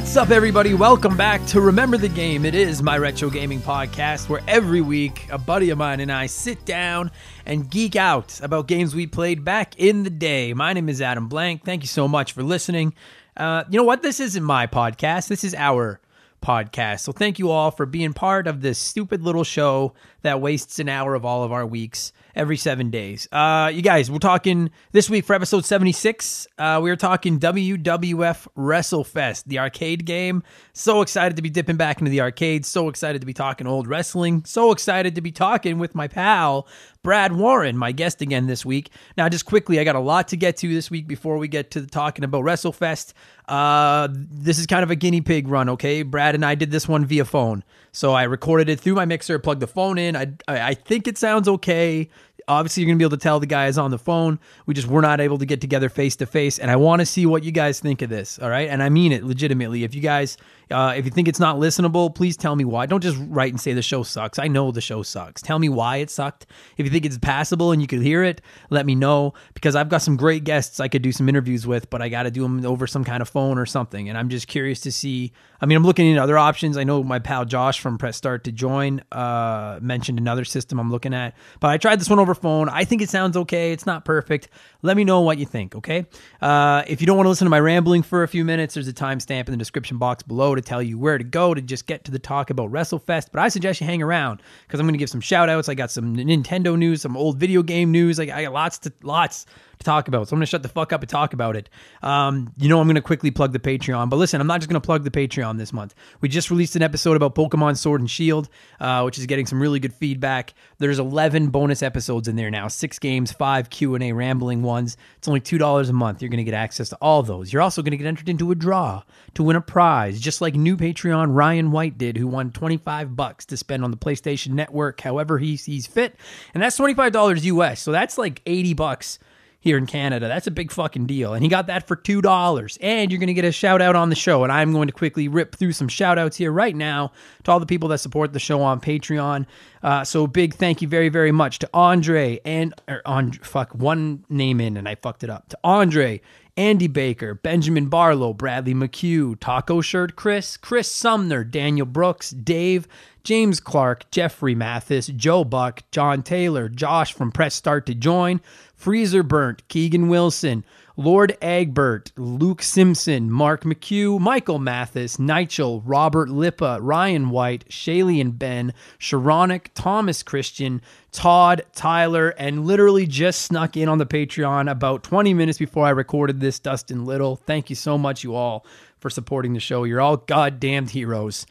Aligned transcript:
What's 0.00 0.16
up, 0.16 0.30
everybody? 0.30 0.72
Welcome 0.72 1.14
back 1.14 1.44
to 1.48 1.60
Remember 1.60 1.98
the 1.98 2.08
Game. 2.08 2.46
It 2.46 2.54
is 2.54 2.82
my 2.82 2.96
retro 2.96 3.28
gaming 3.28 3.60
podcast 3.60 4.30
where 4.30 4.40
every 4.48 4.80
week 4.80 5.28
a 5.30 5.36
buddy 5.36 5.68
of 5.68 5.76
mine 5.76 6.00
and 6.00 6.10
I 6.10 6.24
sit 6.24 6.64
down 6.64 7.10
and 7.44 7.70
geek 7.70 7.96
out 7.96 8.40
about 8.40 8.66
games 8.66 8.94
we 8.94 9.06
played 9.06 9.44
back 9.44 9.78
in 9.78 10.02
the 10.02 10.10
day. 10.10 10.54
My 10.54 10.72
name 10.72 10.88
is 10.88 11.02
Adam 11.02 11.28
Blank. 11.28 11.66
Thank 11.66 11.82
you 11.82 11.86
so 11.86 12.08
much 12.08 12.32
for 12.32 12.42
listening. 12.42 12.94
Uh, 13.36 13.64
you 13.68 13.76
know 13.76 13.84
what? 13.84 14.02
This 14.02 14.20
isn't 14.20 14.42
my 14.42 14.66
podcast, 14.66 15.28
this 15.28 15.44
is 15.44 15.54
our 15.54 16.00
podcast. 16.42 17.00
So 17.00 17.12
thank 17.12 17.38
you 17.38 17.50
all 17.50 17.70
for 17.70 17.84
being 17.84 18.14
part 18.14 18.46
of 18.46 18.62
this 18.62 18.78
stupid 18.78 19.22
little 19.22 19.44
show 19.44 19.92
that 20.22 20.40
wastes 20.40 20.78
an 20.78 20.88
hour 20.88 21.14
of 21.14 21.26
all 21.26 21.44
of 21.44 21.52
our 21.52 21.66
weeks 21.66 22.14
every 22.34 22.56
seven 22.56 22.90
days. 22.90 23.28
Uh, 23.32 23.70
you 23.72 23.82
guys, 23.82 24.10
we're 24.10 24.18
talking 24.18 24.70
this 24.92 25.10
week 25.10 25.24
for 25.24 25.34
episode 25.34 25.64
76. 25.64 26.46
Uh, 26.58 26.80
we 26.82 26.90
are 26.90 26.96
talking 26.96 27.38
WWF 27.38 28.46
WrestleFest, 28.56 29.44
the 29.44 29.58
arcade 29.58 30.04
game. 30.04 30.42
So 30.72 31.02
excited 31.02 31.36
to 31.36 31.42
be 31.42 31.50
dipping 31.50 31.76
back 31.76 31.98
into 31.98 32.10
the 32.10 32.20
arcade. 32.20 32.64
So 32.66 32.88
excited 32.88 33.20
to 33.20 33.26
be 33.26 33.34
talking 33.34 33.66
old 33.66 33.86
wrestling. 33.86 34.44
So 34.44 34.72
excited 34.72 35.14
to 35.14 35.20
be 35.20 35.32
talking 35.32 35.78
with 35.78 35.94
my 35.94 36.08
pal, 36.08 36.66
Brad 37.02 37.32
Warren, 37.32 37.76
my 37.76 37.92
guest 37.92 38.20
again 38.20 38.46
this 38.46 38.64
week. 38.64 38.90
Now, 39.16 39.28
just 39.28 39.46
quickly, 39.46 39.80
I 39.80 39.84
got 39.84 39.96
a 39.96 40.00
lot 40.00 40.28
to 40.28 40.36
get 40.36 40.58
to 40.58 40.72
this 40.72 40.90
week 40.90 41.06
before 41.06 41.38
we 41.38 41.48
get 41.48 41.70
to 41.72 41.86
talking 41.86 42.24
about 42.24 42.44
WrestleFest. 42.44 43.14
Uh, 43.48 44.08
this 44.12 44.58
is 44.58 44.66
kind 44.66 44.82
of 44.82 44.90
a 44.90 44.96
guinea 44.96 45.20
pig 45.20 45.48
run, 45.48 45.68
okay? 45.70 46.02
Brad 46.02 46.34
and 46.34 46.44
I 46.44 46.54
did 46.54 46.70
this 46.70 46.86
one 46.86 47.04
via 47.04 47.24
phone. 47.24 47.64
So 47.92 48.12
I 48.12 48.24
recorded 48.24 48.68
it 48.68 48.78
through 48.78 48.94
my 48.94 49.06
mixer, 49.06 49.38
plugged 49.38 49.60
the 49.60 49.66
phone 49.66 49.98
in. 49.98 50.14
I, 50.14 50.32
I 50.46 50.74
think 50.74 51.08
it 51.08 51.18
sounds 51.18 51.48
okay. 51.48 52.08
Obviously, 52.50 52.82
you're 52.82 52.88
going 52.88 52.98
to 52.98 53.02
be 53.02 53.06
able 53.06 53.16
to 53.16 53.22
tell 53.22 53.40
the 53.40 53.46
guys 53.46 53.78
on 53.78 53.90
the 53.90 53.98
phone. 53.98 54.38
We 54.66 54.74
just 54.74 54.88
were 54.88 55.00
not 55.00 55.20
able 55.20 55.38
to 55.38 55.46
get 55.46 55.60
together 55.60 55.88
face 55.88 56.16
to 56.16 56.26
face. 56.26 56.58
And 56.58 56.70
I 56.70 56.76
want 56.76 57.00
to 57.00 57.06
see 57.06 57.24
what 57.24 57.44
you 57.44 57.52
guys 57.52 57.80
think 57.80 58.02
of 58.02 58.10
this. 58.10 58.38
All 58.40 58.50
right. 58.50 58.68
And 58.68 58.82
I 58.82 58.88
mean 58.88 59.12
it 59.12 59.24
legitimately. 59.24 59.84
If 59.84 59.94
you 59.94 60.00
guys, 60.00 60.36
uh, 60.70 60.94
if 60.96 61.04
you 61.04 61.10
think 61.10 61.28
it's 61.28 61.40
not 61.40 61.56
listenable, 61.56 62.14
please 62.14 62.36
tell 62.36 62.56
me 62.56 62.64
why. 62.64 62.86
Don't 62.86 63.02
just 63.02 63.18
write 63.28 63.52
and 63.52 63.60
say 63.60 63.72
the 63.72 63.82
show 63.82 64.02
sucks. 64.02 64.38
I 64.38 64.48
know 64.48 64.70
the 64.70 64.80
show 64.80 65.02
sucks. 65.02 65.42
Tell 65.42 65.58
me 65.58 65.68
why 65.68 65.98
it 65.98 66.10
sucked. 66.10 66.46
If 66.76 66.86
you 66.86 66.92
think 66.92 67.04
it's 67.04 67.18
passable 67.18 67.72
and 67.72 67.80
you 67.80 67.88
could 67.88 68.02
hear 68.02 68.22
it, 68.22 68.40
let 68.70 68.86
me 68.86 68.94
know 68.94 69.34
because 69.54 69.76
I've 69.76 69.88
got 69.88 70.02
some 70.02 70.16
great 70.16 70.44
guests 70.44 70.80
I 70.80 70.88
could 70.88 71.02
do 71.02 71.12
some 71.12 71.28
interviews 71.28 71.66
with, 71.66 71.90
but 71.90 72.02
I 72.02 72.08
got 72.08 72.24
to 72.24 72.30
do 72.30 72.42
them 72.42 72.64
over 72.64 72.86
some 72.86 73.04
kind 73.04 73.22
of 73.22 73.28
phone 73.28 73.58
or 73.58 73.66
something. 73.66 74.08
And 74.08 74.16
I'm 74.16 74.28
just 74.28 74.48
curious 74.48 74.80
to 74.80 74.92
see. 74.92 75.32
I 75.60 75.66
mean, 75.66 75.76
I'm 75.76 75.84
looking 75.84 76.06
into 76.06 76.22
other 76.22 76.38
options. 76.38 76.76
I 76.78 76.84
know 76.84 77.02
my 77.02 77.18
pal 77.18 77.44
Josh 77.44 77.80
from 77.80 77.98
Press 77.98 78.16
Start 78.16 78.44
to 78.44 78.52
Join 78.52 79.02
uh, 79.12 79.78
mentioned 79.82 80.18
another 80.18 80.44
system 80.44 80.80
I'm 80.80 80.90
looking 80.90 81.12
at, 81.12 81.34
but 81.60 81.68
I 81.68 81.76
tried 81.76 82.00
this 82.00 82.08
one 82.08 82.18
over 82.18 82.34
phone. 82.34 82.68
I 82.68 82.84
think 82.84 83.02
it 83.02 83.10
sounds 83.10 83.36
okay. 83.36 83.72
It's 83.72 83.84
not 83.84 84.04
perfect. 84.04 84.48
Let 84.82 84.96
me 84.96 85.04
know 85.04 85.20
what 85.20 85.36
you 85.36 85.44
think, 85.44 85.74
okay? 85.76 86.06
Uh, 86.40 86.82
if 86.86 87.00
you 87.02 87.06
don't 87.06 87.16
want 87.16 87.26
to 87.26 87.30
listen 87.30 87.44
to 87.44 87.50
my 87.50 87.60
rambling 87.60 88.02
for 88.02 88.22
a 88.22 88.28
few 88.28 88.44
minutes, 88.44 88.74
there's 88.74 88.88
a 88.88 88.92
timestamp 88.92 89.46
in 89.46 89.52
the 89.52 89.58
description 89.58 89.98
box 89.98 90.22
below 90.22 90.54
to 90.60 90.68
tell 90.68 90.82
you 90.82 90.98
where 90.98 91.18
to 91.18 91.24
go 91.24 91.54
to 91.54 91.60
just 91.60 91.86
get 91.86 92.04
to 92.04 92.10
the 92.10 92.18
talk 92.18 92.50
about 92.50 92.70
WrestleFest. 92.70 93.28
But 93.32 93.40
I 93.40 93.48
suggest 93.48 93.80
you 93.80 93.86
hang 93.86 94.02
around 94.02 94.42
because 94.66 94.80
I'm 94.80 94.86
going 94.86 94.94
to 94.94 94.98
give 94.98 95.10
some 95.10 95.20
shout 95.20 95.48
outs. 95.48 95.68
I 95.68 95.74
got 95.74 95.90
some 95.90 96.16
Nintendo 96.16 96.76
news, 96.76 97.02
some 97.02 97.16
old 97.16 97.38
video 97.38 97.62
game 97.62 97.90
news. 97.90 98.20
I, 98.20 98.24
I 98.24 98.42
got 98.44 98.52
lots 98.52 98.78
to 98.80 98.92
lots 99.02 99.46
to 99.80 99.84
talk 99.84 100.08
about. 100.08 100.28
So 100.28 100.34
I'm 100.34 100.38
going 100.38 100.46
to 100.46 100.50
shut 100.50 100.62
the 100.62 100.68
fuck 100.68 100.92
up 100.92 101.02
and 101.02 101.08
talk 101.08 101.32
about 101.32 101.56
it. 101.56 101.68
Um, 102.02 102.52
you 102.56 102.68
know, 102.68 102.80
I'm 102.80 102.86
going 102.86 102.94
to 102.94 103.02
quickly 103.02 103.30
plug 103.30 103.52
the 103.52 103.58
Patreon. 103.58 104.08
But 104.08 104.16
listen, 104.16 104.40
I'm 104.40 104.46
not 104.46 104.60
just 104.60 104.70
going 104.70 104.80
to 104.80 104.84
plug 104.84 105.04
the 105.04 105.10
Patreon 105.10 105.58
this 105.58 105.72
month. 105.72 105.94
We 106.20 106.28
just 106.28 106.50
released 106.50 106.76
an 106.76 106.82
episode 106.82 107.16
about 107.16 107.34
Pokemon 107.34 107.76
Sword 107.76 108.00
and 108.00 108.10
Shield, 108.10 108.48
uh, 108.78 109.02
which 109.02 109.18
is 109.18 109.26
getting 109.26 109.46
some 109.46 109.60
really 109.60 109.80
good 109.80 109.94
feedback. 109.94 110.54
There's 110.78 110.98
11 110.98 111.48
bonus 111.48 111.82
episodes 111.82 112.28
in 112.28 112.36
there 112.36 112.50
now, 112.50 112.68
six 112.68 112.98
games, 112.98 113.32
five 113.32 113.70
Q&A 113.70 114.12
rambling 114.12 114.62
ones. 114.62 114.96
It's 115.18 115.28
only 115.28 115.40
$2 115.40 115.88
a 115.88 115.92
month. 115.92 116.22
You're 116.22 116.28
going 116.28 116.38
to 116.38 116.44
get 116.44 116.54
access 116.54 116.90
to 116.90 116.96
all 117.00 117.22
those. 117.22 117.52
You're 117.52 117.62
also 117.62 117.82
going 117.82 117.92
to 117.92 117.96
get 117.96 118.06
entered 118.06 118.28
into 118.28 118.50
a 118.50 118.54
draw 118.54 119.02
to 119.34 119.42
win 119.42 119.56
a 119.56 119.60
prize, 119.60 120.20
just 120.20 120.40
like 120.40 120.54
new 120.54 120.76
Patreon 120.76 121.34
Ryan 121.34 121.70
White 121.70 121.98
did, 121.98 122.16
who 122.16 122.26
won 122.26 122.50
25 122.50 123.16
bucks 123.16 123.46
to 123.46 123.56
spend 123.56 123.84
on 123.84 123.90
the 123.90 123.96
PlayStation 123.96 124.50
Network 124.50 125.00
however 125.00 125.38
he 125.38 125.56
sees 125.56 125.86
fit. 125.86 126.16
And 126.54 126.62
that's 126.62 126.78
$25 126.78 127.44
US. 127.44 127.80
So 127.80 127.92
that's 127.92 128.18
like 128.18 128.42
80 128.46 128.74
bucks 128.74 129.18
here 129.60 129.76
in 129.76 129.86
Canada. 129.86 130.26
That's 130.26 130.46
a 130.46 130.50
big 130.50 130.72
fucking 130.72 131.06
deal. 131.06 131.34
And 131.34 131.42
he 131.42 131.48
got 131.48 131.66
that 131.66 131.86
for 131.86 131.94
$2. 131.94 132.78
And 132.80 133.12
you're 133.12 133.18
going 133.18 133.28
to 133.28 133.34
get 133.34 133.44
a 133.44 133.52
shout 133.52 133.82
out 133.82 133.94
on 133.94 134.08
the 134.08 134.16
show. 134.16 134.42
And 134.42 134.50
I'm 134.50 134.72
going 134.72 134.88
to 134.88 134.92
quickly 134.92 135.28
rip 135.28 135.54
through 135.54 135.72
some 135.72 135.86
shout 135.86 136.18
outs 136.18 136.36
here 136.38 136.50
right 136.50 136.74
now 136.74 137.12
to 137.44 137.52
all 137.52 137.60
the 137.60 137.66
people 137.66 137.88
that 137.90 137.98
support 137.98 138.32
the 138.32 138.38
show 138.38 138.62
on 138.62 138.80
Patreon. 138.80 139.46
Uh, 139.82 140.02
so 140.02 140.26
big 140.26 140.54
thank 140.54 140.80
you 140.80 140.88
very, 140.88 141.10
very 141.10 141.30
much 141.30 141.58
to 141.60 141.70
Andre 141.74 142.40
and, 142.44 142.74
or 142.88 143.02
on, 143.04 143.32
fuck, 143.32 143.74
one 143.74 144.24
name 144.30 144.60
in 144.60 144.78
and 144.78 144.88
I 144.88 144.94
fucked 144.94 145.24
it 145.24 145.30
up. 145.30 145.48
To 145.50 145.58
Andre, 145.62 146.22
Andy 146.56 146.88
Baker, 146.88 147.34
Benjamin 147.34 147.86
Barlow, 147.86 148.34
Bradley 148.34 148.74
McHugh, 148.74 149.38
Taco 149.40 149.80
Shirt 149.80 150.16
Chris, 150.16 150.56
Chris 150.56 150.90
Sumner, 150.90 151.44
Daniel 151.44 151.86
Brooks, 151.86 152.30
Dave, 152.30 152.88
James 153.24 153.60
Clark, 153.60 154.10
Jeffrey 154.10 154.54
Mathis, 154.54 155.08
Joe 155.08 155.44
Buck, 155.44 155.82
John 155.90 156.22
Taylor, 156.22 156.68
Josh 156.68 157.12
from 157.12 157.32
Press 157.32 157.54
Start 157.54 157.86
to 157.86 157.94
Join, 157.94 158.40
Freezer 158.74 159.22
Burnt, 159.22 159.66
Keegan 159.68 160.08
Wilson, 160.08 160.64
Lord 160.96 161.36
Egbert, 161.40 162.12
Luke 162.16 162.62
Simpson, 162.62 163.30
Mark 163.30 163.64
McHugh, 163.64 164.20
Michael 164.20 164.58
Mathis, 164.58 165.18
Nigel, 165.18 165.80
Robert 165.82 166.28
Lippa, 166.28 166.78
Ryan 166.82 167.30
White, 167.30 167.66
Shaylee 167.68 168.20
and 168.20 168.38
Ben, 168.38 168.74
Sharonic, 168.98 169.68
Thomas 169.74 170.22
Christian, 170.22 170.82
Todd, 171.10 171.62
Tyler, 171.74 172.30
and 172.30 172.66
literally 172.66 173.06
just 173.06 173.42
snuck 173.42 173.76
in 173.76 173.88
on 173.88 173.98
the 173.98 174.04
Patreon 174.04 174.70
about 174.70 175.02
20 175.02 175.32
minutes 175.32 175.58
before 175.58 175.86
I 175.86 175.90
recorded 175.90 176.40
this, 176.40 176.58
Dustin 176.58 177.06
Little. 177.06 177.36
Thank 177.36 177.70
you 177.70 177.76
so 177.76 177.96
much, 177.96 178.22
you 178.22 178.34
all, 178.34 178.66
for 178.98 179.08
supporting 179.08 179.54
the 179.54 179.60
show. 179.60 179.84
You're 179.84 180.02
all 180.02 180.18
goddamned 180.18 180.90
heroes 180.90 181.46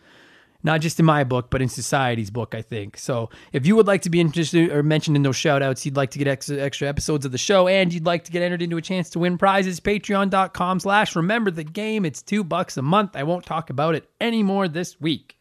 not 0.64 0.82
just 0.82 1.00
in 1.00 1.06
my 1.06 1.24
book, 1.24 1.50
but 1.50 1.62
in 1.62 1.70
society's 1.70 2.30
book, 2.30 2.54
I 2.54 2.62
think. 2.62 2.98
So 2.98 3.30
if 3.54 3.66
you 3.66 3.76
would 3.76 3.88
like 3.88 4.02
to 4.02 4.10
be 4.10 4.20
interested 4.20 4.72
or 4.72 4.84
mentioned 4.84 5.16
in 5.16 5.24
those 5.24 5.36
shout 5.36 5.62
outs, 5.62 5.86
you'd 5.86 5.96
like 5.96 6.12
to 6.12 6.20
get 6.20 6.28
extra, 6.28 6.58
extra 6.58 6.88
episodes 6.88 7.26
of 7.26 7.32
the 7.32 7.38
show, 7.38 7.68
and 7.68 7.94
you'd 7.94 8.06
like 8.06 8.26
to 8.26 8.32
get 8.32 8.42
entered 8.42 8.62
into 8.62 8.78
a 8.78 8.82
chance 8.82 9.10
to 9.12 9.20
win 9.20 9.38
prizes, 9.38 9.80
patreon.com 9.80 10.80
slash 10.80 11.16
remember 11.16 11.52
the 11.52 11.64
game. 11.64 12.06
It's 12.06 12.22
two 12.22 12.44
bucks 12.44 12.76
a 12.78 12.82
month. 12.82 13.16
I 13.16 13.24
won't 13.24 13.46
talk 13.46 13.70
about 13.70 13.96
it 13.96 14.10
anymore 14.20 14.68
this 14.68 15.00
week. 15.00 15.38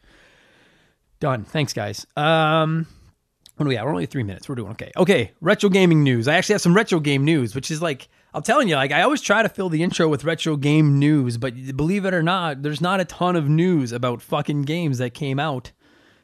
Done. 1.21 1.45
Thanks, 1.45 1.73
guys. 1.73 2.07
Um, 2.17 2.87
what 3.57 3.65
do 3.65 3.69
we 3.69 3.75
have? 3.75 3.87
We're 3.87 3.91
only 3.91 4.07
three 4.07 4.23
minutes. 4.23 4.49
We're 4.49 4.55
doing 4.55 4.71
okay. 4.73 4.93
Okay, 4.97 5.33
retro 5.41 5.69
gaming 5.69 6.05
news. 6.05 6.29
I 6.29 6.35
actually 6.37 6.55
have 6.55 6.63
some 6.63 6.75
retro 6.75 7.01
game 7.01 7.25
news, 7.25 7.57
which 7.57 7.73
is 7.73 7.83
like 7.83 8.09
I'm 8.35 8.43
telling 8.43 8.69
you, 8.69 8.77
like 8.77 8.93
I 8.93 9.03
always 9.03 9.23
try 9.23 9.43
to 9.43 9.49
fill 9.49 9.69
the 9.69 9.83
intro 9.83 10.09
with 10.09 10.25
retro 10.25 10.57
game 10.57 10.99
news, 10.99 11.39
but 11.39 11.77
believe 11.77 12.05
it 12.05 12.13
or 12.13 12.23
not, 12.23 12.63
there's 12.63 12.81
not 12.81 13.01
a 13.01 13.05
ton 13.05 13.37
of 13.37 13.49
news 13.49 13.91
about 13.93 14.21
fucking 14.21 14.63
games 14.63 14.99
that 14.99 15.15
came 15.15 15.39
out 15.41 15.73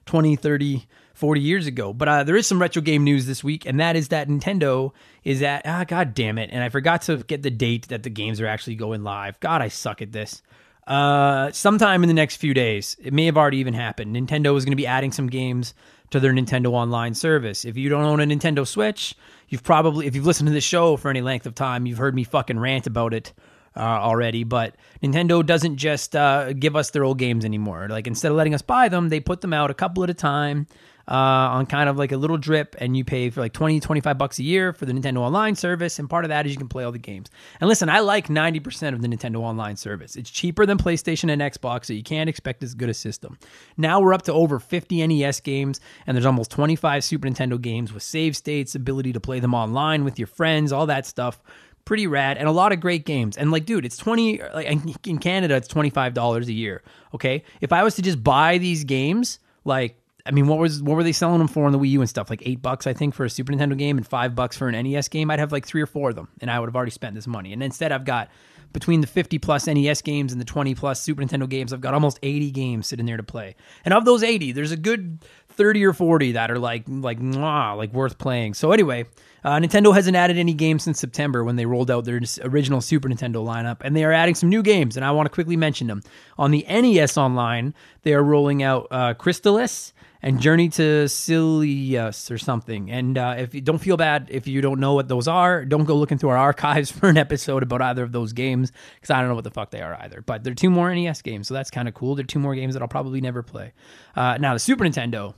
20, 0.07 0.37
30, 0.37 0.87
40 1.15 1.41
years 1.41 1.67
ago. 1.67 1.93
But 1.95 2.09
uh, 2.09 2.25
there 2.25 2.37
is 2.37 2.47
some 2.47 2.61
retro 2.61 2.83
game 2.83 3.05
news 3.05 3.27
this 3.27 3.43
week, 3.43 3.65
and 3.65 3.81
that 3.81 3.97
is 3.97 4.09
that 4.09 4.29
Nintendo 4.29 4.93
is 5.23 5.43
at 5.43 5.63
ah 5.65 5.85
god 5.85 6.15
damn 6.15 6.39
it, 6.39 6.51
and 6.53 6.63
I 6.63 6.69
forgot 6.69 7.03
to 7.03 7.19
get 7.19 7.43
the 7.43 7.51
date 7.51 7.89
that 7.89 8.03
the 8.03 8.11
games 8.11 8.41
are 8.41 8.47
actually 8.47 8.77
going 8.77 9.03
live. 9.03 9.41
God, 9.41 9.63
I 9.63 9.69
suck 9.69 10.03
at 10.03 10.13
this. 10.13 10.43
Uh, 10.87 11.51
sometime 11.53 12.03
in 12.03 12.09
the 12.09 12.15
next 12.15 12.37
few 12.37 12.53
days, 12.53 12.97
it 13.03 13.15
may 13.15 13.25
have 13.25 13.39
already 13.39 13.57
even 13.57 13.73
happened. 13.73 14.15
Nintendo 14.15 14.55
is 14.57 14.67
going 14.67 14.73
to 14.73 14.77
be 14.77 14.87
adding 14.87 15.13
some 15.13 15.29
games 15.29 15.73
to 16.11 16.21
their 16.21 16.33
Nintendo 16.33 16.73
Online 16.73 17.15
service. 17.15 17.65
If 17.65 17.79
you 17.79 17.89
don't 17.89 18.05
own 18.05 18.21
a 18.21 18.27
Nintendo 18.27 18.67
Switch, 18.67 19.15
you've 19.49 19.63
probably, 19.63 20.07
if 20.07 20.15
you've 20.15 20.27
listened 20.27 20.49
to 20.49 20.53
this 20.53 20.65
show 20.65 20.97
for 20.97 21.11
any 21.11 21.21
length 21.21 21.47
of 21.47 21.55
time, 21.55 21.87
you've 21.87 21.99
heard 21.99 22.15
me 22.15 22.25
fucking 22.25 22.59
rant 22.59 22.87
about 22.87 23.15
it 23.15 23.33
uh, 23.77 23.81
already. 23.81 24.45
But 24.45 24.77
Nintendo 25.03 25.45
doesn't 25.45 25.77
just 25.77 26.15
uh, 26.15 26.53
give 26.53 26.77
us 26.77 26.91
their 26.91 27.05
old 27.05 27.19
games 27.19 27.45
anymore. 27.45 27.89
Like 27.89 28.07
instead 28.07 28.31
of 28.31 28.37
letting 28.37 28.55
us 28.55 28.63
buy 28.63 28.89
them, 28.89 29.09
they 29.09 29.21
put 29.21 29.41
them 29.41 29.53
out 29.53 29.71
a 29.71 29.75
couple 29.75 30.05
at 30.05 30.11
a 30.11 30.15
time 30.15 30.67
uh, 31.07 31.13
on 31.13 31.67
kind 31.67 31.89
of 31.89 31.97
like 31.97 32.13
a 32.13 32.17
little 32.17 32.39
drip, 32.39 32.77
and 32.79 32.97
you 32.97 33.05
pay 33.05 33.31
for 33.31 33.41
like 33.41 33.53
20, 33.53 33.81
25 33.81 34.17
bucks 34.17 34.39
a 34.39 34.43
year 34.43 34.73
for 34.73 34.87
the 34.87 34.93
Nintendo 34.93 35.19
Online 35.19 35.55
service. 35.55 35.99
And 35.99 36.09
part 36.09 36.25
of 36.25 36.31
that 36.31 36.47
is 36.47 36.53
you 36.53 36.59
can 36.59 36.69
play 36.69 36.85
all 36.85 36.93
the 36.93 36.99
games. 36.99 37.29
And 37.61 37.69
listen, 37.69 37.89
I 37.89 38.01
like 38.01 38.29
90% 38.29 38.95
of 38.95 39.03
the 39.03 39.09
Nintendo 39.09 39.41
Online 39.41 39.77
service. 39.77 40.17
It's 40.17 40.31
cheaper 40.31 40.67
than 40.67 40.79
PlayStation 40.79 41.31
and 41.31 41.43
Xbox, 41.43 41.87
so 41.87 41.93
you 41.93 42.03
can't 42.03 42.31
expect 42.31 42.63
as 42.63 42.75
good 42.75 42.89
a 42.89 42.95
system. 42.95 43.39
Now 43.77 44.01
we're 44.01 44.15
up 44.15 44.23
to 44.23 44.33
over 44.33 44.59
50 44.59 45.07
NES 45.07 45.41
games, 45.41 45.81
and 46.07 46.17
there's 46.17 46.27
almost 46.27 46.51
25 46.51 47.05
Super 47.05 47.29
Nintendo 47.29 47.61
games 47.61 47.93
with 47.93 48.03
save 48.03 48.37
states, 48.37 48.75
ability 48.75 49.13
to 49.13 49.21
play 49.21 49.41
them 49.41 49.55
online 49.55 50.05
with 50.05 50.19
your 50.19 50.29
friends, 50.29 50.73
all 50.73 50.87
that 50.87 51.07
stuff 51.07 51.41
pretty 51.85 52.07
rad 52.07 52.39
and 52.39 52.49
a 52.49 52.51
lot 52.51 52.73
of 52.73 52.81
great 52.81 53.05
games 53.05 53.37
and 53.37 53.51
like 53.51 53.67
dude 53.67 53.85
it's 53.85 53.99
20 53.99 54.41
like 54.55 54.67
in 55.07 55.19
canada 55.19 55.55
it's 55.55 55.69
$25 55.69 56.47
a 56.47 56.53
year 56.53 56.83
okay 57.13 57.45
if 57.61 57.75
i 57.75 57.83
was 57.83 57.95
to 57.95 58.01
just 58.01 58.25
buy 58.25 58.57
these 58.57 58.85
games 58.85 59.39
like 59.65 59.99
I 60.27 60.31
mean, 60.31 60.47
what 60.47 60.59
was 60.59 60.83
what 60.83 60.97
were 60.97 61.03
they 61.03 61.13
selling 61.13 61.39
them 61.39 61.49
for 61.49 61.67
on 61.67 61.73
the 61.73 61.79
Wii 61.79 61.91
U 61.91 62.01
and 62.01 62.09
stuff? 62.09 62.31
Like 62.31 62.43
eight 62.47 62.63
bucks, 62.63 62.87
I 62.87 62.95
think, 62.95 63.15
for 63.15 63.25
a 63.25 63.31
Super 63.31 63.53
Nintendo 63.53 63.77
game, 63.77 63.99
and 63.99 64.07
five 64.07 64.35
bucks 64.35 64.57
for 64.57 64.69
an 64.69 64.83
NES 64.83 65.09
game. 65.09 65.31
I'd 65.31 65.39
have 65.39 65.53
like 65.53 65.67
three 65.67 65.83
or 65.83 65.87
four 65.87 66.11
of 66.11 66.17
them, 66.17 66.29
and 66.41 66.51
I 66.51 66.59
would 66.59 66.69
have 66.69 66.77
already 66.77 66.93
spent 66.93 67.15
this 67.15 67.27
money. 67.27 67.53
And 67.53 67.63
instead, 67.63 67.93
I've 67.93 68.07
got 68.07 68.31
between 68.73 69.01
the 69.01 69.07
50 69.07 69.39
plus 69.39 69.67
NES 69.67 70.03
games 70.03 70.33
and 70.33 70.41
the 70.41 70.45
20 70.45 70.75
plus 70.75 71.01
Super 71.01 71.23
Nintendo 71.23 71.49
games, 71.49 71.73
I've 71.73 71.81
got 71.81 71.95
almost 71.95 72.19
80 72.23 72.51
games 72.51 72.87
sitting 72.87 73.07
there 73.07 73.17
to 73.17 73.23
play. 73.23 73.55
And 73.85 73.95
of 73.95 74.05
those 74.05 74.23
80, 74.23 74.53
there's 74.53 74.73
a 74.73 74.77
good 74.77 75.25
30 75.51 75.85
or 75.85 75.93
40 75.93 76.33
that 76.33 76.51
are 76.51 76.59
like 76.59 76.85
like 76.89 77.21
mwah, 77.21 77.77
like 77.77 77.93
worth 77.93 78.19
playing. 78.19 78.55
So 78.55 78.73
anyway, 78.73 79.05
uh, 79.45 79.59
Nintendo 79.59 79.95
hasn't 79.95 80.17
added 80.17 80.39
any 80.39 80.55
games 80.55 80.83
since 80.83 80.99
September 80.99 81.45
when 81.45 81.57
they 81.57 81.67
rolled 81.67 81.91
out 81.91 82.05
their 82.05 82.21
original 82.43 82.81
Super 82.81 83.09
Nintendo 83.09 83.45
lineup, 83.45 83.79
and 83.83 83.95
they 83.95 84.05
are 84.05 84.13
adding 84.13 84.35
some 84.35 84.49
new 84.49 84.63
games, 84.63 84.97
and 84.97 85.05
I 85.05 85.11
want 85.11 85.27
to 85.27 85.31
quickly 85.31 85.57
mention 85.57 85.87
them. 85.87 86.03
On 86.39 86.51
the 86.51 86.65
NES 86.69 87.17
Online, 87.17 87.75
they 88.03 88.15
are 88.15 88.23
rolling 88.23 88.63
out 88.63 88.89
uh, 88.91 89.15
Crystalis 89.15 89.93
and 90.25 90.41
Journey 90.41 90.71
to 90.71 91.07
Silius 91.07 92.31
or 92.31 92.39
something. 92.39 92.91
And 92.91 93.19
uh, 93.19 93.35
if 93.37 93.55
you 93.55 93.61
don't 93.61 93.79
feel 93.79 93.99
bad 93.99 94.29
if 94.31 94.47
you 94.47 94.63
don't 94.63 94.81
know 94.81 94.95
what 94.95 95.07
those 95.07 95.29
are, 95.29 95.67
don't 95.67 95.85
go 95.85 95.95
looking 95.95 96.17
through 96.17 96.31
our 96.31 96.37
archives 96.55 96.91
for 96.91 97.11
an 97.11 97.19
episode 97.19 97.63
about 97.63 97.83
either 97.83 98.03
of 98.03 98.13
those 98.13 98.33
games 98.33 98.73
because 98.95 99.11
I 99.11 99.21
don't 99.21 99.29
know 99.29 99.35
what 99.35 99.45
the 99.45 99.51
fuck 99.51 99.71
they 99.71 99.83
are 99.83 99.95
either. 100.01 100.23
But 100.23 100.43
they're 100.43 100.55
two 100.55 100.71
more 100.71 100.93
NES 100.95 101.21
games, 101.21 101.49
so 101.49 101.53
that's 101.53 101.71
kind 101.71 101.89
of 101.89 101.93
cool. 101.93 102.15
They're 102.15 102.25
two 102.25 102.39
more 102.39 102.55
games 102.55 102.73
that 102.73 102.81
I'll 102.81 102.89
probably 102.89 103.21
never 103.21 103.43
play. 103.43 103.75
Uh, 104.17 104.39
now 104.41 104.55
the 104.55 104.59
Super 104.59 104.85
Nintendo 104.85 105.35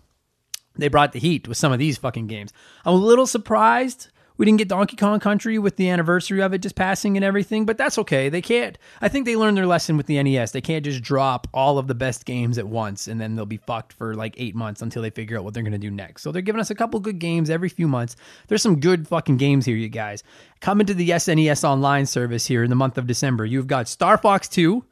they 0.76 0.88
brought 0.88 1.12
the 1.12 1.18
heat 1.18 1.48
with 1.48 1.56
some 1.58 1.72
of 1.72 1.78
these 1.78 1.98
fucking 1.98 2.26
games. 2.26 2.52
I'm 2.84 2.94
a 2.94 2.96
little 2.96 3.26
surprised 3.26 4.08
we 4.36 4.44
didn't 4.44 4.58
get 4.58 4.68
Donkey 4.68 4.96
Kong 4.96 5.18
Country 5.18 5.58
with 5.58 5.76
the 5.76 5.88
anniversary 5.88 6.42
of 6.42 6.52
it 6.52 6.58
just 6.58 6.74
passing 6.74 7.16
and 7.16 7.24
everything, 7.24 7.64
but 7.64 7.78
that's 7.78 7.96
okay. 7.98 8.28
They 8.28 8.42
can't. 8.42 8.76
I 9.00 9.08
think 9.08 9.24
they 9.24 9.36
learned 9.36 9.56
their 9.56 9.66
lesson 9.66 9.96
with 9.96 10.06
the 10.06 10.22
NES. 10.22 10.50
They 10.50 10.60
can't 10.60 10.84
just 10.84 11.02
drop 11.02 11.46
all 11.54 11.78
of 11.78 11.86
the 11.86 11.94
best 11.94 12.26
games 12.26 12.58
at 12.58 12.68
once 12.68 13.08
and 13.08 13.20
then 13.20 13.34
they'll 13.34 13.46
be 13.46 13.56
fucked 13.56 13.94
for 13.94 14.14
like 14.14 14.34
eight 14.36 14.54
months 14.54 14.82
until 14.82 15.02
they 15.02 15.10
figure 15.10 15.38
out 15.38 15.44
what 15.44 15.54
they're 15.54 15.62
going 15.62 15.72
to 15.72 15.78
do 15.78 15.90
next. 15.90 16.22
So 16.22 16.32
they're 16.32 16.42
giving 16.42 16.60
us 16.60 16.70
a 16.70 16.74
couple 16.74 17.00
good 17.00 17.18
games 17.18 17.48
every 17.48 17.68
few 17.68 17.88
months. 17.88 18.16
There's 18.48 18.62
some 18.62 18.80
good 18.80 19.08
fucking 19.08 19.38
games 19.38 19.64
here, 19.64 19.76
you 19.76 19.88
guys. 19.88 20.22
Coming 20.60 20.86
to 20.86 20.94
the 20.94 21.10
SNES 21.10 21.64
online 21.64 22.06
service 22.06 22.46
here 22.46 22.62
in 22.62 22.70
the 22.70 22.76
month 22.76 22.98
of 22.98 23.06
December, 23.06 23.46
you've 23.46 23.66
got 23.66 23.88
Star 23.88 24.18
Fox 24.18 24.48
2 24.48 24.84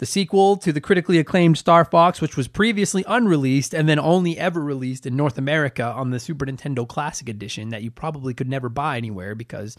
the 0.00 0.06
sequel 0.06 0.56
to 0.56 0.72
the 0.72 0.80
critically 0.80 1.18
acclaimed 1.18 1.58
Star 1.58 1.84
Fox, 1.84 2.22
which 2.22 2.34
was 2.34 2.48
previously 2.48 3.04
unreleased 3.06 3.74
and 3.74 3.86
then 3.86 3.98
only 3.98 4.38
ever 4.38 4.58
released 4.58 5.04
in 5.04 5.14
North 5.14 5.36
America 5.36 5.84
on 5.84 6.08
the 6.08 6.18
Super 6.18 6.46
Nintendo 6.46 6.88
Classic 6.88 7.28
Edition 7.28 7.68
that 7.68 7.82
you 7.82 7.90
probably 7.90 8.32
could 8.32 8.48
never 8.48 8.70
buy 8.70 8.96
anywhere 8.96 9.34
because 9.34 9.76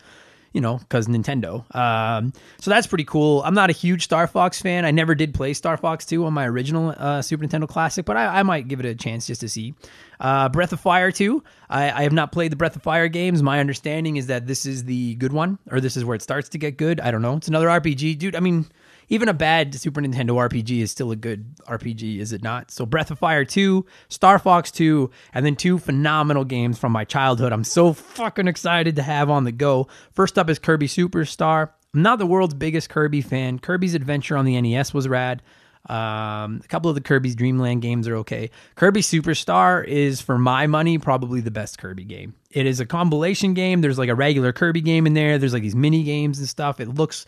you 0.54 0.60
know, 0.60 0.78
because 0.78 1.08
Nintendo. 1.08 1.64
Um, 1.74 2.34
so 2.60 2.70
that's 2.70 2.86
pretty 2.86 3.06
cool. 3.06 3.42
I'm 3.44 3.54
not 3.54 3.70
a 3.70 3.74
huge 3.74 4.04
Star 4.04 4.28
Fox 4.28 4.62
fan. 4.62 4.84
I 4.84 4.92
never 4.92 5.16
did 5.16 5.34
play 5.34 5.54
Star 5.54 5.78
Fox 5.78 6.06
2 6.06 6.26
on 6.26 6.34
my 6.34 6.46
original 6.46 6.94
uh, 6.98 7.22
Super 7.22 7.46
Nintendo 7.46 7.68
Classic, 7.68 8.06
but 8.06 8.18
I, 8.18 8.40
I, 8.40 8.44
might 8.44 8.68
give 8.68 8.82
it 8.82 8.86
a 8.86 8.94
chance 8.94 9.26
just 9.26 9.42
to 9.42 9.50
see. 9.50 9.74
Uh, 10.20 10.50
Breath 10.50 10.74
of 10.74 10.82
Fire 10.82 11.10
2. 11.10 11.42
I, 11.70 11.92
I, 11.92 12.04
have 12.04 12.12
not 12.12 12.34
played 12.34 12.52
the 12.52 12.58
Breath 12.58 12.76
of 12.76 12.84
Fire 12.84 13.08
games. 13.08 13.42
My 13.42 13.62
understanding 13.62 14.18
is 14.18 14.28
that 14.28 14.46
this 14.46 14.66
is 14.66 14.84
the 14.84 15.16
good 15.16 15.32
one, 15.32 15.58
or 15.72 15.80
this 15.80 15.96
is 15.96 16.04
where 16.04 16.16
it 16.16 16.22
starts 16.22 16.50
to 16.50 16.58
get 16.58 16.76
good. 16.76 17.00
I 17.00 17.12
don't 17.12 17.22
know. 17.22 17.38
It's 17.38 17.48
another 17.48 17.68
RPG. 17.68 18.18
Dude, 18.18 18.36
I 18.36 18.42
mean, 18.42 18.66
even 19.12 19.28
a 19.28 19.34
bad 19.34 19.76
Super 19.76 20.02
Nintendo 20.02 20.36
RPG 20.38 20.80
is 20.80 20.90
still 20.90 21.12
a 21.12 21.18
good 21.18 21.58
RPG, 21.68 22.20
is 22.20 22.32
it 22.32 22.42
not? 22.42 22.72
So 22.72 22.86
Breath 22.86 23.12
of 23.12 23.20
Fire 23.20 23.44
2, 23.44 23.86
Star 24.08 24.40
Fox 24.40 24.72
2, 24.72 25.12
and 25.34 25.46
then 25.46 25.58
two 25.58 25.78
phenomenal 25.78 26.46
games 26.46 26.80
from 26.80 26.94
my 26.94 27.04
childhood. 27.04 27.52
I'm 27.52 27.66
so 27.66 27.92
fucking 27.92 28.48
excited 28.48 28.96
to 28.96 29.04
have 29.04 29.30
on 29.30 29.44
the 29.44 29.52
go. 29.52 29.90
First 30.14 30.40
up 30.40 30.50
is 30.50 30.60
Kirby 30.60 30.88
Superstar. 30.88 31.72
I'm 31.94 32.02
not 32.04 32.20
the 32.20 32.26
world's 32.26 32.54
biggest 32.54 32.90
Kirby 32.90 33.22
fan. 33.22 33.60
Kirby's 33.60 33.96
Adventure 33.96 34.38
on 34.38 34.46
the 34.46 34.60
NES 34.60 34.94
was 34.94 35.10
rad. 35.10 35.42
Um, 35.90 36.62
a 36.64 36.68
couple 36.68 36.90
of 36.90 36.96
the 36.96 37.02
Kirby's 37.02 37.36
Dreamland 37.36 37.82
games 37.82 38.08
are 38.08 38.16
okay. 38.18 38.52
Kirby 38.76 39.02
Superstar 39.02 39.84
is, 39.84 40.22
for 40.22 40.38
my 40.38 40.68
money, 40.68 40.98
probably 41.00 41.42
the 41.42 41.52
best 41.52 41.80
Kirby 41.80 42.04
game. 42.04 42.36
It 42.52 42.68
is 42.68 42.80
a 42.80 42.86
compilation 42.86 43.54
game. 43.54 43.82
There's 43.82 43.98
like 43.98 44.10
a 44.10 44.16
regular 44.16 44.54
Kirby 44.54 44.82
game 44.82 45.08
in 45.08 45.16
there. 45.16 45.38
There's 45.38 45.54
like 45.54 45.64
these 45.64 45.76
mini 45.76 46.04
games 46.04 46.38
and 46.38 46.48
stuff. 46.48 46.80
It 46.80 46.90
looks 46.90 47.26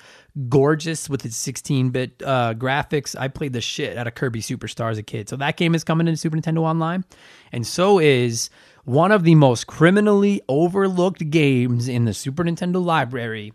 gorgeous 0.50 1.10
with 1.10 1.26
its 1.26 1.42
16-bit 1.46 2.22
uh, 2.24 2.54
graphics. 2.54 3.16
I 3.18 3.28
played 3.28 3.54
the 3.54 3.62
shit 3.62 3.98
out 3.98 4.06
of 4.06 4.16
Kirby 4.16 4.42
Superstar 4.42 4.92
as 4.92 4.98
a 4.98 5.04
kid, 5.04 5.30
so 5.30 5.36
that 5.38 5.58
game 5.58 5.74
is 5.74 5.84
coming 5.84 6.08
into 6.08 6.18
Super 6.18 6.38
Nintendo 6.38 6.60
Online, 6.60 7.04
and 7.52 7.66
so 7.66 8.00
is 8.00 8.50
one 8.86 9.12
of 9.12 9.24
the 9.24 9.36
most 9.36 9.66
criminally 9.66 10.42
overlooked 10.48 11.30
games 11.30 11.88
in 11.88 12.06
the 12.06 12.14
Super 12.14 12.44
Nintendo 12.44 12.84
library, 12.84 13.54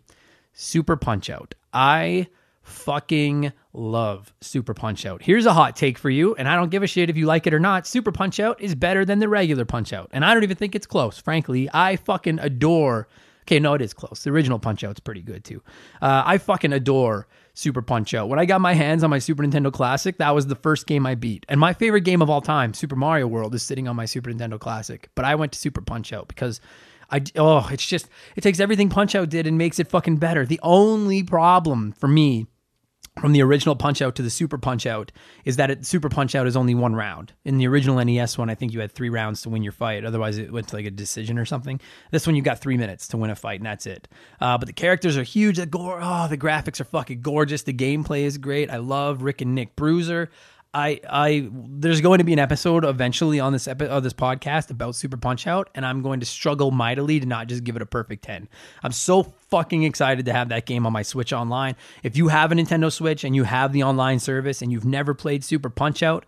Super 0.54 0.96
Punch 0.96 1.30
Out. 1.30 1.54
I 1.72 2.28
fucking 2.68 3.52
love 3.72 4.32
Super 4.40 4.74
Punch 4.74 5.06
Out. 5.06 5.22
Here's 5.22 5.46
a 5.46 5.52
hot 5.52 5.76
take 5.76 5.98
for 5.98 6.10
you, 6.10 6.34
and 6.34 6.48
I 6.48 6.54
don't 6.56 6.70
give 6.70 6.82
a 6.82 6.86
shit 6.86 7.10
if 7.10 7.16
you 7.16 7.26
like 7.26 7.46
it 7.46 7.54
or 7.54 7.60
not. 7.60 7.86
Super 7.86 8.12
Punch 8.12 8.38
Out 8.38 8.60
is 8.60 8.74
better 8.74 9.04
than 9.04 9.18
the 9.18 9.28
regular 9.28 9.64
Punch 9.64 9.92
Out, 9.92 10.10
and 10.12 10.24
I 10.24 10.34
don't 10.34 10.42
even 10.42 10.56
think 10.56 10.74
it's 10.74 10.86
close. 10.86 11.18
Frankly, 11.18 11.68
I 11.72 11.96
fucking 11.96 12.38
adore. 12.38 13.08
Okay, 13.42 13.58
no, 13.58 13.74
it 13.74 13.80
is 13.80 13.94
close. 13.94 14.24
The 14.24 14.30
original 14.30 14.58
Punch 14.58 14.84
Out's 14.84 15.00
pretty 15.00 15.22
good 15.22 15.42
too. 15.44 15.62
Uh, 16.02 16.22
I 16.24 16.38
fucking 16.38 16.72
adore 16.72 17.26
Super 17.54 17.80
Punch 17.82 18.12
Out. 18.12 18.28
When 18.28 18.38
I 18.38 18.44
got 18.44 18.60
my 18.60 18.74
hands 18.74 19.02
on 19.02 19.10
my 19.10 19.18
Super 19.18 19.42
Nintendo 19.42 19.72
Classic, 19.72 20.18
that 20.18 20.34
was 20.34 20.46
the 20.46 20.54
first 20.54 20.86
game 20.86 21.06
I 21.06 21.14
beat. 21.14 21.46
And 21.48 21.58
my 21.58 21.72
favorite 21.72 22.02
game 22.02 22.20
of 22.20 22.28
all 22.28 22.42
time, 22.42 22.74
Super 22.74 22.94
Mario 22.94 23.26
World, 23.26 23.54
is 23.54 23.62
sitting 23.62 23.88
on 23.88 23.96
my 23.96 24.04
Super 24.04 24.30
Nintendo 24.30 24.60
Classic. 24.60 25.08
But 25.14 25.24
I 25.24 25.34
went 25.34 25.52
to 25.52 25.58
Super 25.58 25.80
Punch 25.80 26.12
Out 26.12 26.28
because 26.28 26.60
I 27.10 27.22
oh, 27.36 27.68
it's 27.72 27.86
just 27.86 28.08
it 28.36 28.42
takes 28.42 28.60
everything 28.60 28.90
Punch 28.90 29.14
Out 29.14 29.30
did 29.30 29.46
and 29.46 29.56
makes 29.56 29.78
it 29.78 29.88
fucking 29.88 30.16
better. 30.16 30.44
The 30.44 30.60
only 30.62 31.22
problem 31.22 31.92
for 31.92 32.08
me 32.08 32.46
from 33.20 33.32
the 33.32 33.42
original 33.42 33.76
Punch 33.76 34.02
Out 34.02 34.14
to 34.16 34.22
the 34.22 34.30
Super 34.30 34.58
Punch 34.58 34.86
Out 34.86 35.12
is 35.44 35.56
that 35.56 35.70
it, 35.70 35.86
Super 35.86 36.08
Punch 36.08 36.34
Out 36.34 36.46
is 36.46 36.56
only 36.56 36.74
one 36.74 36.94
round. 36.94 37.32
In 37.44 37.58
the 37.58 37.66
original 37.66 38.02
NES 38.02 38.38
one, 38.38 38.50
I 38.50 38.54
think 38.54 38.72
you 38.72 38.80
had 38.80 38.92
three 38.92 39.08
rounds 39.08 39.42
to 39.42 39.48
win 39.48 39.62
your 39.62 39.72
fight. 39.72 40.04
Otherwise, 40.04 40.38
it 40.38 40.52
went 40.52 40.68
to 40.68 40.76
like 40.76 40.86
a 40.86 40.90
decision 40.90 41.38
or 41.38 41.44
something. 41.44 41.80
This 42.10 42.26
one, 42.26 42.36
you 42.36 42.42
got 42.42 42.60
three 42.60 42.76
minutes 42.76 43.08
to 43.08 43.16
win 43.16 43.30
a 43.30 43.36
fight, 43.36 43.60
and 43.60 43.66
that's 43.66 43.86
it. 43.86 44.08
Uh, 44.40 44.58
but 44.58 44.66
the 44.66 44.72
characters 44.72 45.16
are 45.16 45.22
huge. 45.22 45.56
The 45.56 45.66
gore, 45.66 46.00
oh, 46.02 46.28
the 46.28 46.38
graphics 46.38 46.80
are 46.80 46.84
fucking 46.84 47.20
gorgeous. 47.20 47.62
The 47.62 47.72
gameplay 47.72 48.22
is 48.22 48.38
great. 48.38 48.70
I 48.70 48.76
love 48.76 49.22
Rick 49.22 49.40
and 49.40 49.54
Nick 49.54 49.76
Bruiser. 49.76 50.30
I 50.74 51.00
I 51.08 51.48
there's 51.52 52.00
going 52.00 52.18
to 52.18 52.24
be 52.24 52.32
an 52.32 52.38
episode 52.38 52.84
eventually 52.84 53.40
on 53.40 53.52
this 53.52 53.66
epi- 53.66 53.86
of 53.86 54.02
this 54.02 54.12
podcast 54.12 54.70
about 54.70 54.94
Super 54.94 55.16
Punch 55.16 55.46
Out, 55.46 55.70
and 55.74 55.84
I'm 55.86 56.02
going 56.02 56.20
to 56.20 56.26
struggle 56.26 56.70
mightily 56.70 57.20
to 57.20 57.26
not 57.26 57.46
just 57.46 57.64
give 57.64 57.74
it 57.76 57.82
a 57.82 57.86
perfect 57.86 58.24
ten. 58.24 58.48
I'm 58.82 58.92
so 58.92 59.22
fucking 59.22 59.84
excited 59.84 60.26
to 60.26 60.32
have 60.32 60.50
that 60.50 60.66
game 60.66 60.86
on 60.86 60.92
my 60.92 61.02
Switch 61.02 61.32
online. 61.32 61.76
If 62.02 62.16
you 62.16 62.28
have 62.28 62.52
a 62.52 62.54
Nintendo 62.54 62.92
Switch 62.92 63.24
and 63.24 63.34
you 63.34 63.44
have 63.44 63.72
the 63.72 63.82
online 63.82 64.18
service 64.18 64.60
and 64.60 64.70
you've 64.70 64.84
never 64.84 65.14
played 65.14 65.42
Super 65.42 65.70
Punch 65.70 66.02
Out, 66.02 66.26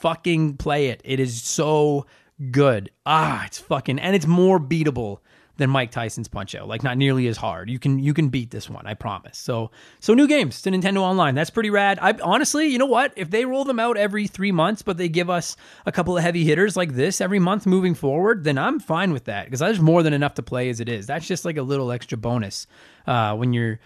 fucking 0.00 0.58
play 0.58 0.86
it. 0.86 1.00
It 1.04 1.18
is 1.18 1.42
so 1.42 2.06
good. 2.50 2.90
Ah, 3.04 3.46
it's 3.46 3.58
fucking 3.58 3.98
and 3.98 4.14
it's 4.14 4.26
more 4.26 4.60
beatable 4.60 5.18
than 5.56 5.70
Mike 5.70 5.90
Tyson's 5.90 6.28
Punch 6.28 6.54
Out. 6.54 6.68
Like 6.68 6.82
not 6.82 6.96
nearly 6.96 7.26
as 7.28 7.36
hard. 7.36 7.68
You 7.68 7.78
can 7.78 7.98
you 7.98 8.14
can 8.14 8.28
beat 8.28 8.50
this 8.50 8.70
one, 8.70 8.86
I 8.86 8.94
promise. 8.94 9.38
So 9.38 9.70
so 10.00 10.14
new 10.14 10.26
games 10.26 10.62
to 10.62 10.70
Nintendo 10.70 10.98
Online. 10.98 11.34
That's 11.34 11.50
pretty 11.50 11.70
rad. 11.70 11.98
I 12.00 12.12
honestly, 12.22 12.66
you 12.68 12.78
know 12.78 12.86
what? 12.86 13.12
If 13.16 13.30
they 13.30 13.44
roll 13.44 13.64
them 13.64 13.78
out 13.78 13.96
every 13.96 14.26
three 14.26 14.52
months, 14.52 14.82
but 14.82 14.96
they 14.96 15.08
give 15.08 15.28
us 15.28 15.56
a 15.86 15.92
couple 15.92 16.16
of 16.16 16.22
heavy 16.22 16.44
hitters 16.44 16.76
like 16.76 16.94
this 16.94 17.20
every 17.20 17.38
month 17.38 17.66
moving 17.66 17.94
forward, 17.94 18.44
then 18.44 18.58
I'm 18.58 18.80
fine 18.80 19.12
with 19.12 19.24
that 19.24 19.46
because 19.46 19.60
there's 19.60 19.80
more 19.80 20.02
than 20.02 20.12
enough 20.12 20.34
to 20.34 20.42
play 20.42 20.68
as 20.70 20.80
it 20.80 20.88
is. 20.88 21.06
That's 21.06 21.26
just 21.26 21.44
like 21.44 21.56
a 21.56 21.62
little 21.62 21.92
extra 21.92 22.16
bonus 22.18 22.66
uh, 23.06 23.34
when 23.36 23.52
you're 23.52 23.78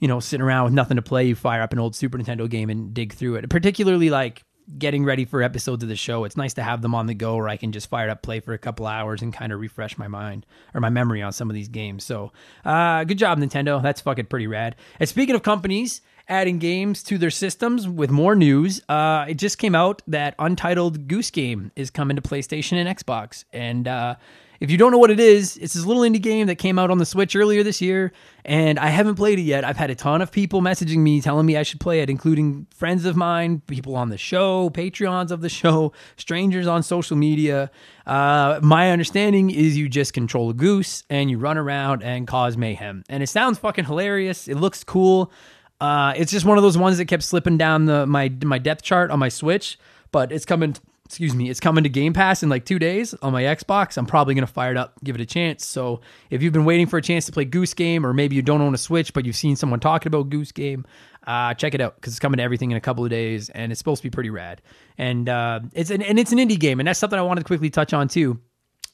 you 0.00 0.08
know 0.08 0.20
sitting 0.20 0.44
around 0.44 0.64
with 0.64 0.74
nothing 0.74 0.96
to 0.96 1.02
play. 1.02 1.24
You 1.24 1.34
fire 1.34 1.62
up 1.62 1.72
an 1.72 1.78
old 1.78 1.94
Super 1.94 2.18
Nintendo 2.18 2.48
game 2.48 2.70
and 2.70 2.92
dig 2.92 3.12
through 3.12 3.36
it. 3.36 3.48
Particularly 3.48 4.10
like 4.10 4.42
getting 4.78 5.04
ready 5.04 5.24
for 5.24 5.42
episodes 5.42 5.82
of 5.82 5.88
the 5.88 5.96
show, 5.96 6.24
it's 6.24 6.36
nice 6.36 6.54
to 6.54 6.62
have 6.62 6.82
them 6.82 6.94
on 6.94 7.06
the 7.06 7.14
go 7.14 7.36
where 7.36 7.48
I 7.48 7.56
can 7.56 7.72
just 7.72 7.88
fire 7.88 8.10
up, 8.10 8.22
play 8.22 8.40
for 8.40 8.52
a 8.52 8.58
couple 8.58 8.86
hours, 8.86 9.22
and 9.22 9.32
kind 9.32 9.52
of 9.52 9.60
refresh 9.60 9.98
my 9.98 10.08
mind 10.08 10.46
or 10.74 10.80
my 10.80 10.90
memory 10.90 11.22
on 11.22 11.32
some 11.32 11.50
of 11.50 11.54
these 11.54 11.68
games. 11.68 12.04
So, 12.04 12.32
uh, 12.64 13.04
good 13.04 13.18
job, 13.18 13.38
Nintendo. 13.38 13.82
That's 13.82 14.00
fucking 14.00 14.26
pretty 14.26 14.46
rad. 14.46 14.76
And 14.98 15.08
speaking 15.08 15.34
of 15.34 15.42
companies 15.42 16.00
adding 16.28 16.58
games 16.58 17.02
to 17.02 17.18
their 17.18 17.30
systems 17.30 17.86
with 17.86 18.10
more 18.10 18.34
news, 18.34 18.80
uh, 18.88 19.26
it 19.28 19.34
just 19.34 19.58
came 19.58 19.74
out 19.74 20.00
that 20.06 20.34
Untitled 20.38 21.06
Goose 21.06 21.30
Game 21.30 21.70
is 21.76 21.90
coming 21.90 22.16
to 22.16 22.22
PlayStation 22.22 22.74
and 22.74 22.88
Xbox. 22.88 23.44
And, 23.52 23.86
uh, 23.86 24.16
if 24.60 24.70
you 24.70 24.78
don't 24.78 24.92
know 24.92 24.98
what 24.98 25.10
it 25.10 25.20
is, 25.20 25.56
it's 25.56 25.74
this 25.74 25.84
little 25.84 26.02
indie 26.02 26.20
game 26.20 26.46
that 26.46 26.56
came 26.56 26.78
out 26.78 26.90
on 26.90 26.98
the 26.98 27.06
Switch 27.06 27.34
earlier 27.34 27.62
this 27.62 27.80
year, 27.80 28.12
and 28.44 28.78
I 28.78 28.88
haven't 28.88 29.16
played 29.16 29.38
it 29.38 29.42
yet. 29.42 29.64
I've 29.64 29.76
had 29.76 29.90
a 29.90 29.94
ton 29.94 30.22
of 30.22 30.30
people 30.30 30.60
messaging 30.60 30.98
me 30.98 31.20
telling 31.20 31.46
me 31.46 31.56
I 31.56 31.62
should 31.62 31.80
play 31.80 32.00
it, 32.00 32.10
including 32.10 32.66
friends 32.74 33.04
of 33.04 33.16
mine, 33.16 33.62
people 33.66 33.96
on 33.96 34.10
the 34.10 34.18
show, 34.18 34.70
Patreons 34.70 35.30
of 35.30 35.40
the 35.40 35.48
show, 35.48 35.92
strangers 36.16 36.66
on 36.66 36.82
social 36.82 37.16
media. 37.16 37.70
Uh, 38.06 38.60
my 38.62 38.90
understanding 38.90 39.50
is 39.50 39.76
you 39.76 39.88
just 39.88 40.12
control 40.12 40.50
a 40.50 40.54
goose 40.54 41.04
and 41.10 41.30
you 41.30 41.38
run 41.38 41.58
around 41.58 42.02
and 42.02 42.26
cause 42.26 42.56
mayhem. 42.56 43.04
And 43.08 43.22
it 43.22 43.28
sounds 43.28 43.58
fucking 43.58 43.86
hilarious. 43.86 44.48
It 44.48 44.56
looks 44.56 44.84
cool. 44.84 45.32
Uh, 45.80 46.14
it's 46.16 46.30
just 46.30 46.46
one 46.46 46.56
of 46.56 46.62
those 46.62 46.78
ones 46.78 46.98
that 46.98 47.06
kept 47.06 47.22
slipping 47.22 47.58
down 47.58 47.86
the 47.86 48.06
my 48.06 48.32
my 48.44 48.58
depth 48.58 48.82
chart 48.82 49.10
on 49.10 49.18
my 49.18 49.28
Switch, 49.28 49.78
but 50.12 50.32
it's 50.32 50.44
coming 50.44 50.76
excuse 51.06 51.34
me, 51.34 51.50
it's 51.50 51.60
coming 51.60 51.84
to 51.84 51.90
Game 51.90 52.12
Pass 52.12 52.42
in 52.42 52.48
like 52.48 52.64
two 52.64 52.78
days 52.78 53.14
on 53.14 53.32
my 53.32 53.42
Xbox. 53.42 53.96
I'm 53.96 54.06
probably 54.06 54.34
going 54.34 54.46
to 54.46 54.52
fire 54.52 54.70
it 54.70 54.76
up, 54.76 54.94
give 55.04 55.14
it 55.14 55.20
a 55.20 55.26
chance. 55.26 55.66
So 55.66 56.00
if 56.30 56.42
you've 56.42 56.52
been 56.52 56.64
waiting 56.64 56.86
for 56.86 56.96
a 56.96 57.02
chance 57.02 57.26
to 57.26 57.32
play 57.32 57.44
Goose 57.44 57.74
Game, 57.74 58.06
or 58.06 58.14
maybe 58.14 58.36
you 58.36 58.42
don't 58.42 58.62
own 58.62 58.74
a 58.74 58.78
Switch, 58.78 59.12
but 59.12 59.26
you've 59.26 59.36
seen 59.36 59.54
someone 59.54 59.80
talking 59.80 60.08
about 60.08 60.30
Goose 60.30 60.50
Game, 60.50 60.86
uh, 61.26 61.54
check 61.54 61.74
it 61.74 61.80
out 61.80 61.96
because 61.96 62.14
it's 62.14 62.20
coming 62.20 62.38
to 62.38 62.42
everything 62.42 62.70
in 62.70 62.76
a 62.76 62.80
couple 62.80 63.04
of 63.04 63.10
days, 63.10 63.50
and 63.50 63.70
it's 63.70 63.78
supposed 63.78 64.02
to 64.02 64.06
be 64.08 64.10
pretty 64.10 64.30
rad. 64.30 64.62
And 64.96 65.28
uh, 65.28 65.60
it's 65.74 65.90
an, 65.90 66.02
and 66.02 66.18
it's 66.18 66.32
an 66.32 66.38
indie 66.38 66.58
game, 66.58 66.80
and 66.80 66.86
that's 66.86 66.98
something 66.98 67.18
I 67.18 67.22
wanted 67.22 67.42
to 67.42 67.46
quickly 67.46 67.70
touch 67.70 67.92
on 67.92 68.08
too. 68.08 68.40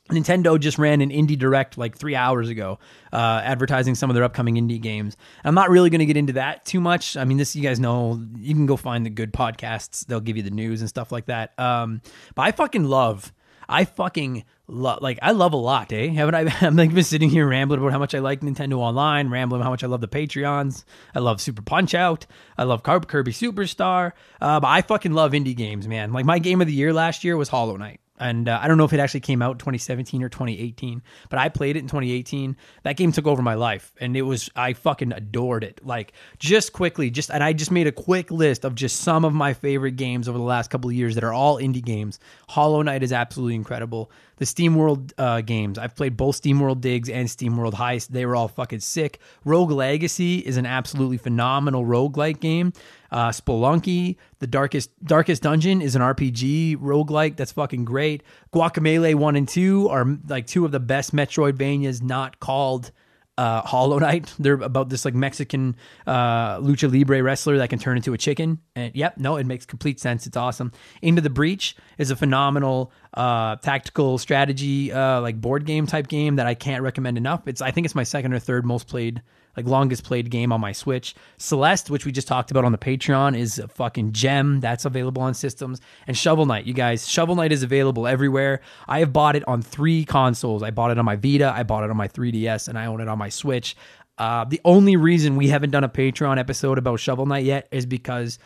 Nintendo 0.08 0.58
just 0.58 0.78
ran 0.78 1.00
an 1.00 1.10
indie 1.10 1.38
direct 1.38 1.78
like 1.78 1.96
three 1.96 2.16
hours 2.16 2.48
ago, 2.48 2.78
uh, 3.12 3.40
advertising 3.44 3.94
some 3.94 4.10
of 4.10 4.14
their 4.14 4.24
upcoming 4.24 4.56
indie 4.56 4.80
games. 4.80 5.16
I'm 5.44 5.54
not 5.54 5.70
really 5.70 5.90
going 5.90 6.00
to 6.00 6.06
get 6.06 6.16
into 6.16 6.34
that 6.34 6.64
too 6.64 6.80
much. 6.80 7.16
I 7.16 7.24
mean, 7.24 7.36
this 7.38 7.54
you 7.54 7.62
guys 7.62 7.78
know. 7.78 8.20
You 8.36 8.54
can 8.54 8.66
go 8.66 8.76
find 8.76 9.06
the 9.06 9.10
good 9.10 9.32
podcasts; 9.32 10.06
they'll 10.06 10.20
give 10.20 10.36
you 10.36 10.42
the 10.42 10.50
news 10.50 10.80
and 10.80 10.88
stuff 10.88 11.12
like 11.12 11.26
that. 11.26 11.58
Um, 11.58 12.02
but 12.34 12.42
I 12.42 12.52
fucking 12.52 12.84
love. 12.84 13.32
I 13.68 13.84
fucking 13.84 14.44
love, 14.66 15.00
like, 15.00 15.20
I 15.22 15.30
love 15.30 15.52
a 15.52 15.56
lot, 15.56 15.92
eh? 15.92 16.08
Haven't 16.08 16.34
I? 16.34 16.52
I'm 16.66 16.74
like 16.74 16.92
been 16.92 17.04
sitting 17.04 17.30
here 17.30 17.46
rambling 17.46 17.78
about 17.78 17.92
how 17.92 18.00
much 18.00 18.16
I 18.16 18.18
like 18.18 18.40
Nintendo 18.40 18.78
Online, 18.78 19.28
rambling 19.28 19.62
how 19.62 19.70
much 19.70 19.84
I 19.84 19.86
love 19.86 20.00
the 20.00 20.08
Patreons. 20.08 20.82
I 21.14 21.20
love 21.20 21.40
Super 21.40 21.62
Punch 21.62 21.94
Out. 21.94 22.26
I 22.58 22.64
love 22.64 22.82
Kirby 22.82 23.30
Superstar. 23.32 24.12
Uh, 24.40 24.58
but 24.58 24.66
I 24.66 24.82
fucking 24.82 25.12
love 25.12 25.32
indie 25.32 25.56
games, 25.56 25.86
man. 25.86 26.12
Like, 26.12 26.24
my 26.24 26.40
game 26.40 26.60
of 26.60 26.66
the 26.66 26.72
year 26.72 26.92
last 26.92 27.22
year 27.22 27.36
was 27.36 27.48
Hollow 27.48 27.76
Knight 27.76 27.99
and 28.20 28.48
uh, 28.48 28.60
I 28.62 28.68
don't 28.68 28.78
know 28.78 28.84
if 28.84 28.92
it 28.92 29.00
actually 29.00 29.20
came 29.20 29.42
out 29.42 29.58
2017 29.58 30.22
or 30.22 30.28
2018, 30.28 31.02
but 31.30 31.38
I 31.38 31.48
played 31.48 31.76
it 31.76 31.80
in 31.80 31.86
2018. 31.86 32.56
That 32.84 32.96
game 32.96 33.10
took 33.10 33.26
over 33.26 33.42
my 33.42 33.54
life, 33.54 33.92
and 33.98 34.16
it 34.16 34.22
was 34.22 34.50
I 34.54 34.74
fucking 34.74 35.12
adored 35.12 35.64
it. 35.64 35.80
Like 35.84 36.12
just 36.38 36.72
quickly, 36.72 37.10
just 37.10 37.30
and 37.30 37.42
I 37.42 37.52
just 37.54 37.70
made 37.70 37.86
a 37.86 37.92
quick 37.92 38.30
list 38.30 38.64
of 38.64 38.74
just 38.74 39.00
some 39.00 39.24
of 39.24 39.32
my 39.32 39.54
favorite 39.54 39.96
games 39.96 40.28
over 40.28 40.38
the 40.38 40.44
last 40.44 40.70
couple 40.70 40.90
of 40.90 40.94
years 40.94 41.14
that 41.14 41.24
are 41.24 41.32
all 41.32 41.56
indie 41.56 41.84
games. 41.84 42.20
Hollow 42.48 42.82
Knight 42.82 43.02
is 43.02 43.12
absolutely 43.12 43.54
incredible. 43.54 44.10
The 44.36 44.46
SteamWorld 44.46 45.12
uh, 45.18 45.42
games, 45.42 45.76
I've 45.76 45.94
played 45.94 46.16
both 46.16 46.36
Steam 46.36 46.60
World 46.60 46.80
Digs 46.80 47.10
and 47.10 47.30
Steam 47.30 47.58
World 47.58 47.74
Heist. 47.74 48.08
They 48.08 48.24
were 48.24 48.34
all 48.34 48.48
fucking 48.48 48.80
sick. 48.80 49.20
Rogue 49.44 49.70
Legacy 49.70 50.38
is 50.38 50.56
an 50.56 50.64
absolutely 50.64 51.18
phenomenal 51.18 51.84
roguelike 51.84 52.40
game. 52.40 52.72
Uh, 53.10 53.30
Spelunky, 53.30 54.16
the 54.38 54.46
Darkest 54.46 54.90
Darkest 55.04 55.42
Dungeon 55.42 55.82
is 55.82 55.96
an 55.96 56.02
RPG 56.02 56.76
roguelike 56.76 57.36
that's 57.36 57.52
fucking 57.52 57.84
great. 57.84 58.22
Guacamelee 58.52 59.14
1 59.14 59.36
and 59.36 59.48
2 59.48 59.88
are 59.88 60.18
like 60.28 60.46
two 60.46 60.64
of 60.64 60.72
the 60.72 60.80
best 60.80 61.14
Metroidvanias 61.14 62.02
not 62.02 62.40
called 62.40 62.92
uh, 63.40 63.62
Hollow 63.62 63.98
Knight. 63.98 64.34
They're 64.38 64.54
about 64.54 64.90
this 64.90 65.04
like 65.04 65.14
Mexican 65.14 65.76
uh, 66.06 66.58
lucha 66.58 66.92
libre 66.92 67.22
wrestler 67.22 67.56
that 67.58 67.70
can 67.70 67.78
turn 67.78 67.96
into 67.96 68.12
a 68.12 68.18
chicken. 68.18 68.58
And 68.76 68.94
yep, 68.94 69.16
no, 69.16 69.36
it 69.36 69.46
makes 69.46 69.64
complete 69.64 69.98
sense. 69.98 70.26
It's 70.26 70.36
awesome. 70.36 70.72
Into 71.00 71.22
the 71.22 71.30
Breach 71.30 71.74
is 71.96 72.10
a 72.10 72.16
phenomenal 72.16 72.92
uh, 73.14 73.56
tactical 73.56 74.18
strategy 74.18 74.92
uh, 74.92 75.20
like 75.22 75.40
board 75.40 75.64
game 75.64 75.86
type 75.86 76.08
game 76.08 76.36
that 76.36 76.46
I 76.46 76.54
can't 76.54 76.82
recommend 76.82 77.16
enough. 77.16 77.48
It's 77.48 77.62
I 77.62 77.70
think 77.70 77.86
it's 77.86 77.94
my 77.94 78.04
second 78.04 78.34
or 78.34 78.38
third 78.38 78.66
most 78.66 78.88
played 78.88 79.22
like 79.56 79.66
longest 79.66 80.04
played 80.04 80.30
game 80.30 80.52
on 80.52 80.60
my 80.60 80.72
Switch. 80.72 81.14
Celeste, 81.36 81.90
which 81.90 82.06
we 82.06 82.12
just 82.12 82.28
talked 82.28 82.50
about 82.50 82.64
on 82.64 82.72
the 82.72 82.78
Patreon, 82.78 83.36
is 83.36 83.58
a 83.58 83.68
fucking 83.68 84.12
gem. 84.12 84.60
That's 84.60 84.84
available 84.84 85.22
on 85.22 85.34
systems. 85.34 85.80
And 86.06 86.16
Shovel 86.16 86.46
Knight, 86.46 86.66
you 86.66 86.74
guys, 86.74 87.08
Shovel 87.08 87.36
Knight 87.36 87.52
is 87.52 87.62
available 87.62 88.06
everywhere. 88.06 88.60
I 88.88 89.00
have 89.00 89.12
bought 89.12 89.36
it 89.36 89.46
on 89.48 89.62
three 89.62 90.04
consoles. 90.04 90.62
I 90.62 90.70
bought 90.70 90.90
it 90.90 90.98
on 90.98 91.04
my 91.04 91.16
Vita, 91.16 91.52
I 91.54 91.62
bought 91.62 91.84
it 91.84 91.90
on 91.90 91.96
my 91.96 92.08
3DS, 92.08 92.68
and 92.68 92.78
I 92.78 92.86
own 92.86 93.00
it 93.00 93.08
on 93.08 93.18
my 93.18 93.28
Switch. 93.28 93.76
Uh, 94.18 94.44
the 94.44 94.60
only 94.64 94.96
reason 94.96 95.36
we 95.36 95.48
haven't 95.48 95.70
done 95.70 95.84
a 95.84 95.88
Patreon 95.88 96.38
episode 96.38 96.76
about 96.76 97.00
Shovel 97.00 97.26
Knight 97.26 97.44
yet 97.44 97.68
is 97.70 97.86
because 97.86 98.38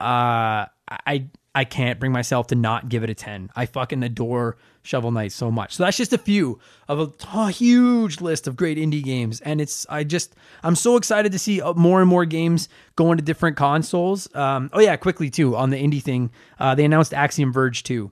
uh, 0.00 0.66
I 0.88 1.28
I 1.54 1.64
can't 1.64 2.00
bring 2.00 2.10
myself 2.12 2.48
to 2.48 2.54
not 2.54 2.88
give 2.88 3.04
it 3.04 3.10
a 3.10 3.14
10. 3.14 3.50
I 3.54 3.66
fucking 3.66 4.02
adore 4.02 4.56
Shovel 4.82 5.12
Knight 5.12 5.32
so 5.32 5.50
much. 5.50 5.76
So 5.76 5.84
that's 5.84 5.96
just 5.96 6.12
a 6.12 6.18
few 6.18 6.58
of 6.88 7.14
a, 7.32 7.50
huge 7.50 8.20
list 8.20 8.46
of 8.46 8.56
great 8.56 8.76
indie 8.76 9.02
games. 9.02 9.40
And 9.40 9.60
it's, 9.60 9.86
I 9.88 10.04
just, 10.04 10.34
I'm 10.62 10.74
so 10.74 10.96
excited 10.96 11.32
to 11.32 11.38
see 11.38 11.62
uh, 11.62 11.72
more 11.74 12.00
and 12.00 12.08
more 12.08 12.24
games 12.24 12.68
going 12.96 13.18
to 13.18 13.24
different 13.24 13.56
consoles. 13.56 14.32
Um, 14.34 14.68
oh, 14.72 14.80
yeah, 14.80 14.96
quickly 14.96 15.30
too, 15.30 15.56
on 15.56 15.70
the 15.70 15.76
indie 15.76 16.02
thing, 16.02 16.30
uh, 16.58 16.74
they 16.74 16.84
announced 16.84 17.14
Axiom 17.14 17.52
Verge 17.52 17.84
2 17.84 18.10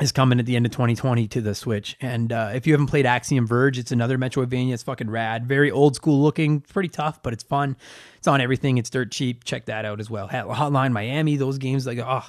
is 0.00 0.12
coming 0.12 0.38
at 0.38 0.46
the 0.46 0.56
end 0.56 0.64
of 0.64 0.72
2020 0.72 1.28
to 1.28 1.40
the 1.40 1.54
Switch. 1.54 1.96
And 2.00 2.32
uh, 2.32 2.52
if 2.54 2.66
you 2.66 2.72
haven't 2.72 2.86
played 2.86 3.04
Axiom 3.04 3.46
Verge, 3.46 3.78
it's 3.78 3.92
another 3.92 4.16
Metroidvania. 4.16 4.72
It's 4.72 4.82
fucking 4.82 5.10
rad. 5.10 5.46
Very 5.46 5.70
old 5.70 5.96
school 5.96 6.22
looking, 6.22 6.60
pretty 6.60 6.88
tough, 6.88 7.22
but 7.22 7.32
it's 7.32 7.42
fun. 7.42 7.76
It's 8.16 8.28
on 8.28 8.40
everything. 8.40 8.78
It's 8.78 8.88
dirt 8.90 9.10
cheap. 9.10 9.44
Check 9.44 9.66
that 9.66 9.84
out 9.84 10.00
as 10.00 10.08
well. 10.08 10.28
Hotline 10.28 10.92
Miami, 10.92 11.36
those 11.36 11.58
games, 11.58 11.86
like, 11.86 11.98
oh, 11.98 12.26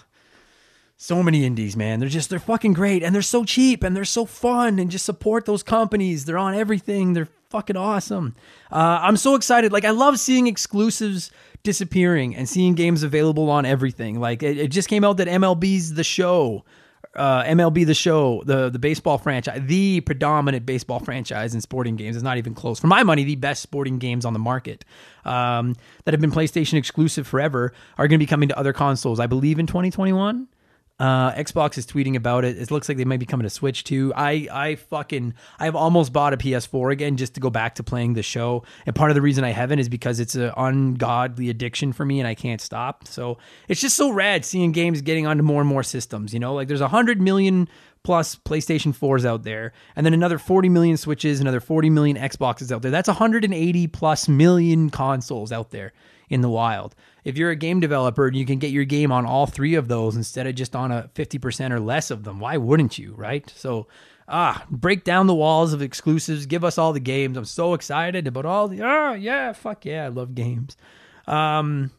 so 1.01 1.23
many 1.23 1.45
indies, 1.45 1.75
man. 1.75 1.99
They're 1.99 2.09
just 2.09 2.29
they're 2.29 2.37
fucking 2.37 2.73
great 2.73 3.01
and 3.01 3.15
they're 3.15 3.23
so 3.23 3.43
cheap 3.43 3.81
and 3.81 3.95
they're 3.95 4.05
so 4.05 4.23
fun 4.23 4.77
and 4.77 4.91
just 4.91 5.03
support 5.03 5.45
those 5.45 5.63
companies. 5.63 6.25
They're 6.25 6.37
on 6.37 6.53
everything. 6.53 7.13
They're 7.13 7.27
fucking 7.49 7.75
awesome. 7.75 8.35
Uh, 8.71 8.99
I'm 9.01 9.17
so 9.17 9.33
excited. 9.33 9.71
Like 9.71 9.83
I 9.83 9.89
love 9.89 10.19
seeing 10.19 10.45
exclusives 10.45 11.31
disappearing 11.63 12.35
and 12.35 12.47
seeing 12.47 12.75
games 12.75 13.01
available 13.01 13.49
on 13.49 13.65
everything. 13.65 14.19
Like 14.19 14.43
it, 14.43 14.59
it 14.59 14.67
just 14.67 14.89
came 14.89 15.03
out 15.03 15.17
that 15.17 15.27
MLB's 15.27 15.95
The 15.95 16.03
Show, 16.03 16.65
uh, 17.15 17.45
MLB 17.45 17.83
The 17.87 17.95
Show, 17.95 18.43
the 18.45 18.69
the 18.69 18.77
baseball 18.77 19.17
franchise, 19.17 19.59
the 19.65 20.01
predominant 20.01 20.67
baseball 20.67 20.99
franchise 20.99 21.55
in 21.55 21.61
sporting 21.61 21.95
games 21.95 22.15
is 22.15 22.21
not 22.21 22.37
even 22.37 22.53
close. 22.53 22.79
For 22.79 22.85
my 22.85 23.01
money, 23.01 23.23
the 23.23 23.37
best 23.37 23.63
sporting 23.63 23.97
games 23.97 24.23
on 24.23 24.33
the 24.33 24.39
market 24.39 24.85
um, 25.25 25.75
that 26.05 26.13
have 26.13 26.21
been 26.21 26.31
PlayStation 26.31 26.75
exclusive 26.75 27.25
forever 27.25 27.73
are 27.97 28.07
going 28.07 28.19
to 28.19 28.23
be 28.23 28.29
coming 28.29 28.49
to 28.49 28.59
other 28.59 28.71
consoles. 28.71 29.19
I 29.19 29.25
believe 29.25 29.57
in 29.57 29.65
2021. 29.65 30.47
Uh, 31.01 31.33
Xbox 31.33 31.79
is 31.79 31.87
tweeting 31.87 32.15
about 32.15 32.45
it. 32.45 32.59
It 32.59 32.69
looks 32.69 32.87
like 32.87 32.95
they 32.95 33.05
might 33.05 33.19
be 33.19 33.25
coming 33.25 33.43
to 33.43 33.49
Switch 33.49 33.83
too. 33.83 34.13
I 34.15 34.47
I 34.51 34.75
fucking 34.75 35.33
I've 35.57 35.75
almost 35.75 36.13
bought 36.13 36.31
a 36.31 36.37
PS4 36.37 36.91
again 36.91 37.17
just 37.17 37.33
to 37.33 37.39
go 37.39 37.49
back 37.49 37.73
to 37.75 37.83
playing 37.83 38.13
the 38.13 38.21
show. 38.21 38.61
And 38.85 38.95
part 38.95 39.09
of 39.09 39.15
the 39.15 39.21
reason 39.21 39.43
I 39.43 39.49
haven't 39.49 39.79
is 39.79 39.89
because 39.89 40.19
it's 40.19 40.35
an 40.35 40.51
ungodly 40.55 41.49
addiction 41.49 41.91
for 41.91 42.05
me 42.05 42.19
and 42.19 42.27
I 42.27 42.35
can't 42.35 42.61
stop. 42.61 43.07
So 43.07 43.39
it's 43.67 43.81
just 43.81 43.97
so 43.97 44.11
rad 44.11 44.45
seeing 44.45 44.73
games 44.73 45.01
getting 45.01 45.25
onto 45.25 45.41
more 45.41 45.61
and 45.61 45.67
more 45.67 45.81
systems. 45.81 46.35
You 46.35 46.39
know, 46.39 46.53
like 46.53 46.67
there's 46.67 46.81
a 46.81 46.89
hundred 46.89 47.19
million 47.19 47.67
plus 48.03 48.35
PlayStation 48.35 48.95
4s 48.95 49.25
out 49.25 49.41
there, 49.41 49.73
and 49.95 50.05
then 50.05 50.13
another 50.13 50.37
40 50.37 50.69
million 50.69 50.97
Switches, 50.97 51.39
another 51.39 51.59
40 51.59 51.89
million 51.89 52.15
Xboxes 52.15 52.71
out 52.71 52.83
there. 52.83 52.91
That's 52.91 53.07
180 53.07 53.87
plus 53.87 54.27
million 54.27 54.91
consoles 54.91 55.51
out 55.51 55.71
there 55.71 55.93
in 56.31 56.41
the 56.41 56.49
wild. 56.49 56.95
If 57.23 57.37
you're 57.37 57.51
a 57.51 57.55
game 57.55 57.81
developer 57.81 58.25
and 58.25 58.35
you 58.35 58.45
can 58.45 58.57
get 58.57 58.71
your 58.71 58.85
game 58.85 59.11
on 59.11 59.25
all 59.25 59.45
three 59.45 59.75
of 59.75 59.89
those 59.89 60.15
instead 60.15 60.47
of 60.47 60.55
just 60.55 60.75
on 60.75 60.91
a 60.91 61.09
50% 61.13 61.71
or 61.71 61.79
less 61.79 62.09
of 62.09 62.23
them, 62.23 62.39
why 62.39 62.57
wouldn't 62.57 62.97
you, 62.97 63.13
right? 63.15 63.47
So, 63.55 63.87
ah, 64.29 64.65
break 64.71 65.03
down 65.03 65.27
the 65.27 65.35
walls 65.35 65.73
of 65.73 65.81
exclusives, 65.81 66.45
give 66.45 66.63
us 66.63 66.77
all 66.77 66.93
the 66.93 67.01
games. 67.01 67.37
I'm 67.37 67.45
so 67.45 67.73
excited 67.73 68.27
about 68.27 68.45
all 68.45 68.69
the, 68.69 68.81
oh, 68.81 69.13
yeah, 69.13 69.51
fuck 69.51 69.85
yeah, 69.85 70.05
I 70.05 70.07
love 70.07 70.33
games. 70.33 70.77
Um, 71.27 71.91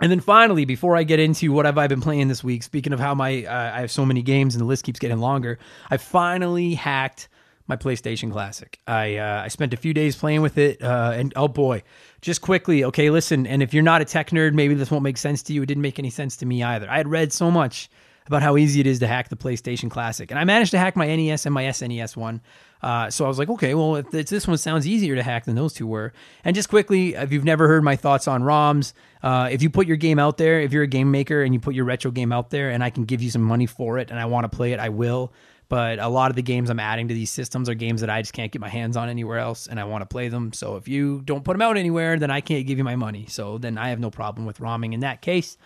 and 0.00 0.10
then 0.10 0.20
finally, 0.20 0.64
before 0.64 0.96
I 0.96 1.02
get 1.02 1.18
into 1.18 1.52
what 1.52 1.66
have 1.66 1.76
I 1.76 1.88
been 1.88 2.00
playing 2.00 2.28
this 2.28 2.44
week, 2.44 2.62
speaking 2.62 2.92
of 2.92 3.00
how 3.00 3.14
my 3.14 3.44
uh, 3.44 3.72
I 3.74 3.80
have 3.80 3.90
so 3.90 4.06
many 4.06 4.22
games 4.22 4.54
and 4.54 4.60
the 4.60 4.66
list 4.66 4.84
keeps 4.84 4.98
getting 4.98 5.18
longer, 5.18 5.58
I 5.90 5.98
finally 5.98 6.74
hacked 6.74 7.28
my 7.66 7.76
PlayStation 7.76 8.30
Classic. 8.30 8.78
I 8.86 9.16
uh, 9.16 9.42
I 9.42 9.48
spent 9.48 9.72
a 9.72 9.76
few 9.76 9.94
days 9.94 10.16
playing 10.16 10.42
with 10.42 10.58
it, 10.58 10.82
uh, 10.82 11.12
and 11.14 11.32
oh 11.36 11.48
boy, 11.48 11.82
just 12.20 12.40
quickly, 12.40 12.84
okay, 12.84 13.10
listen. 13.10 13.46
And 13.46 13.62
if 13.62 13.72
you're 13.72 13.82
not 13.82 14.02
a 14.02 14.04
tech 14.04 14.30
nerd, 14.30 14.52
maybe 14.54 14.74
this 14.74 14.90
won't 14.90 15.04
make 15.04 15.16
sense 15.16 15.42
to 15.44 15.52
you. 15.52 15.62
It 15.62 15.66
didn't 15.66 15.82
make 15.82 15.98
any 15.98 16.10
sense 16.10 16.36
to 16.38 16.46
me 16.46 16.62
either. 16.62 16.90
I 16.90 16.96
had 16.98 17.08
read 17.08 17.32
so 17.32 17.50
much 17.50 17.88
about 18.26 18.42
how 18.42 18.56
easy 18.56 18.80
it 18.80 18.86
is 18.86 19.00
to 19.00 19.06
hack 19.06 19.28
the 19.28 19.36
PlayStation 19.36 19.90
Classic, 19.90 20.30
and 20.30 20.38
I 20.38 20.44
managed 20.44 20.72
to 20.72 20.78
hack 20.78 20.96
my 20.96 21.14
NES 21.14 21.46
and 21.46 21.54
my 21.54 21.64
SNES 21.64 22.16
one. 22.16 22.40
Uh, 22.82 23.08
so 23.08 23.24
I 23.24 23.28
was 23.28 23.38
like, 23.38 23.48
okay, 23.48 23.72
well, 23.72 23.96
if 23.96 24.10
this 24.10 24.46
one 24.46 24.58
sounds 24.58 24.86
easier 24.86 25.14
to 25.14 25.22
hack 25.22 25.46
than 25.46 25.54
those 25.54 25.72
two 25.72 25.86
were. 25.86 26.12
And 26.44 26.54
just 26.54 26.68
quickly, 26.68 27.14
if 27.14 27.32
you've 27.32 27.44
never 27.44 27.66
heard 27.66 27.82
my 27.82 27.96
thoughts 27.96 28.28
on 28.28 28.42
ROMs, 28.42 28.92
uh, 29.22 29.48
if 29.50 29.62
you 29.62 29.70
put 29.70 29.86
your 29.86 29.96
game 29.96 30.18
out 30.18 30.36
there, 30.36 30.60
if 30.60 30.70
you're 30.70 30.82
a 30.82 30.86
game 30.86 31.10
maker 31.10 31.42
and 31.42 31.54
you 31.54 31.60
put 31.60 31.74
your 31.74 31.86
retro 31.86 32.10
game 32.10 32.30
out 32.30 32.50
there, 32.50 32.68
and 32.68 32.84
I 32.84 32.90
can 32.90 33.04
give 33.04 33.22
you 33.22 33.30
some 33.30 33.42
money 33.42 33.64
for 33.64 33.98
it, 33.98 34.10
and 34.10 34.20
I 34.20 34.26
want 34.26 34.44
to 34.44 34.54
play 34.54 34.72
it, 34.72 34.80
I 34.80 34.90
will 34.90 35.32
but 35.74 35.98
a 35.98 36.06
lot 36.06 36.30
of 36.30 36.36
the 36.36 36.42
games 36.42 36.70
I'm 36.70 36.78
adding 36.78 37.08
to 37.08 37.14
these 37.14 37.32
systems 37.32 37.68
are 37.68 37.74
games 37.74 38.00
that 38.00 38.08
I 38.08 38.22
just 38.22 38.32
can't 38.32 38.52
get 38.52 38.60
my 38.60 38.68
hands 38.68 38.96
on 38.96 39.08
anywhere 39.08 39.40
else 39.40 39.66
and 39.66 39.80
I 39.80 39.82
want 39.82 40.02
to 40.02 40.06
play 40.06 40.28
them. 40.28 40.52
So 40.52 40.76
if 40.76 40.86
you 40.86 41.20
don't 41.24 41.44
put 41.44 41.54
them 41.54 41.62
out 41.62 41.76
anywhere, 41.76 42.16
then 42.16 42.30
I 42.30 42.42
can't 42.42 42.64
give 42.64 42.78
you 42.78 42.84
my 42.84 42.94
money. 42.94 43.26
So 43.28 43.58
then 43.58 43.76
I 43.76 43.88
have 43.88 43.98
no 43.98 44.08
problem 44.08 44.46
with 44.46 44.60
ROMing 44.60 44.94
in 44.94 45.00
that 45.00 45.20
case. 45.20 45.58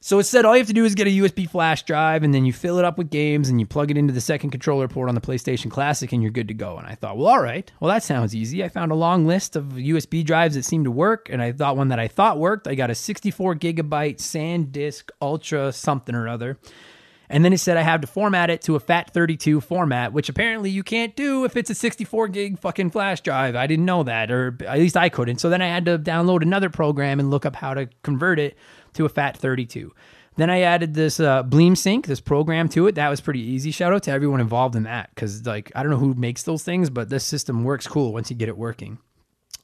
So 0.00 0.18
it 0.18 0.24
said 0.24 0.44
all 0.44 0.54
you 0.54 0.60
have 0.60 0.66
to 0.66 0.74
do 0.74 0.84
is 0.84 0.94
get 0.94 1.06
a 1.06 1.10
USB 1.10 1.48
flash 1.48 1.82
drive 1.84 2.24
and 2.24 2.34
then 2.34 2.44
you 2.44 2.52
fill 2.52 2.78
it 2.78 2.84
up 2.84 2.98
with 2.98 3.08
games 3.08 3.48
and 3.48 3.58
you 3.58 3.64
plug 3.64 3.90
it 3.90 3.96
into 3.96 4.12
the 4.12 4.20
second 4.20 4.50
controller 4.50 4.86
port 4.86 5.08
on 5.08 5.14
the 5.14 5.20
PlayStation 5.22 5.70
Classic 5.70 6.12
and 6.12 6.20
you're 6.20 6.30
good 6.30 6.48
to 6.48 6.54
go. 6.54 6.76
And 6.76 6.86
I 6.86 6.94
thought, 6.94 7.16
well, 7.16 7.28
all 7.28 7.40
right, 7.40 7.72
well, 7.80 7.90
that 7.90 8.02
sounds 8.02 8.34
easy. 8.34 8.62
I 8.62 8.68
found 8.68 8.92
a 8.92 8.96
long 8.96 9.26
list 9.26 9.56
of 9.56 9.64
USB 9.64 10.26
drives 10.26 10.56
that 10.56 10.66
seemed 10.66 10.84
to 10.84 10.90
work 10.90 11.30
and 11.30 11.40
I 11.40 11.52
thought 11.52 11.78
one 11.78 11.88
that 11.88 11.98
I 11.98 12.06
thought 12.06 12.38
worked. 12.38 12.68
I 12.68 12.74
got 12.74 12.90
a 12.90 12.94
64 12.94 13.54
gigabyte 13.54 14.18
SanDisk 14.18 15.08
Ultra 15.22 15.72
something 15.72 16.14
or 16.14 16.28
other. 16.28 16.58
And 17.32 17.42
then 17.42 17.54
it 17.54 17.58
said 17.58 17.78
I 17.78 17.82
have 17.82 18.02
to 18.02 18.06
format 18.06 18.50
it 18.50 18.60
to 18.62 18.76
a 18.76 18.80
FAT32 18.80 19.62
format, 19.62 20.12
which 20.12 20.28
apparently 20.28 20.68
you 20.68 20.82
can't 20.82 21.16
do 21.16 21.46
if 21.46 21.56
it's 21.56 21.70
a 21.70 21.74
64 21.74 22.28
gig 22.28 22.58
fucking 22.58 22.90
flash 22.90 23.22
drive. 23.22 23.56
I 23.56 23.66
didn't 23.66 23.86
know 23.86 24.02
that, 24.02 24.30
or 24.30 24.58
at 24.68 24.78
least 24.78 24.98
I 24.98 25.08
couldn't. 25.08 25.38
So 25.38 25.48
then 25.48 25.62
I 25.62 25.68
had 25.68 25.86
to 25.86 25.98
download 25.98 26.42
another 26.42 26.68
program 26.68 27.18
and 27.18 27.30
look 27.30 27.46
up 27.46 27.56
how 27.56 27.72
to 27.72 27.88
convert 28.02 28.38
it 28.38 28.58
to 28.92 29.06
a 29.06 29.08
FAT32. 29.08 29.88
Then 30.36 30.50
I 30.50 30.60
added 30.60 30.92
this 30.92 31.20
uh, 31.20 31.42
Bleem 31.42 31.76
Sync, 31.76 32.06
this 32.06 32.20
program 32.20 32.68
to 32.70 32.86
it. 32.86 32.96
That 32.96 33.08
was 33.08 33.22
pretty 33.22 33.40
easy. 33.40 33.70
Shout 33.70 33.94
out 33.94 34.02
to 34.02 34.10
everyone 34.10 34.40
involved 34.40 34.76
in 34.76 34.82
that 34.82 35.08
because, 35.14 35.46
like, 35.46 35.72
I 35.74 35.82
don't 35.82 35.90
know 35.90 35.98
who 35.98 36.12
makes 36.12 36.42
those 36.42 36.62
things, 36.62 36.90
but 36.90 37.08
this 37.08 37.24
system 37.24 37.64
works 37.64 37.86
cool 37.86 38.12
once 38.12 38.30
you 38.30 38.36
get 38.36 38.50
it 38.50 38.58
working. 38.58 38.98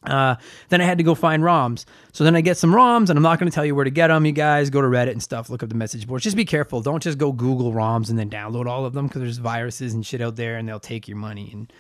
Uh, 0.09 0.37
then 0.69 0.81
I 0.81 0.85
had 0.85 0.99
to 0.99 1.05
go 1.05 1.15
find 1.15 1.43
ROMs. 1.43 1.85
So 2.13 2.25
then 2.25 2.35
I 2.35 2.41
get 2.41 2.57
some 2.57 2.73
ROMs, 2.73 3.11
and 3.11 3.17
I'm 3.17 3.23
not 3.23 3.39
going 3.39 3.51
to 3.51 3.55
tell 3.55 3.65
you 3.65 3.75
where 3.75 3.85
to 3.85 3.91
get 3.91 4.09
them. 4.09 4.27
You 4.27 4.33
guys 4.33 4.71
go 4.71 4.81
to 4.81 4.89
Reddit 4.89 5.13
and 5.13 5.23
stuff, 5.23 5.51
look 5.51 5.63
up 5.63 5.69
the 5.69 5.75
message 5.75 6.07
boards. 6.07 6.25
Just 6.25 6.37
be 6.37 6.45
careful. 6.45 6.81
Don't 6.81 7.03
just 7.03 7.19
go 7.19 7.33
Google 7.33 7.73
ROMs 7.73 8.11
and 8.11 8.19
then 8.19 8.31
download 8.31 8.67
all 8.67 8.85
of 8.85 8.95
them 8.95 9.07
because 9.07 9.23
there's 9.23 9.39
viruses 9.39 9.95
and 9.95 10.05
shit 10.05 10.21
out 10.21 10.37
there, 10.37 10.57
and 10.57 10.69
they'll 10.69 10.81
take 10.81 11.07
your 11.07 11.17
money. 11.17 11.51
And 11.53 11.73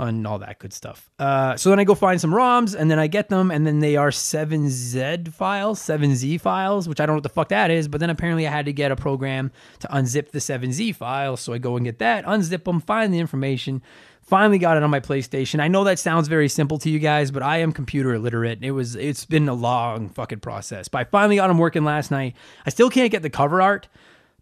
and 0.00 0.26
all 0.26 0.38
that 0.38 0.58
good 0.58 0.72
stuff. 0.72 1.10
Uh, 1.18 1.56
so 1.56 1.70
then 1.70 1.78
I 1.78 1.84
go 1.84 1.94
find 1.94 2.20
some 2.20 2.30
ROMs 2.32 2.74
and 2.74 2.90
then 2.90 2.98
I 2.98 3.06
get 3.06 3.28
them 3.28 3.50
and 3.50 3.66
then 3.66 3.80
they 3.80 3.96
are 3.96 4.10
7Z 4.10 5.32
files, 5.32 5.80
7Z 5.80 6.40
files, 6.40 6.88
which 6.88 7.00
I 7.00 7.06
don't 7.06 7.14
know 7.14 7.18
what 7.18 7.22
the 7.22 7.28
fuck 7.28 7.50
that 7.50 7.70
is, 7.70 7.86
but 7.86 8.00
then 8.00 8.10
apparently 8.10 8.46
I 8.46 8.50
had 8.50 8.66
to 8.66 8.72
get 8.72 8.90
a 8.90 8.96
program 8.96 9.50
to 9.80 9.88
unzip 9.88 10.30
the 10.30 10.38
7Z 10.38 10.94
files. 10.96 11.40
So 11.40 11.52
I 11.52 11.58
go 11.58 11.76
and 11.76 11.84
get 11.84 11.98
that, 11.98 12.24
unzip 12.24 12.64
them, 12.64 12.80
find 12.80 13.12
the 13.12 13.18
information. 13.18 13.82
Finally 14.30 14.58
got 14.58 14.76
it 14.76 14.84
on 14.84 14.90
my 14.90 15.00
PlayStation. 15.00 15.58
I 15.58 15.66
know 15.66 15.82
that 15.82 15.98
sounds 15.98 16.28
very 16.28 16.48
simple 16.48 16.78
to 16.78 16.88
you 16.88 17.00
guys, 17.00 17.32
but 17.32 17.42
I 17.42 17.58
am 17.58 17.72
computer 17.72 18.14
illiterate. 18.14 18.60
It 18.62 18.70
was 18.70 18.94
it's 18.94 19.24
been 19.24 19.48
a 19.48 19.54
long 19.54 20.08
fucking 20.08 20.38
process. 20.38 20.86
But 20.86 20.98
I 20.98 21.04
finally 21.04 21.34
got 21.34 21.48
them 21.48 21.58
working 21.58 21.82
last 21.82 22.12
night. 22.12 22.36
I 22.64 22.70
still 22.70 22.90
can't 22.90 23.10
get 23.10 23.22
the 23.22 23.28
cover 23.28 23.60
art 23.60 23.88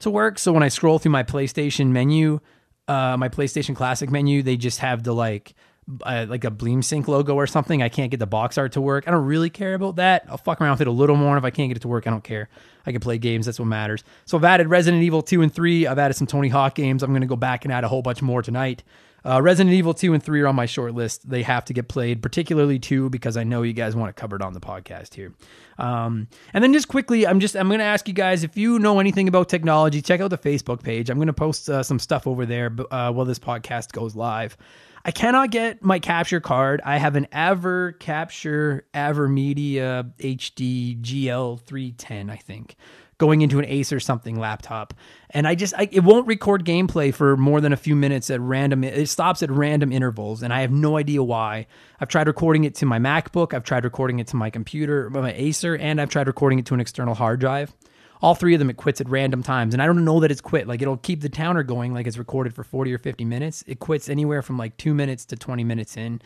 to 0.00 0.10
work. 0.10 0.38
So 0.38 0.52
when 0.52 0.62
I 0.62 0.68
scroll 0.68 0.98
through 0.98 1.12
my 1.12 1.22
PlayStation 1.22 1.86
menu, 1.86 2.40
uh, 2.86 3.16
my 3.16 3.30
PlayStation 3.30 3.74
Classic 3.74 4.10
menu, 4.10 4.42
they 4.42 4.58
just 4.58 4.80
have 4.80 5.04
the 5.04 5.14
like 5.14 5.54
uh, 6.02 6.26
like 6.28 6.44
a 6.44 6.50
Bleem 6.50 6.84
Sync 6.84 7.08
logo 7.08 7.34
or 7.34 7.46
something. 7.46 7.82
I 7.82 7.88
can't 7.88 8.10
get 8.10 8.20
the 8.20 8.26
box 8.26 8.58
art 8.58 8.72
to 8.72 8.82
work. 8.82 9.08
I 9.08 9.10
don't 9.10 9.24
really 9.24 9.48
care 9.48 9.72
about 9.72 9.96
that. 9.96 10.26
I'll 10.28 10.36
fuck 10.36 10.60
around 10.60 10.72
with 10.72 10.82
it 10.82 10.88
a 10.88 10.90
little 10.92 11.16
more. 11.16 11.38
If 11.38 11.44
I 11.44 11.50
can't 11.50 11.70
get 11.70 11.78
it 11.78 11.80
to 11.80 11.88
work, 11.88 12.06
I 12.06 12.10
don't 12.10 12.22
care. 12.22 12.50
I 12.84 12.92
can 12.92 13.00
play 13.00 13.16
games. 13.16 13.46
That's 13.46 13.58
what 13.58 13.64
matters. 13.64 14.04
So 14.26 14.36
I've 14.36 14.44
added 14.44 14.68
Resident 14.68 15.02
Evil 15.02 15.22
2 15.22 15.40
and 15.40 15.54
3. 15.54 15.86
I've 15.86 15.98
added 15.98 16.12
some 16.12 16.26
Tony 16.26 16.48
Hawk 16.48 16.74
games. 16.74 17.02
I'm 17.02 17.10
going 17.10 17.22
to 17.22 17.26
go 17.26 17.36
back 17.36 17.64
and 17.64 17.72
add 17.72 17.84
a 17.84 17.88
whole 17.88 18.02
bunch 18.02 18.20
more 18.20 18.42
tonight. 18.42 18.82
Uh, 19.28 19.42
Resident 19.42 19.74
Evil 19.74 19.92
2 19.92 20.14
and 20.14 20.22
3 20.22 20.40
are 20.40 20.46
on 20.46 20.54
my 20.54 20.64
short 20.64 20.94
list. 20.94 21.28
They 21.28 21.42
have 21.42 21.66
to 21.66 21.74
get 21.74 21.88
played, 21.88 22.22
particularly 22.22 22.78
2 22.78 23.10
because 23.10 23.36
I 23.36 23.44
know 23.44 23.60
you 23.62 23.74
guys 23.74 23.94
want 23.94 24.08
it 24.08 24.16
covered 24.16 24.40
on 24.40 24.54
the 24.54 24.60
podcast 24.60 25.12
here. 25.12 25.34
Um, 25.76 26.28
and 26.54 26.64
then 26.64 26.72
just 26.72 26.88
quickly, 26.88 27.26
I'm 27.26 27.38
just 27.38 27.54
I'm 27.54 27.68
going 27.68 27.80
to 27.80 27.84
ask 27.84 28.08
you 28.08 28.14
guys 28.14 28.42
if 28.42 28.56
you 28.56 28.78
know 28.78 29.00
anything 29.00 29.28
about 29.28 29.50
technology, 29.50 30.00
check 30.00 30.22
out 30.22 30.30
the 30.30 30.38
Facebook 30.38 30.82
page. 30.82 31.10
I'm 31.10 31.18
going 31.18 31.26
to 31.26 31.34
post 31.34 31.68
uh, 31.68 31.82
some 31.82 31.98
stuff 31.98 32.26
over 32.26 32.46
there 32.46 32.74
uh, 32.90 33.12
while 33.12 33.26
this 33.26 33.38
podcast 33.38 33.92
goes 33.92 34.16
live. 34.16 34.56
I 35.04 35.10
cannot 35.10 35.50
get 35.50 35.84
my 35.84 35.98
capture 35.98 36.40
card. 36.40 36.80
I 36.84 36.96
have 36.96 37.14
an 37.14 37.28
Aver 37.32 37.92
Capture 37.92 38.86
AverMedia 38.94 40.12
HD 40.18 41.00
GL310, 41.00 42.30
I 42.30 42.36
think 42.36 42.76
going 43.18 43.42
into 43.42 43.58
an 43.58 43.64
Acer 43.66 44.00
something 44.00 44.38
laptop. 44.38 44.94
And 45.30 45.46
I 45.46 45.54
just, 45.56 45.74
I, 45.76 45.88
it 45.90 46.04
won't 46.04 46.26
record 46.26 46.64
gameplay 46.64 47.12
for 47.12 47.36
more 47.36 47.60
than 47.60 47.72
a 47.72 47.76
few 47.76 47.96
minutes 47.96 48.30
at 48.30 48.40
random. 48.40 48.84
It 48.84 49.08
stops 49.08 49.42
at 49.42 49.50
random 49.50 49.92
intervals, 49.92 50.42
and 50.42 50.52
I 50.52 50.60
have 50.60 50.70
no 50.70 50.96
idea 50.96 51.22
why. 51.22 51.66
I've 52.00 52.08
tried 52.08 52.28
recording 52.28 52.64
it 52.64 52.76
to 52.76 52.86
my 52.86 52.98
MacBook, 52.98 53.52
I've 53.52 53.64
tried 53.64 53.84
recording 53.84 54.20
it 54.20 54.28
to 54.28 54.36
my 54.36 54.50
computer, 54.50 55.10
my 55.10 55.32
Acer, 55.32 55.76
and 55.76 56.00
I've 56.00 56.10
tried 56.10 56.28
recording 56.28 56.60
it 56.60 56.66
to 56.66 56.74
an 56.74 56.80
external 56.80 57.14
hard 57.14 57.40
drive. 57.40 57.74
All 58.20 58.34
three 58.34 58.54
of 58.54 58.58
them, 58.58 58.70
it 58.70 58.76
quits 58.76 59.00
at 59.00 59.08
random 59.08 59.42
times. 59.42 59.74
And 59.74 59.82
I 59.82 59.86
don't 59.86 60.04
know 60.04 60.20
that 60.20 60.30
it's 60.30 60.40
quit. 60.40 60.66
Like 60.66 60.82
it'll 60.82 60.96
keep 60.96 61.20
the 61.20 61.28
counter 61.28 61.62
going 61.62 61.94
like 61.94 62.06
it's 62.06 62.18
recorded 62.18 62.54
for 62.54 62.64
40 62.64 62.92
or 62.92 62.98
50 62.98 63.24
minutes. 63.24 63.62
It 63.66 63.78
quits 63.78 64.08
anywhere 64.08 64.42
from 64.42 64.58
like 64.58 64.76
two 64.76 64.92
minutes 64.92 65.24
to 65.26 65.36
20 65.36 65.62
minutes 65.62 65.96
in. 65.96 66.20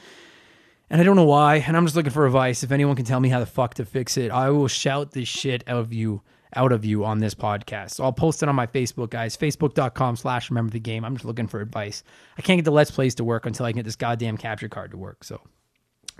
And 0.88 1.00
I 1.00 1.04
don't 1.04 1.16
know 1.16 1.24
why. 1.24 1.56
And 1.56 1.76
I'm 1.76 1.84
just 1.84 1.94
looking 1.94 2.12
for 2.12 2.24
advice. 2.24 2.62
If 2.62 2.72
anyone 2.72 2.96
can 2.96 3.04
tell 3.04 3.20
me 3.20 3.28
how 3.28 3.40
the 3.40 3.46
fuck 3.46 3.74
to 3.74 3.84
fix 3.84 4.16
it, 4.16 4.30
I 4.30 4.48
will 4.50 4.68
shout 4.68 5.12
this 5.12 5.28
shit 5.28 5.64
out 5.66 5.80
of 5.80 5.92
you 5.92 6.22
out 6.54 6.72
of 6.72 6.84
you 6.84 7.04
on 7.04 7.18
this 7.18 7.34
podcast. 7.34 7.92
So 7.92 8.04
I'll 8.04 8.12
post 8.12 8.42
it 8.42 8.48
on 8.48 8.54
my 8.54 8.66
Facebook, 8.66 9.10
guys. 9.10 9.36
Facebook.com 9.36 10.16
slash 10.16 10.50
remember 10.50 10.70
the 10.70 10.80
game. 10.80 11.04
I'm 11.04 11.14
just 11.14 11.24
looking 11.24 11.46
for 11.46 11.60
advice. 11.60 12.02
I 12.38 12.42
can't 12.42 12.58
get 12.58 12.64
the 12.64 12.72
Let's 12.72 12.90
Plays 12.90 13.14
to 13.16 13.24
work 13.24 13.46
until 13.46 13.66
I 13.66 13.72
get 13.72 13.84
this 13.84 13.96
goddamn 13.96 14.36
capture 14.36 14.68
card 14.68 14.92
to 14.92 14.96
work. 14.96 15.24
So 15.24 15.40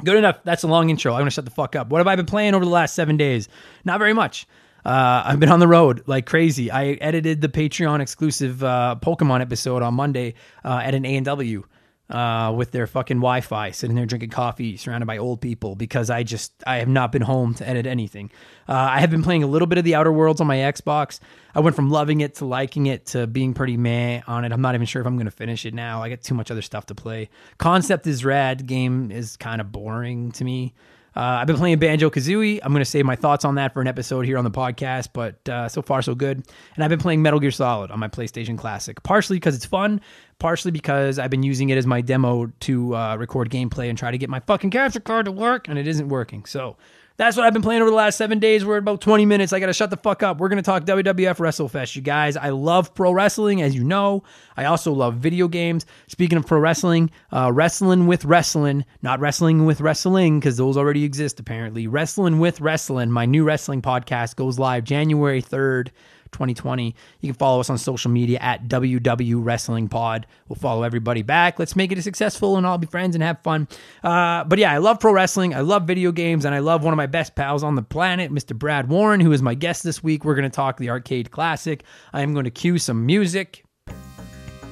good 0.05 0.17
enough. 0.17 0.41
That's 0.45 0.63
a 0.63 0.69
long 0.69 0.91
intro. 0.91 1.13
I'm 1.13 1.21
gonna 1.21 1.31
shut 1.31 1.45
the 1.45 1.51
fuck 1.51 1.77
up. 1.77 1.89
What 1.89 1.99
have 1.99 2.07
I 2.07 2.17
been 2.17 2.27
playing 2.27 2.55
over 2.55 2.65
the 2.65 2.71
last 2.71 2.95
seven 2.95 3.17
days? 3.17 3.49
Not 3.85 3.99
very 3.99 4.13
much. 4.13 4.47
Uh, 4.85 5.23
I've 5.25 5.39
been 5.39 5.51
on 5.51 5.61
the 5.61 5.69
road 5.69 6.03
like 6.07 6.27
crazy. 6.27 6.71
I 6.71 6.93
edited 6.95 7.41
the 7.41 7.49
Patreon 7.49 8.01
exclusive 8.01 8.65
uh, 8.65 8.97
Pokemon 9.01 9.41
episode 9.41 9.83
on 9.83 9.95
Monday 9.95 10.35
uh, 10.65 10.81
at 10.83 10.95
an 10.95 11.05
A 11.05 11.17
and 11.17 11.25
W 11.27 11.65
uh, 12.11 12.53
with 12.55 12.73
their 12.73 12.87
fucking 12.87 13.19
Wi-Fi, 13.19 13.71
sitting 13.71 13.97
there 13.97 14.07
drinking 14.07 14.31
coffee, 14.31 14.77
surrounded 14.77 15.07
by 15.07 15.19
old 15.19 15.41
people 15.41 15.75
because 15.75 16.11
I 16.11 16.23
just 16.23 16.53
I 16.67 16.77
have 16.77 16.89
not 16.89 17.13
been 17.13 17.23
home 17.23 17.55
to 17.55 17.69
edit 17.69 17.87
anything. 17.87 18.31
Uh, 18.69 18.73
I 18.75 19.01
have 19.01 19.11
been 19.11 19.23
playing 19.23 19.43
a 19.43 19.47
little 19.47 19.67
bit 19.67 19.79
of 19.79 19.85
the 19.85 19.95
Outer 19.95 20.13
Worlds 20.13 20.41
on 20.41 20.47
my 20.47 20.59
Xbox. 20.59 21.21
I 21.55 21.61
went 21.61 21.77
from 21.77 21.91
loving 21.91 22.21
it 22.21 22.37
to 22.37 22.45
liking 22.45 22.87
it 22.87 23.07
to 23.07 23.27
being 23.27 23.55
pretty 23.55 23.77
meh 23.77 24.23
on 24.27 24.45
it. 24.45 24.53
I'm 24.53 24.61
not 24.61 24.75
even 24.75 24.87
sure 24.87 25.01
if 25.01 25.07
I'm 25.07 25.17
going 25.17 25.27
to 25.27 25.31
finish 25.31 25.65
it 25.65 25.75
now. 25.75 26.03
I 26.03 26.11
got 26.11 26.23
too 26.23 26.35
much 26.35 26.51
other 26.51 26.63
stuff 26.63 26.87
to 26.87 26.95
play. 26.95 27.31
Concept 27.59 28.07
is 28.07 28.25
rad. 28.25 28.67
Game 28.67 29.11
is 29.11 29.37
kind 29.37 29.61
of 29.61 29.73
boring 29.73 30.33
to 30.33 30.45
me. 30.45 30.75
Uh, 31.15 31.21
I've 31.21 31.47
been 31.47 31.57
playing 31.57 31.79
Banjo 31.79 32.09
Kazooie. 32.11 32.61
I'm 32.63 32.73
going 32.73 32.81
to 32.85 32.91
save 32.91 33.05
my 33.05 33.17
thoughts 33.17 33.45
on 33.45 33.57
that 33.57 33.75
for 33.75 33.81
an 33.81 33.87
episode 33.87 34.25
here 34.25 34.39
on 34.39 34.45
the 34.45 34.51
podcast, 34.51 35.09
but 35.13 35.47
uh, 35.49 35.69
so 35.69 35.83
far, 35.83 36.01
so 36.03 36.15
good. 36.15 36.43
And 36.75 36.85
I've 36.85 36.91
been 36.91 36.99
playing 36.99 37.21
Metal 37.23 37.39
Gear 37.39 37.51
Solid 37.51 37.91
on 37.91 37.99
my 37.99 38.09
PlayStation 38.09 38.57
Classic, 38.57 39.03
partially 39.03 39.37
because 39.37 39.55
it's 39.55 39.67
fun, 39.67 40.01
partially 40.39 40.71
because 40.71 41.19
I've 41.19 41.31
been 41.31 41.43
using 41.43 41.69
it 41.69 41.77
as 41.77 41.87
my 41.87 42.01
demo 42.01 42.47
to 42.61 42.97
uh, 42.97 43.17
record 43.17 43.51
gameplay 43.51 43.89
and 43.89 43.99
try 43.99 44.11
to 44.11 44.19
get 44.19 44.31
my 44.31 44.41
fucking 44.41 44.71
capture 44.71 45.01
card 45.01 45.27
to 45.27 45.33
work, 45.33 45.69
and 45.69 45.79
it 45.79 45.87
isn't 45.87 46.09
working. 46.09 46.45
So 46.47 46.77
that's 47.17 47.37
what 47.37 47.47
I've 47.47 47.53
been 47.53 47.63
playing 47.63 47.83
over 47.83 47.91
the 47.91 47.97
last 47.97 48.17
seven 48.17 48.39
days. 48.39 48.65
We're 48.65 48.79
about 48.79 49.01
20 49.01 49.27
minutes. 49.27 49.53
I 49.53 49.61
got 49.61 49.67
to 49.67 49.73
shut 49.73 49.91
the 49.91 49.97
fuck 49.97 50.23
up. 50.23 50.39
We're 50.39 50.49
going 50.49 50.63
to 50.63 50.63
talk 50.63 50.85
WWF 50.85 51.37
WrestleFest, 51.37 51.95
you 51.97 52.03
guys. 52.03 52.37
I 52.37 52.51
love 52.51 52.95
pro 52.95 53.13
wrestling, 53.13 53.63
as 53.63 53.75
you 53.75 53.85
know. 53.85 54.23
I 54.57 54.65
also 54.65 54.93
love 54.93 55.17
video 55.17 55.49
games. 55.49 55.87
Speaking 56.09 56.39
of 56.39 56.47
pro 56.47 56.59
wrestling, 56.59 57.11
uh, 57.31 57.51
Wrestling 57.53 58.07
with 58.07 58.25
Wrestling, 58.25 58.85
not 59.03 59.21
Wrestling 59.21 59.67
with 59.67 59.81
Wrestling, 59.81 60.41
because 60.41 60.57
those 60.57 60.77
already 60.77 61.05
exist 61.05 61.39
apparently. 61.39 61.87
Wrestling 61.87 62.39
with 62.39 62.61
Wrestling, 62.61 63.11
my 63.11 63.27
new 63.27 63.45
wrestling 63.45 63.83
podcast, 63.83 64.37
goes 64.37 64.59
live 64.59 64.85
January 64.85 65.43
3rd. 65.43 65.89
2020. 66.33 66.95
You 67.21 67.29
can 67.29 67.39
follow 67.39 67.61
us 67.61 67.71
on 67.71 67.79
social 67.79 68.11
media 68.11 68.39
at 68.41 68.69
WW 68.69 69.37
Wrestling 69.39 69.89
Pod. 69.89 70.27
We'll 70.49 70.57
follow 70.57 70.83
everybody 70.83 71.23
back. 71.23 71.59
Let's 71.59 71.77
make 71.77 71.93
it 71.93 71.99
a 71.99 72.03
successful 72.03 72.57
and 72.57 72.67
all 72.67 72.79
be 72.79 72.87
friends 72.87 73.15
and 73.15 73.23
have 73.23 73.41
fun. 73.43 73.69
Uh, 74.03 74.45
but 74.45 74.59
yeah, 74.59 74.73
I 74.73 74.79
love 74.79 75.01
pro 75.01 75.13
wrestling. 75.13 75.55
I 75.55 75.61
love 75.61 75.87
video 75.87 76.13
games, 76.13 76.45
and 76.45 76.55
I 76.55 76.59
love 76.59 76.83
one 76.83 76.93
of 76.93 76.97
my 76.97 77.07
best 77.07 77.35
pals 77.35 77.63
on 77.63 77.75
the 77.75 77.83
planet, 77.83 78.33
Mr. 78.33 78.57
Brad 78.57 78.89
Warren, 78.89 79.21
who 79.21 79.33
is 79.33 79.43
my 79.43 79.55
guest 79.55 79.83
this 79.85 80.03
week. 80.03 80.25
We're 80.25 80.35
going 80.35 80.51
to 80.51 80.55
talk 80.55 80.79
the 80.79 80.91
arcade 80.91 81.31
classic. 81.31 81.85
I 82.13 82.23
am 82.23 82.33
going 82.33 82.45
to 82.45 82.51
cue 82.51 82.79
some 82.79 83.07
music. 83.07 83.65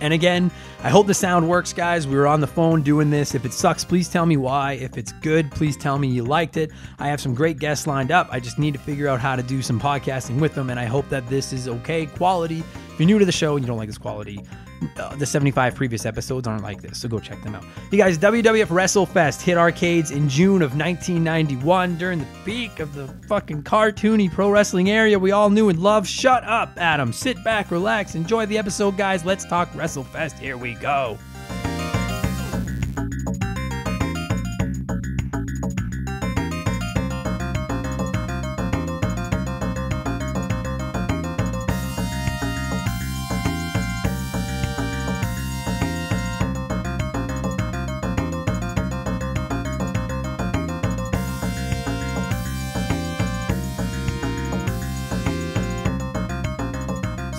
And 0.00 0.12
again, 0.12 0.50
I 0.82 0.88
hope 0.88 1.06
the 1.06 1.14
sound 1.14 1.48
works, 1.48 1.72
guys. 1.72 2.06
We 2.06 2.16
were 2.16 2.26
on 2.26 2.40
the 2.40 2.46
phone 2.46 2.82
doing 2.82 3.10
this. 3.10 3.34
If 3.34 3.44
it 3.44 3.52
sucks, 3.52 3.84
please 3.84 4.08
tell 4.08 4.24
me 4.24 4.36
why. 4.36 4.72
If 4.72 4.96
it's 4.96 5.12
good, 5.12 5.50
please 5.50 5.76
tell 5.76 5.98
me 5.98 6.08
you 6.08 6.24
liked 6.24 6.56
it. 6.56 6.70
I 6.98 7.08
have 7.08 7.20
some 7.20 7.34
great 7.34 7.58
guests 7.58 7.86
lined 7.86 8.10
up. 8.10 8.28
I 8.30 8.40
just 8.40 8.58
need 8.58 8.72
to 8.74 8.80
figure 8.80 9.08
out 9.08 9.20
how 9.20 9.36
to 9.36 9.42
do 9.42 9.60
some 9.60 9.78
podcasting 9.78 10.40
with 10.40 10.54
them, 10.54 10.70
and 10.70 10.80
I 10.80 10.86
hope 10.86 11.08
that 11.10 11.28
this 11.28 11.52
is 11.52 11.68
okay 11.68 12.06
quality. 12.06 12.60
If 12.60 12.98
you're 12.98 13.06
new 13.06 13.18
to 13.18 13.24
the 13.24 13.32
show 13.32 13.56
and 13.56 13.62
you 13.62 13.66
don't 13.66 13.78
like 13.78 13.88
this 13.88 13.98
quality, 13.98 14.40
Uh, 14.96 15.14
the 15.16 15.26
75 15.26 15.74
previous 15.74 16.06
episodes 16.06 16.46
aren't 16.46 16.62
like 16.62 16.80
this, 16.80 17.00
so 17.00 17.08
go 17.08 17.18
check 17.18 17.42
them 17.42 17.54
out. 17.54 17.64
You 17.90 17.98
guys, 17.98 18.18
WWF 18.18 18.66
WrestleFest 18.66 19.42
hit 19.42 19.58
arcades 19.58 20.10
in 20.10 20.28
June 20.28 20.62
of 20.62 20.76
1991 20.76 21.96
during 21.96 22.18
the 22.18 22.26
peak 22.44 22.80
of 22.80 22.94
the 22.94 23.06
fucking 23.28 23.62
cartoony 23.62 24.30
pro 24.30 24.50
wrestling 24.50 24.90
area 24.90 25.18
we 25.18 25.32
all 25.32 25.50
knew 25.50 25.68
and 25.68 25.78
loved. 25.78 26.06
Shut 26.06 26.44
up, 26.44 26.72
Adam. 26.76 27.12
Sit 27.12 27.42
back, 27.44 27.70
relax, 27.70 28.14
enjoy 28.14 28.46
the 28.46 28.58
episode, 28.58 28.96
guys. 28.96 29.24
Let's 29.24 29.44
talk 29.44 29.70
WrestleFest. 29.72 30.38
Here 30.38 30.56
we 30.56 30.74
go. 30.74 31.18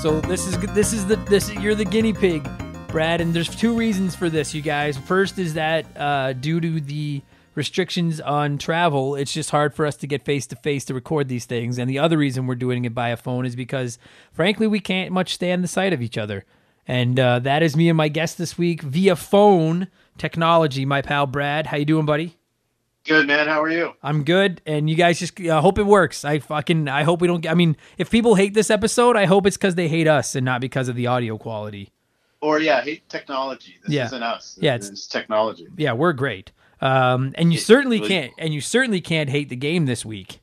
So 0.01 0.19
this 0.19 0.47
is 0.47 0.57
this 0.73 0.93
is 0.93 1.05
the 1.05 1.15
this 1.15 1.53
you're 1.53 1.75
the 1.75 1.85
guinea 1.85 2.11
pig, 2.11 2.49
Brad, 2.87 3.21
and 3.21 3.35
there's 3.35 3.55
two 3.55 3.77
reasons 3.77 4.15
for 4.15 4.31
this, 4.31 4.51
you 4.51 4.63
guys. 4.63 4.97
First 4.97 5.37
is 5.37 5.53
that 5.53 5.85
uh, 5.95 6.33
due 6.33 6.59
to 6.59 6.81
the 6.81 7.21
restrictions 7.53 8.19
on 8.19 8.57
travel, 8.57 9.13
it's 9.13 9.31
just 9.31 9.51
hard 9.51 9.75
for 9.75 9.85
us 9.85 9.95
to 9.97 10.07
get 10.07 10.25
face 10.25 10.47
to 10.47 10.55
face 10.55 10.85
to 10.85 10.95
record 10.95 11.27
these 11.27 11.45
things. 11.45 11.77
And 11.77 11.87
the 11.87 11.99
other 11.99 12.17
reason 12.17 12.47
we're 12.47 12.55
doing 12.55 12.83
it 12.83 12.95
by 12.95 13.09
a 13.09 13.15
phone 13.15 13.45
is 13.45 13.55
because, 13.55 13.99
frankly, 14.33 14.65
we 14.65 14.79
can't 14.79 15.11
much 15.11 15.35
stand 15.35 15.63
the 15.63 15.67
sight 15.67 15.93
of 15.93 16.01
each 16.01 16.17
other. 16.17 16.45
And 16.87 17.19
uh, 17.19 17.37
that 17.37 17.61
is 17.61 17.77
me 17.77 17.87
and 17.87 17.95
my 17.95 18.07
guest 18.07 18.39
this 18.39 18.57
week 18.57 18.81
via 18.81 19.15
phone 19.15 19.87
technology. 20.17 20.83
My 20.83 21.03
pal 21.03 21.27
Brad, 21.27 21.67
how 21.67 21.77
you 21.77 21.85
doing, 21.85 22.07
buddy? 22.07 22.40
Good 23.05 23.25
man. 23.27 23.47
How 23.47 23.63
are 23.63 23.69
you? 23.69 23.93
I'm 24.03 24.23
good, 24.23 24.61
and 24.65 24.87
you 24.89 24.95
guys 24.95 25.19
just 25.19 25.39
uh, 25.41 25.59
hope 25.61 25.79
it 25.79 25.85
works. 25.87 26.23
I 26.23 26.37
fucking 26.39 26.87
I 26.87 27.03
hope 27.03 27.19
we 27.21 27.27
don't. 27.27 27.45
I 27.47 27.55
mean, 27.55 27.75
if 27.97 28.11
people 28.11 28.35
hate 28.35 28.53
this 28.53 28.69
episode, 28.69 29.15
I 29.15 29.25
hope 29.25 29.47
it's 29.47 29.57
because 29.57 29.73
they 29.75 29.87
hate 29.87 30.07
us 30.07 30.35
and 30.35 30.45
not 30.45 30.61
because 30.61 30.87
of 30.87 30.95
the 30.95 31.07
audio 31.07 31.37
quality. 31.37 31.89
Or 32.41 32.59
yeah, 32.59 32.81
hate 32.81 33.07
technology. 33.09 33.75
This 33.83 33.91
Yeah. 33.93 34.05
isn't 34.05 34.23
us. 34.23 34.57
Yeah, 34.61 34.75
it's, 34.75 34.87
it's- 34.87 35.07
technology. 35.07 35.67
Yeah, 35.77 35.93
we're 35.93 36.13
great. 36.13 36.51
Um, 36.79 37.33
and 37.35 37.51
you 37.53 37.59
certainly 37.59 37.97
really- 37.97 38.09
can't, 38.09 38.33
and 38.37 38.53
you 38.53 38.61
certainly 38.61 39.01
can't 39.01 39.29
hate 39.29 39.49
the 39.49 39.55
game 39.55 39.85
this 39.85 40.03
week. 40.05 40.40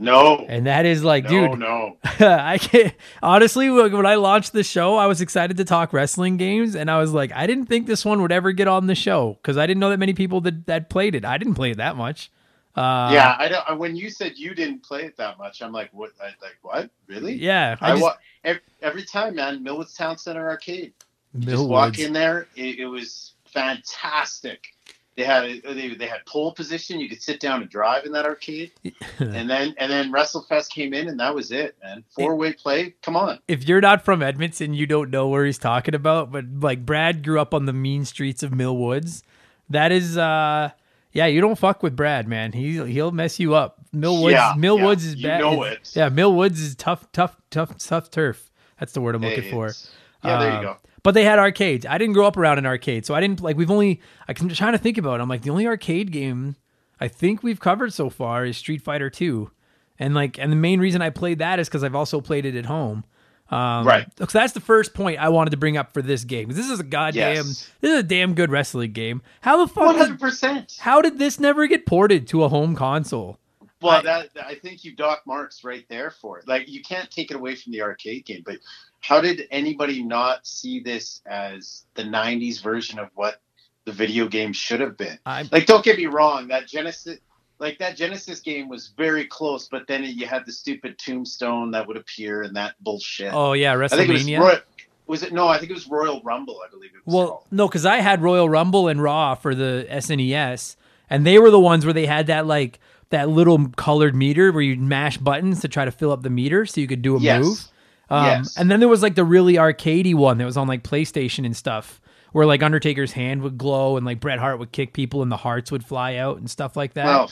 No. 0.00 0.46
And 0.48 0.66
that 0.66 0.86
is 0.86 1.04
like, 1.04 1.24
no, 1.24 1.48
dude, 1.48 1.58
no. 1.58 1.98
I 2.04 2.56
can't 2.56 2.94
honestly 3.22 3.68
when 3.70 4.06
I 4.06 4.14
launched 4.14 4.52
the 4.52 4.64
show, 4.64 4.96
I 4.96 5.06
was 5.06 5.20
excited 5.20 5.58
to 5.58 5.64
talk 5.64 5.92
wrestling 5.92 6.38
games 6.38 6.74
and 6.74 6.90
I 6.90 6.98
was 6.98 7.12
like, 7.12 7.32
I 7.32 7.46
didn't 7.46 7.66
think 7.66 7.86
this 7.86 8.04
one 8.04 8.22
would 8.22 8.32
ever 8.32 8.52
get 8.52 8.66
on 8.66 8.86
the 8.86 8.94
show 8.94 9.34
because 9.34 9.58
I 9.58 9.66
didn't 9.66 9.80
know 9.80 9.90
that 9.90 9.98
many 9.98 10.14
people 10.14 10.40
that, 10.42 10.66
that 10.66 10.88
played 10.88 11.14
it. 11.14 11.24
I 11.26 11.36
didn't 11.36 11.54
play 11.54 11.72
it 11.72 11.76
that 11.76 11.96
much. 11.96 12.30
Uh, 12.74 13.10
yeah, 13.12 13.36
I 13.38 13.48
don't. 13.48 13.78
When 13.78 13.96
you 13.96 14.10
said 14.10 14.34
you 14.36 14.54
didn't 14.54 14.82
play 14.82 15.02
it 15.04 15.16
that 15.16 15.38
much, 15.38 15.60
I'm 15.60 15.72
like, 15.72 15.90
what? 15.92 16.12
I, 16.20 16.26
like, 16.40 16.56
what? 16.62 16.88
Really? 17.08 17.34
Yeah. 17.34 17.76
I, 17.80 17.90
just, 17.90 18.02
wa- 18.02 18.16
every, 18.44 18.62
every 18.80 19.04
time, 19.04 19.34
man. 19.34 19.64
Millwoods 19.64 19.96
Town 19.96 20.16
Center 20.16 20.48
Arcade. 20.48 20.92
You 21.34 21.46
Just 21.46 21.68
walk 21.68 21.98
in 21.98 22.12
there. 22.12 22.46
It, 22.54 22.78
it 22.78 22.86
was 22.86 23.34
fantastic. 23.52 24.68
They 25.16 25.24
had 25.24 25.42
they, 25.64 25.94
they 25.94 26.06
had 26.06 26.24
pole 26.26 26.52
position. 26.52 26.98
You 27.00 27.08
could 27.08 27.20
sit 27.20 27.40
down 27.40 27.60
and 27.60 27.70
drive 27.70 28.04
in 28.06 28.12
that 28.12 28.24
arcade. 28.24 28.70
and 29.18 29.50
then 29.50 29.74
and 29.76 29.90
then 29.92 30.12
WrestleFest 30.12 30.70
came 30.70 30.94
in, 30.94 31.08
and 31.08 31.18
that 31.20 31.34
was 31.34 31.50
it, 31.50 31.76
man. 31.82 32.04
Four 32.10 32.36
way 32.36 32.52
play. 32.52 32.94
Come 33.02 33.16
on. 33.16 33.38
if 33.48 33.68
you're 33.68 33.80
not 33.80 34.04
from 34.04 34.22
Edmonton, 34.22 34.72
you 34.72 34.86
don't 34.86 35.10
know 35.10 35.28
where 35.28 35.44
he's 35.44 35.58
talking 35.58 35.94
about. 35.94 36.30
But 36.32 36.44
like 36.60 36.86
Brad 36.86 37.22
grew 37.24 37.40
up 37.40 37.52
on 37.52 37.66
the 37.66 37.72
mean 37.72 38.04
streets 38.04 38.42
of 38.42 38.52
Millwoods. 38.52 39.22
That 39.68 39.92
is, 39.92 40.16
uh, 40.16 40.70
yeah, 41.12 41.26
you 41.26 41.40
don't 41.40 41.58
fuck 41.58 41.82
with 41.82 41.94
Brad, 41.96 42.26
man. 42.26 42.52
He 42.52 42.82
he'll 42.92 43.10
mess 43.12 43.38
you 43.38 43.54
up. 43.54 43.78
Millwoods, 43.94 44.30
Yeah, 44.32 44.52
Millwoods 44.56 45.02
yeah, 45.04 45.08
is 45.10 45.14
you 45.16 45.26
bad. 45.28 45.40
know 45.40 45.62
is- 45.64 45.72
it. 45.72 45.96
Yeah, 45.96 46.08
Millwoods 46.08 46.58
is 46.60 46.74
tough, 46.76 47.10
tough, 47.12 47.36
tough, 47.50 47.76
tough 47.78 48.10
turf. 48.10 48.50
That's 48.78 48.92
the 48.92 49.00
word 49.00 49.14
I'm 49.16 49.22
looking 49.22 49.50
for. 49.50 49.66
It's- 49.66 49.90
Yeah, 50.24 50.38
there 50.38 50.52
Uh, 50.52 50.56
you 50.56 50.62
go. 50.66 50.76
But 51.02 51.12
they 51.14 51.24
had 51.24 51.38
arcades. 51.38 51.86
I 51.86 51.96
didn't 51.98 52.14
grow 52.14 52.26
up 52.26 52.36
around 52.36 52.58
an 52.58 52.66
arcade, 52.66 53.06
so 53.06 53.14
I 53.14 53.20
didn't 53.20 53.40
like. 53.40 53.56
We've 53.56 53.70
only. 53.70 54.00
I'm 54.28 54.34
trying 54.50 54.72
to 54.72 54.78
think 54.78 54.98
about. 54.98 55.20
it. 55.20 55.22
I'm 55.22 55.28
like 55.28 55.42
the 55.42 55.50
only 55.50 55.66
arcade 55.66 56.12
game 56.12 56.56
I 57.00 57.08
think 57.08 57.42
we've 57.42 57.60
covered 57.60 57.92
so 57.92 58.10
far 58.10 58.44
is 58.44 58.56
Street 58.58 58.82
Fighter 58.82 59.08
Two, 59.08 59.50
and 59.98 60.14
like, 60.14 60.38
and 60.38 60.52
the 60.52 60.56
main 60.56 60.78
reason 60.80 61.00
I 61.00 61.10
played 61.10 61.38
that 61.38 61.58
is 61.58 61.68
because 61.68 61.82
I've 61.84 61.94
also 61.94 62.20
played 62.20 62.44
it 62.44 62.54
at 62.54 62.66
home. 62.66 63.04
Um, 63.50 63.84
Right. 63.86 64.06
So 64.18 64.26
that's 64.26 64.52
the 64.52 64.60
first 64.60 64.94
point 64.94 65.18
I 65.18 65.28
wanted 65.30 65.50
to 65.50 65.56
bring 65.56 65.76
up 65.76 65.92
for 65.92 66.02
this 66.02 66.22
game. 66.24 66.50
This 66.50 66.68
is 66.70 66.78
a 66.78 66.84
goddamn. 66.84 67.34
Yes. 67.36 67.70
This 67.80 67.90
is 67.92 67.98
a 67.98 68.02
damn 68.04 68.34
good 68.34 68.50
wrestling 68.50 68.92
game. 68.92 69.22
How 69.40 69.56
the 69.64 69.72
fuck? 69.72 69.96
Hundred 69.96 70.20
percent. 70.20 70.76
how 70.80 71.00
did 71.02 71.18
this 71.18 71.40
never 71.40 71.66
get 71.66 71.84
ported 71.86 72.28
to 72.28 72.44
a 72.44 72.48
home 72.48 72.76
console? 72.76 73.38
Well, 73.82 73.96
I- 73.96 74.02
that 74.02 74.28
I 74.46 74.54
think 74.56 74.84
you 74.84 74.94
dock 74.94 75.22
marks 75.26 75.64
right 75.64 75.84
there 75.88 76.10
for 76.10 76.38
it. 76.38 76.46
Like 76.46 76.68
you 76.68 76.82
can't 76.82 77.10
take 77.10 77.30
it 77.30 77.34
away 77.36 77.56
from 77.56 77.72
the 77.72 77.80
arcade 77.82 78.24
game, 78.26 78.42
but 78.44 78.58
how 79.00 79.20
did 79.20 79.42
anybody 79.50 80.02
not 80.02 80.46
see 80.46 80.80
this 80.80 81.20
as 81.26 81.84
the 81.94 82.02
'90s 82.02 82.62
version 82.62 82.98
of 82.98 83.08
what 83.14 83.40
the 83.86 83.92
video 83.92 84.28
game 84.28 84.52
should 84.52 84.80
have 84.80 84.96
been? 84.96 85.18
I 85.26 85.48
Like, 85.50 85.66
don't 85.66 85.84
get 85.84 85.96
me 85.96 86.06
wrong, 86.06 86.48
that 86.48 86.66
Genesis, 86.68 87.18
like 87.58 87.78
that 87.78 87.96
Genesis 87.96 88.40
game 88.40 88.68
was 88.68 88.92
very 88.96 89.24
close, 89.26 89.68
but 89.68 89.86
then 89.88 90.04
you 90.04 90.26
had 90.26 90.44
the 90.46 90.52
stupid 90.52 90.98
tombstone 90.98 91.70
that 91.72 91.86
would 91.86 91.96
appear 91.96 92.42
and 92.42 92.54
that 92.56 92.74
bullshit. 92.80 93.32
oh 93.32 93.52
yeah, 93.54 93.74
I 93.78 93.88
think 93.88 94.08
it 94.08 94.12
was 94.12 94.22
WrestleMania. 94.24 94.38
Royal, 94.40 94.58
was 95.06 95.22
it? 95.22 95.32
No, 95.32 95.48
I 95.48 95.58
think 95.58 95.70
it 95.70 95.74
was 95.74 95.88
Royal 95.88 96.20
Rumble. 96.22 96.60
I 96.64 96.70
believe 96.70 96.90
it 96.94 97.04
was. 97.04 97.14
Well, 97.14 97.28
called. 97.28 97.44
no, 97.50 97.68
because 97.68 97.84
I 97.86 97.96
had 97.96 98.22
Royal 98.22 98.48
Rumble 98.48 98.86
and 98.88 99.02
Raw 99.02 99.34
for 99.34 99.54
the 99.54 99.86
SNES, 99.90 100.76
and 101.08 101.26
they 101.26 101.38
were 101.38 101.50
the 101.50 101.58
ones 101.60 101.84
where 101.84 101.94
they 101.94 102.06
had 102.06 102.26
that 102.28 102.46
like 102.46 102.78
that 103.08 103.28
little 103.28 103.68
colored 103.70 104.14
meter 104.14 104.52
where 104.52 104.62
you 104.62 104.76
mash 104.76 105.16
buttons 105.18 105.60
to 105.62 105.68
try 105.68 105.84
to 105.84 105.90
fill 105.90 106.12
up 106.12 106.22
the 106.22 106.30
meter 106.30 106.64
so 106.64 106.80
you 106.80 106.86
could 106.86 107.02
do 107.02 107.16
a 107.16 107.20
Yes. 107.20 107.42
move. 107.44 107.64
Um, 108.10 108.24
Yes. 108.24 108.56
And 108.56 108.70
then 108.70 108.80
there 108.80 108.88
was 108.88 109.02
like 109.02 109.14
the 109.14 109.24
really 109.24 109.54
arcadey 109.54 110.14
one 110.14 110.38
that 110.38 110.44
was 110.44 110.56
on 110.56 110.66
like 110.66 110.82
PlayStation 110.82 111.44
and 111.46 111.56
stuff, 111.56 112.00
where 112.32 112.46
like 112.46 112.62
Undertaker's 112.62 113.12
hand 113.12 113.42
would 113.42 113.56
glow 113.58 113.96
and 113.96 114.04
like 114.06 114.20
Bret 114.20 114.38
Hart 114.38 114.58
would 114.58 114.72
kick 114.72 114.92
people 114.92 115.22
and 115.22 115.30
the 115.30 115.36
hearts 115.36 115.70
would 115.72 115.84
fly 115.84 116.16
out 116.16 116.38
and 116.38 116.50
stuff 116.50 116.76
like 116.76 116.94
that. 116.94 117.06
well, 117.06 117.30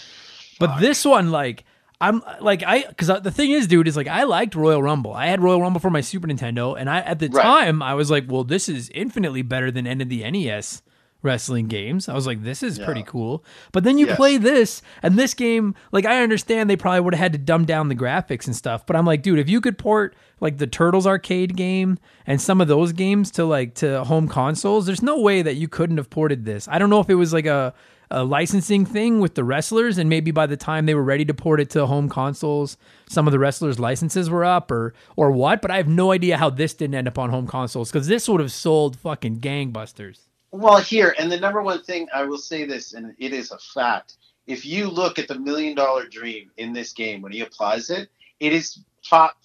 But 0.60 0.80
this 0.80 1.04
one, 1.04 1.30
like, 1.30 1.64
I'm 2.00 2.22
like 2.40 2.62
I 2.64 2.84
because 2.86 3.08
the 3.22 3.30
thing 3.32 3.50
is, 3.50 3.66
dude, 3.66 3.88
is 3.88 3.96
like 3.96 4.06
I 4.06 4.22
liked 4.22 4.54
Royal 4.54 4.80
Rumble. 4.80 5.12
I 5.12 5.26
had 5.26 5.42
Royal 5.42 5.60
Rumble 5.60 5.80
for 5.80 5.90
my 5.90 6.00
Super 6.00 6.28
Nintendo, 6.28 6.78
and 6.78 6.88
I 6.88 6.98
at 7.00 7.18
the 7.18 7.28
Right. 7.28 7.42
time 7.42 7.82
I 7.82 7.94
was 7.94 8.08
like, 8.08 8.26
well, 8.28 8.44
this 8.44 8.68
is 8.68 8.88
infinitely 8.94 9.42
better 9.42 9.72
than 9.72 9.84
any 9.86 10.04
of 10.04 10.08
the 10.08 10.22
NES 10.30 10.82
wrestling 11.22 11.66
games. 11.66 12.08
I 12.08 12.14
was 12.14 12.26
like, 12.26 12.42
this 12.44 12.62
is 12.62 12.78
pretty 12.78 13.02
cool. 13.02 13.44
But 13.72 13.82
then 13.84 13.98
you 13.98 14.06
Yes. 14.06 14.16
play 14.16 14.36
this, 14.36 14.82
and 15.02 15.18
this 15.18 15.34
game, 15.34 15.74
like 15.90 16.06
I 16.06 16.22
understand 16.22 16.70
they 16.70 16.76
probably 16.76 17.00
would 17.00 17.14
have 17.14 17.20
had 17.22 17.32
to 17.32 17.38
dumb 17.38 17.64
down 17.64 17.88
the 17.88 17.96
graphics 17.96 18.46
and 18.46 18.54
stuff, 18.54 18.86
but 18.86 18.94
I'm 18.94 19.04
like, 19.04 19.22
dude, 19.22 19.38
if 19.40 19.48
you 19.48 19.60
could 19.60 19.78
port 19.78 20.14
like 20.40 20.58
the 20.58 20.66
Turtles 20.68 21.06
arcade 21.06 21.56
game 21.56 21.98
and 22.26 22.40
some 22.40 22.60
of 22.60 22.68
those 22.68 22.92
games 22.92 23.32
to 23.32 23.44
like 23.44 23.74
to 23.76 24.04
home 24.04 24.28
consoles, 24.28 24.86
there's 24.86 25.02
no 25.02 25.18
way 25.20 25.42
that 25.42 25.54
you 25.56 25.66
couldn't 25.66 25.96
have 25.96 26.08
ported 26.08 26.44
this. 26.44 26.68
I 26.68 26.78
don't 26.78 26.90
know 26.90 27.00
if 27.00 27.10
it 27.10 27.16
was 27.16 27.32
like 27.32 27.46
a 27.46 27.74
a 28.10 28.24
licensing 28.24 28.86
thing 28.86 29.20
with 29.20 29.34
the 29.34 29.44
wrestlers, 29.44 29.98
and 29.98 30.08
maybe 30.08 30.30
by 30.30 30.46
the 30.46 30.56
time 30.56 30.86
they 30.86 30.94
were 30.94 31.02
ready 31.04 31.26
to 31.26 31.34
port 31.34 31.60
it 31.60 31.68
to 31.68 31.84
home 31.84 32.08
consoles, 32.08 32.78
some 33.06 33.26
of 33.28 33.32
the 33.32 33.38
wrestlers' 33.38 33.78
licenses 33.78 34.30
were 34.30 34.46
up, 34.46 34.70
or 34.70 34.94
or 35.16 35.30
what. 35.32 35.60
But 35.60 35.70
I 35.72 35.76
have 35.76 35.88
no 35.88 36.12
idea 36.12 36.38
how 36.38 36.48
this 36.48 36.72
didn't 36.72 36.94
end 36.94 37.06
up 37.08 37.18
on 37.18 37.28
home 37.30 37.46
consoles 37.46 37.90
because 37.90 38.06
this 38.06 38.26
would 38.28 38.40
have 38.40 38.52
sold 38.52 38.96
fucking 38.98 39.40
gangbusters. 39.40 40.20
Well, 40.50 40.78
here, 40.78 41.14
and 41.18 41.30
the 41.30 41.38
number 41.38 41.62
one 41.62 41.82
thing 41.82 42.08
I 42.14 42.24
will 42.24 42.38
say 42.38 42.64
this, 42.64 42.94
and 42.94 43.14
it 43.18 43.32
is 43.32 43.50
a 43.50 43.58
fact. 43.58 44.16
If 44.46 44.64
you 44.64 44.88
look 44.88 45.18
at 45.18 45.28
the 45.28 45.38
million 45.38 45.74
dollar 45.74 46.06
dream 46.08 46.50
in 46.56 46.72
this 46.72 46.92
game 46.92 47.20
when 47.20 47.32
he 47.32 47.42
applies 47.42 47.90
it, 47.90 48.08
it 48.40 48.52
is 48.52 48.80
top 49.04 49.36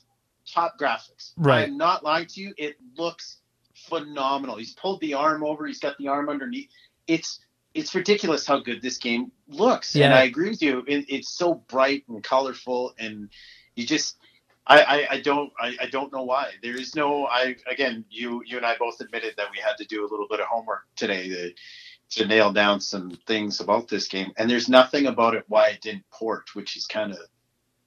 top 0.45 0.79
graphics. 0.79 1.33
Right. 1.37 1.67
I'm 1.67 1.77
not 1.77 2.03
lying 2.03 2.27
to 2.27 2.41
you. 2.41 2.53
It 2.57 2.77
looks 2.97 3.37
phenomenal. 3.73 4.57
He's 4.57 4.73
pulled 4.73 5.01
the 5.01 5.15
arm 5.15 5.43
over. 5.43 5.65
He's 5.65 5.79
got 5.79 5.97
the 5.97 6.07
arm 6.07 6.29
underneath. 6.29 6.69
It's 7.07 7.39
it's 7.73 7.95
ridiculous 7.95 8.45
how 8.45 8.59
good 8.59 8.81
this 8.81 8.97
game 8.97 9.31
looks. 9.47 9.95
And 9.95 10.13
I 10.13 10.23
agree 10.23 10.49
with 10.49 10.61
you. 10.61 10.83
It, 10.87 11.05
it's 11.09 11.29
so 11.29 11.55
bright 11.55 12.03
and 12.07 12.23
colorful, 12.23 12.93
and 12.97 13.29
you 13.75 13.85
just 13.85 14.17
I, 14.65 14.81
I, 14.81 15.07
I 15.11 15.19
don't 15.21 15.51
I, 15.59 15.75
I 15.81 15.85
don't 15.87 16.11
know 16.13 16.23
why. 16.23 16.51
There 16.61 16.79
is 16.79 16.95
no 16.95 17.25
I 17.27 17.55
again 17.69 18.05
you 18.09 18.41
you 18.45 18.57
and 18.57 18.65
I 18.65 18.75
both 18.77 18.99
admitted 19.01 19.33
that 19.37 19.47
we 19.51 19.59
had 19.59 19.75
to 19.77 19.85
do 19.85 20.01
a 20.01 20.07
little 20.09 20.27
bit 20.29 20.39
of 20.39 20.47
homework 20.47 20.83
today 20.95 21.27
to 21.29 21.53
to 22.11 22.27
nail 22.27 22.53
down 22.53 22.79
some 22.79 23.11
things 23.27 23.59
about 23.59 23.87
this 23.87 24.07
game. 24.07 24.31
And 24.37 24.49
there's 24.49 24.69
nothing 24.69 25.07
about 25.07 25.35
it 25.35 25.45
why 25.47 25.69
it 25.69 25.81
didn't 25.81 26.03
port, 26.11 26.55
which 26.55 26.77
is 26.77 26.85
kind 26.85 27.11
of 27.11 27.19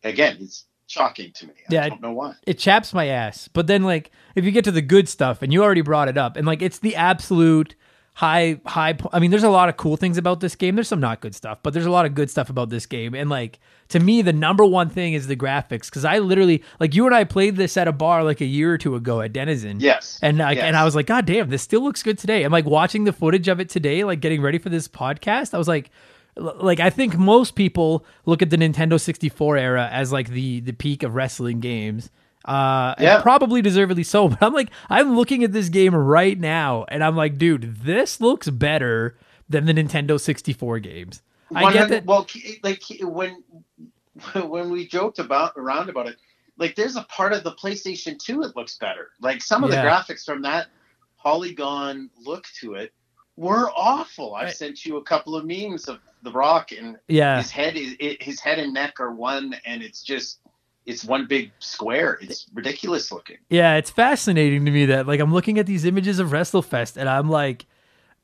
again, 0.05 0.37
it's 0.41 0.67
shocking 0.87 1.33
to 1.33 1.47
me. 1.47 1.55
Yeah, 1.71 1.85
I 1.85 1.89
don't 1.89 2.03
know 2.03 2.13
why. 2.13 2.35
it 2.47 2.59
chaps 2.59 2.93
my 2.93 3.07
ass. 3.07 3.49
But 3.49 3.67
then 3.67 3.83
like 3.83 4.11
if 4.35 4.45
you 4.45 4.51
get 4.51 4.65
to 4.65 4.73
the 4.73 4.83
good 4.83 5.09
stuff 5.09 5.43
and 5.43 5.53
you 5.53 5.63
already 5.63 5.81
brought 5.81 6.09
it 6.09 6.19
up 6.19 6.37
and 6.37 6.47
like 6.47 6.61
it's 6.61 6.79
the 6.79 6.95
absolute 6.97 7.75
high 8.17 8.59
high 8.65 8.97
I 9.13 9.19
mean 9.19 9.31
there's 9.31 9.43
a 9.43 9.51
lot 9.51 9.69
of 9.69 9.77
cool 9.77 9.99
things 9.99 10.17
about 10.17 10.41
this 10.41 10.55
game. 10.57 10.75
There's 10.75 10.89
some 10.89 11.01
not 11.01 11.21
good 11.21 11.35
stuff, 11.35 11.59
but 11.63 11.75
there's 11.75 11.85
a 11.85 11.91
lot 11.91 12.07
of 12.07 12.15
good 12.15 12.31
stuff 12.31 12.49
about 12.49 12.71
this 12.71 12.87
game. 12.87 13.15
And 13.15 13.29
like 13.29 13.59
to 13.89 14.01
me 14.01 14.23
the 14.23 14.33
number 14.33 14.65
one 14.65 14.89
thing 14.89 15.13
is 15.13 15.27
the 15.27 15.37
graphics 15.37 15.91
cuz 15.93 16.03
I 16.03 16.19
literally 16.19 16.65
like 16.81 16.95
you 16.95 17.05
and 17.05 17.15
I 17.15 17.25
played 17.25 17.57
this 17.57 17.77
at 17.77 17.87
a 17.87 17.93
bar 17.93 18.25
like 18.25 18.41
a 18.41 18.47
year 18.47 18.73
or 18.73 18.79
two 18.79 18.95
ago 18.95 19.21
at 19.21 19.35
Denizen. 19.35 19.81
Yes. 19.81 20.19
And 20.23 20.39
like, 20.39 20.57
Yes. 20.57 20.65
and 20.65 20.77
I 20.77 20.85
was 20.85 20.97
like, 20.97 21.07
God 21.07 21.27
damn, 21.27 21.51
this 21.51 21.61
still 21.61 21.83
looks 21.83 22.03
good 22.03 22.17
today. 22.17 22.43
I'm 22.45 22.53
like 22.53 22.65
watching 22.65 23.05
the 23.05 23.13
footage 23.13 23.49
of 23.49 23.61
it 23.61 23.69
today, 23.69 24.03
like 24.03 24.21
getting 24.21 24.41
ready 24.41 24.57
for 24.57 24.71
this 24.71 24.89
podcast. 24.89 25.53
I 25.53 25.59
was 25.59 25.69
like, 25.69 25.91
like 26.37 26.81
I 26.81 26.89
think 26.89 27.19
most 27.19 27.55
people 27.55 28.03
look 28.25 28.41
at 28.41 28.49
the 28.49 28.57
Nintendo 28.57 28.99
64 28.99 29.59
era 29.59 29.89
as 29.93 30.11
like 30.11 30.31
the 30.31 30.61
the 30.61 30.73
peak 30.73 31.03
of 31.03 31.15
wrestling 31.15 31.61
games. 31.61 32.09
Uh, 32.47 32.95
Yeah. 32.99 33.21
probably 33.23 33.61
deservedly 33.63 34.05
so. 34.05 34.29
But 34.31 34.43
I'm 34.43 34.55
like, 34.55 34.71
I'm 34.89 35.17
looking 35.17 35.43
at 35.45 35.53
this 35.53 35.69
game 35.69 35.95
right 35.95 36.39
now, 36.39 36.85
and 36.89 37.03
I'm 37.05 37.17
like, 37.17 37.39
dude, 37.39 37.77
this 37.83 38.21
looks 38.21 38.49
better 38.51 39.17
than 39.49 39.67
the 39.67 39.73
Nintendo 39.75 40.19
64 40.21 40.79
games. 40.81 41.23
I 41.55 41.61
get 41.73 41.91
100 41.91 41.91
that. 41.91 42.07
Well, 42.07 42.27
like 42.63 42.83
when 43.01 43.43
when 44.49 44.71
we 44.71 44.87
joked 44.89 45.19
about 45.19 45.53
around 45.57 45.91
about 45.91 46.09
it, 46.09 46.17
like 46.59 46.75
there's 46.75 46.97
a 46.97 47.03
part 47.05 47.33
of 47.33 47.45
the 47.45 47.53
PlayStation 47.53 48.19
2 48.19 48.43
it 48.43 48.57
looks 48.57 48.77
better. 48.79 49.11
Like 49.21 49.43
some 49.43 49.63
of 49.63 49.71
Yeah. 49.71 49.83
the 49.83 49.89
graphics 49.89 50.25
from 50.25 50.43
that 50.43 50.67
polygon 51.19 52.11
look 52.25 52.45
to 52.61 52.75
it 52.75 52.93
were 53.37 53.71
awful. 53.77 54.35
I've 54.35 54.45
Right. 54.47 54.57
sent 54.57 54.85
you 54.87 54.97
a 54.97 55.03
couple 55.03 55.35
of 55.37 55.45
memes 55.45 55.89
of 55.89 55.99
The 56.23 56.33
Rock 56.33 56.73
and 56.73 56.97
Yeah, 57.09 57.37
his 57.39 57.51
head 57.51 57.77
is 57.77 57.95
it, 58.01 58.23
his 58.23 58.41
head 58.41 58.59
and 58.59 58.73
neck 58.73 58.99
are 59.01 59.13
one, 59.13 59.55
and 59.67 59.83
it's 59.83 60.03
just 60.03 60.39
it's 60.87 61.05
one 61.05 61.27
big 61.27 61.51
square. 61.59 62.19
It's 62.23 62.47
ridiculous 62.55 63.11
looking. 63.13 63.39
Yeah, 63.51 63.75
it's 63.77 63.91
fascinating 63.91 64.65
to 64.65 64.71
me 64.71 64.87
that 64.87 65.07
like 65.07 65.21
I'm 65.21 65.33
looking 65.33 65.59
at 65.59 65.67
these 65.67 65.85
images 65.85 66.19
of 66.19 66.31
WrestleFest 66.31 66.97
and 66.97 67.09
I'm 67.09 67.29
like 67.29 67.67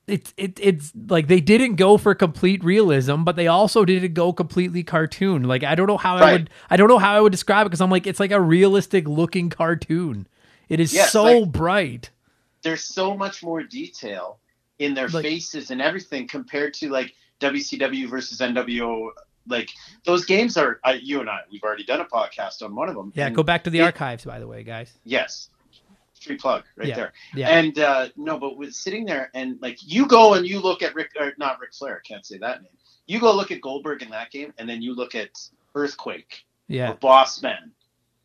it's 0.09 0.33
it 0.37 0.59
it's 0.61 0.93
like 1.09 1.29
they 1.29 1.41
didn't 1.41 1.77
go 1.77 1.97
for 1.97 2.15
complete 2.15 2.63
realism, 2.65 3.23
but 3.23 3.37
they 3.37 3.47
also 3.47 3.85
didn't 3.85 4.15
go 4.15 4.33
completely 4.33 4.83
cartoon. 4.83 5.45
Like 5.45 5.63
I 5.65 5.75
don't 5.75 5.87
know 5.87 5.97
how 5.99 6.17
I 6.17 6.33
would 6.33 6.51
I 6.71 6.77
don't 6.77 6.89
know 6.89 6.99
how 6.99 7.15
I 7.17 7.21
would 7.21 7.33
describe 7.33 7.67
it 7.67 7.71
because 7.71 7.81
I'm 7.81 7.91
like 7.91 8.07
it's 8.07 8.21
like 8.21 8.33
a 8.33 8.41
realistic 8.41 9.07
looking 9.09 9.49
cartoon. 9.51 10.27
It 10.69 10.81
is 10.81 10.93
Yes, 10.95 11.13
so 11.13 11.25
like- 11.25 11.53
bright. 11.53 12.11
There's 12.63 12.85
so 12.85 13.17
much 13.17 13.43
more 13.43 13.63
detail 13.65 14.39
in 14.79 14.95
their 14.95 15.09
Like- 15.09 15.25
faces 15.25 15.71
and 15.73 15.83
everything 15.83 16.29
compared 16.29 16.75
to 16.75 16.89
like 16.91 17.13
WCW 17.41 18.09
versus 18.09 18.39
NWO. 18.41 19.11
Like 19.47 19.71
those 20.05 20.25
games 20.25 20.57
are 20.57 20.79
uh, 20.85 20.95
you 21.01 21.21
and 21.21 21.29
I. 21.29 21.41
We've 21.51 21.63
already 21.63 21.85
done 21.85 22.01
a 22.01 22.05
podcast 22.05 22.63
on 22.63 22.75
one 22.75 22.89
of 22.89 22.95
them. 22.95 23.13
Yeah, 23.15 23.31
go 23.31 23.43
back 23.43 23.65
to 23.65 23.71
the 23.71 23.81
it- 23.81 23.83
archives 23.83 24.25
by 24.25 24.39
the 24.39 24.47
way, 24.47 24.63
guys. 24.63 24.93
Yes, 25.05 25.51
free 26.21 26.37
plug 26.37 26.65
right 26.77 26.89
Yeah, 26.89 26.95
there. 26.97 27.13
yeah. 27.35 27.49
And 27.59 27.79
uh, 27.79 28.09
no, 28.17 28.39
but 28.39 28.57
with 28.57 28.73
sitting 28.75 29.05
there 29.05 29.31
and 29.35 29.61
like 29.61 29.79
you 29.83 30.07
go 30.07 30.35
and 30.35 30.47
you 30.47 30.61
look 30.61 30.83
at 30.83 30.95
Rick 30.95 31.11
or 31.19 31.33
not 31.39 31.59
Ric 31.61 31.75
Flair. 31.75 32.01
Can't 32.07 32.25
say 32.25 32.39
that 32.39 32.63
name. 32.63 32.71
You 33.07 33.19
go 33.19 33.35
look 33.35 33.51
at 33.51 33.61
Goldberg 33.61 34.03
in 34.03 34.11
that 34.11 34.31
game, 34.31 34.55
and 34.59 34.69
then 34.69 34.81
you 34.81 34.95
look 34.95 35.15
at 35.17 35.31
Earthquake 35.75 36.45
Yeah. 36.69 36.93
or 36.93 36.95
Boss 36.95 37.43
Man. 37.43 37.73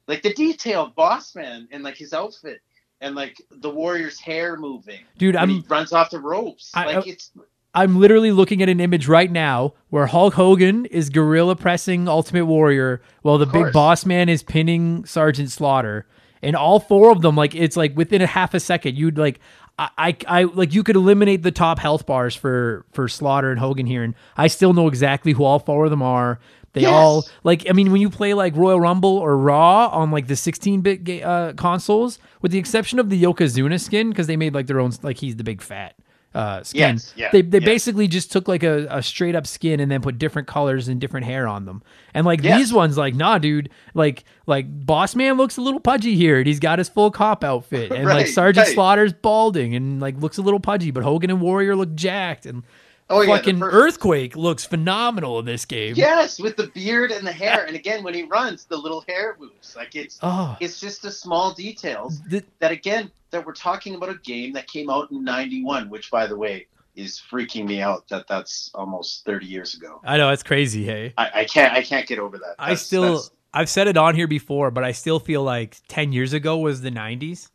Like 0.08 0.22
the 0.22 0.34
detail 0.34 0.84
of 0.86 0.96
Boss 0.96 1.36
Man 1.36 1.68
and 1.72 1.84
like 1.84 1.98
his 1.98 2.14
outfit 2.14 2.62
and 3.02 3.16
like 3.16 3.42
the 3.50 3.70
warrior's 3.70 4.20
hair 4.20 4.56
moving. 4.58 5.00
Dude, 5.18 5.36
I'm 5.36 5.50
he 5.50 5.64
runs 5.68 5.92
off 5.94 6.12
the 6.12 6.20
ropes. 6.20 6.72
I- 6.76 6.86
like 6.86 7.08
I- 7.08 7.10
it's 7.10 7.32
I'm 7.78 8.00
literally 8.00 8.32
looking 8.32 8.62
at 8.64 8.70
an 8.70 8.80
image 8.80 9.08
right 9.08 9.32
now 9.32 9.74
where 9.90 10.08
Hulk 10.08 10.34
Hogan 10.34 10.86
is 10.88 11.10
gorilla 11.12 11.56
pressing 11.56 12.08
Ultimate 12.08 12.46
Warrior 12.46 13.02
while 13.22 13.38
the 13.38 13.46
big 13.46 13.72
boss 13.72 14.04
man 14.06 14.30
is 14.30 14.42
pinning 14.42 15.06
Sergeant 15.06 15.52
Slaughter. 15.52 16.08
And 16.42 16.56
all 16.56 16.80
four 16.80 17.12
of 17.12 17.22
them, 17.22 17.36
like 17.36 17.54
it's 17.54 17.78
like 17.78 17.96
within 17.96 18.22
a 18.22 18.26
half 18.28 18.54
a 18.56 18.60
second, 18.60 18.98
you'd 18.98 19.18
like 19.18 19.40
I, 19.78 19.90
I, 19.98 20.18
I 20.28 20.44
like 20.44 20.74
you 20.74 20.84
could 20.84 20.96
eliminate 20.96 21.44
the 21.44 21.52
top 21.52 21.78
health 21.78 22.06
bars 22.08 22.36
for 22.36 22.86
for 22.94 23.08
Slaughter 23.08 23.52
and 23.52 23.60
Hogan 23.60 23.86
here, 23.86 24.04
and 24.04 24.16
I 24.36 24.48
still 24.48 24.74
know 24.74 24.88
exactly 24.88 25.34
who 25.34 25.44
all 25.44 25.60
four 25.60 25.86
of 25.86 25.92
them 25.92 26.02
are. 26.02 26.40
They 26.74 26.82
Yes. 26.82 26.92
all 26.92 27.28
like 27.44 27.68
I 27.70 27.74
mean 27.74 27.92
when 27.92 28.02
you 28.02 28.10
play 28.10 28.34
like 28.34 28.56
Royal 28.56 28.80
Rumble 28.80 29.18
or 29.18 29.38
Raw 29.38 29.88
on 29.90 30.10
like 30.12 30.26
the 30.28 30.34
16-bit 30.36 31.04
ga- 31.04 31.24
uh, 31.24 31.54
consoles, 31.54 32.18
with 32.42 32.52
the 32.52 32.58
exception 32.60 32.98
of 33.00 33.10
the 33.12 33.22
Yokozuna 33.22 33.80
skin 33.80 34.10
because 34.10 34.26
they 34.28 34.38
made 34.38 34.54
like 34.56 34.66
their 34.68 34.80
own 34.80 34.92
like 35.04 35.18
he's 35.18 35.36
the 35.36 35.44
big 35.44 35.62
fat 35.62 35.96
uh, 36.38 36.64
skin. 36.64 36.80
Yes, 36.96 37.14
yeah, 37.16 37.30
they 37.32 37.42
they 37.42 37.60
yeah. 37.60 37.66
basically 37.66 38.08
just 38.08 38.32
took 38.32 38.48
like 38.48 38.64
a, 38.64 38.86
a 38.90 39.02
straight 39.02 39.36
up 39.36 39.48
skin 39.48 39.80
and 39.80 39.90
then 39.92 40.02
put 40.02 40.18
different 40.20 40.48
colors 40.48 40.88
and 40.88 41.02
different 41.02 41.26
hair 41.26 41.48
on 41.48 41.66
them. 41.66 41.82
And 42.14 42.26
like 42.26 42.44
Yes. 42.44 42.58
these 42.60 42.74
ones, 42.74 42.98
like 42.98 43.16
nah, 43.16 43.38
dude, 43.40 43.70
like 43.94 44.24
like 44.46 44.66
Boss 44.86 45.16
Man 45.16 45.38
looks 45.38 45.58
a 45.58 45.62
little 45.62 45.80
pudgy 45.80 46.16
here. 46.16 46.38
and 46.38 46.46
He's 46.48 46.60
got 46.60 46.80
his 46.80 46.90
full 46.90 47.12
cop 47.12 47.44
outfit, 47.44 47.92
and 47.96 48.06
like 48.06 48.28
Sergeant 48.28 48.68
right. 48.68 48.74
Slaughter's 48.76 49.14
balding 49.14 49.76
and 49.76 50.00
like 50.00 50.18
looks 50.18 50.38
a 50.38 50.42
little 50.42 50.60
pudgy. 50.60 50.92
But 50.92 51.04
Hogan 51.04 51.30
and 51.32 51.42
Warrior 51.42 51.76
look 51.76 51.96
jacked, 51.96 52.46
and 52.46 52.64
Oh, 53.10 53.22
yeah, 53.22 53.38
fucking 53.38 53.60
first- 53.60 53.74
Earthquake 53.74 54.36
looks 54.36 54.66
phenomenal 54.66 55.40
in 55.40 55.46
this 55.46 55.64
game. 55.64 55.94
yes, 55.96 56.42
with 56.42 56.58
the 56.58 56.68
beard 56.68 57.10
and 57.12 57.26
the 57.26 57.32
hair. 57.32 57.64
And 57.66 57.74
again, 57.74 58.04
when 58.04 58.14
he 58.14 58.24
runs, 58.24 58.66
the 58.66 58.76
little 58.76 59.06
hair 59.08 59.38
moves. 59.40 59.78
Like 59.78 59.96
it's 59.96 60.20
Oh, 60.22 60.58
it's 60.60 60.80
just 60.82 61.02
the 61.04 61.12
small 61.12 61.54
details 61.54 62.20
th- 62.30 62.44
that 62.60 62.72
again 62.72 63.10
that 63.32 63.46
we're 63.46 63.54
talking 63.54 63.96
about 63.96 64.10
a 64.10 64.16
game 64.20 64.54
that 64.54 64.68
came 64.68 64.90
out 64.90 65.12
in 65.12 65.24
91 65.24 65.90
which 65.90 66.10
by 66.12 66.26
the 66.28 66.36
way 66.36 66.68
is 66.96 67.22
freaking 67.32 67.66
me 67.68 67.82
out 67.82 68.08
that 68.10 68.28
that's 68.28 68.72
almost 68.74 69.24
30 69.26 69.46
years 69.46 69.76
ago 69.76 70.02
I 70.04 70.18
know 70.18 70.30
it's 70.32 70.44
crazy. 70.44 70.84
Hey, 70.84 71.14
i, 71.18 71.30
I 71.42 71.46
can't 71.46 71.74
i 71.74 71.82
can't 71.84 72.08
get 72.08 72.20
over 72.20 72.38
that 72.40 72.56
I 72.58 72.74
still 72.76 73.02
that's- 73.04 73.32
I've 73.54 73.70
said 73.70 73.88
it 73.88 73.98
on 73.98 74.14
here 74.14 74.28
before, 74.28 74.70
but 74.72 74.84
I 74.84 74.92
still 74.92 75.20
feel 75.20 75.42
like 75.42 75.78
ten 75.88 76.12
years 76.12 76.34
ago 76.34 76.58
was 76.58 76.82
the 76.82 76.92
'90s. 76.92 77.50